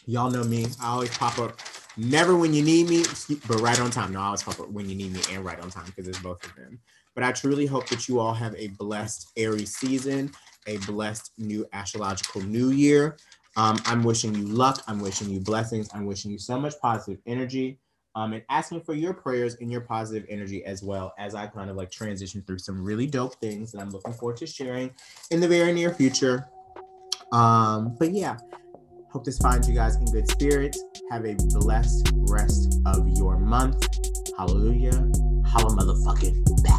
Y'all 0.08 0.32
know 0.32 0.43
me. 0.43 0.68
I 0.82 0.88
always 0.88 1.16
pop 1.16 1.39
up 1.39 1.60
Never 1.98 2.36
when 2.36 2.54
you 2.54 2.62
need 2.62 2.89
me, 2.89 3.04
but 3.48 3.62
right 3.62 3.80
on 3.80 3.89
time. 3.89 4.12
No, 4.12 4.20
I 4.20 4.26
always 4.26 4.43
pop 4.43 4.60
up 4.60 4.70
when 4.70 4.89
you 4.89 4.96
need 4.96 5.14
me 5.14 5.22
and 5.32 5.46
right 5.46 5.60
on 5.60 5.70
time 5.70 5.86
because 5.86 6.04
there's 6.04 6.20
both 6.20 6.43
of 6.46 6.54
them. 6.56 6.78
But 7.14 7.24
I 7.24 7.32
truly 7.32 7.66
hope 7.66 7.88
that 7.88 8.10
you 8.10 8.20
all 8.20 8.34
have 8.34 8.54
a 8.58 8.68
blessed 8.68 9.32
Aries 9.38 9.76
season, 9.76 10.32
a 10.68 10.78
blessed 10.80 11.32
new 11.38 11.66
astrological 11.72 12.41
new 12.41 12.72
year. 12.72 13.16
Um, 13.58 13.78
I'm 13.86 14.03
wishing 14.03 14.36
you 14.36 14.45
luck. 14.45 14.84
I'm 14.88 14.99
wishing 14.99 15.30
you 15.30 15.39
blessings. 15.39 15.89
I'm 15.93 16.06
wishing 16.06 16.32
you 16.32 16.39
so 16.39 16.60
much 16.60 16.74
positive 16.82 17.22
energy. 17.26 17.80
Um, 18.16 18.32
and 18.32 18.43
asking 18.49 18.82
for 18.82 18.93
your 18.93 19.14
prayers 19.14 19.58
and 19.60 19.70
your 19.70 19.82
positive 19.82 20.26
energy 20.30 20.64
as 20.66 20.82
well 20.82 21.14
as 21.18 21.36
I 21.36 21.47
kind 21.47 21.70
of 21.70 21.76
like 21.76 21.91
transition 21.91 22.43
through 22.47 22.60
some 22.60 22.82
really 22.82 23.08
dope 23.08 23.36
things 23.41 23.74
that 23.74 23.82
I'm 23.82 23.89
looking 23.89 24.14
forward 24.14 24.38
to 24.38 24.47
sharing 24.47 24.91
in 25.32 25.41
the 25.41 25.47
very 25.47 25.74
near 25.74 25.93
future. 25.93 26.47
Um, 27.34 27.95
but 27.99 28.12
yeah, 28.12 28.38
Hope 29.16 29.24
this 29.24 29.38
finds 29.38 29.70
you 29.70 29.74
guys 29.74 29.95
in 29.95 30.03
good 30.12 30.30
spirits. 30.30 30.84
Have 31.10 31.24
a 31.24 31.36
blessed 31.36 32.12
rest 32.28 32.82
of 32.86 33.08
your 33.18 33.38
month. 33.38 33.88
Hallelujah. 34.38 35.10
Holla 35.45 35.74
motherfucking 35.74 36.62
back. 36.66 36.74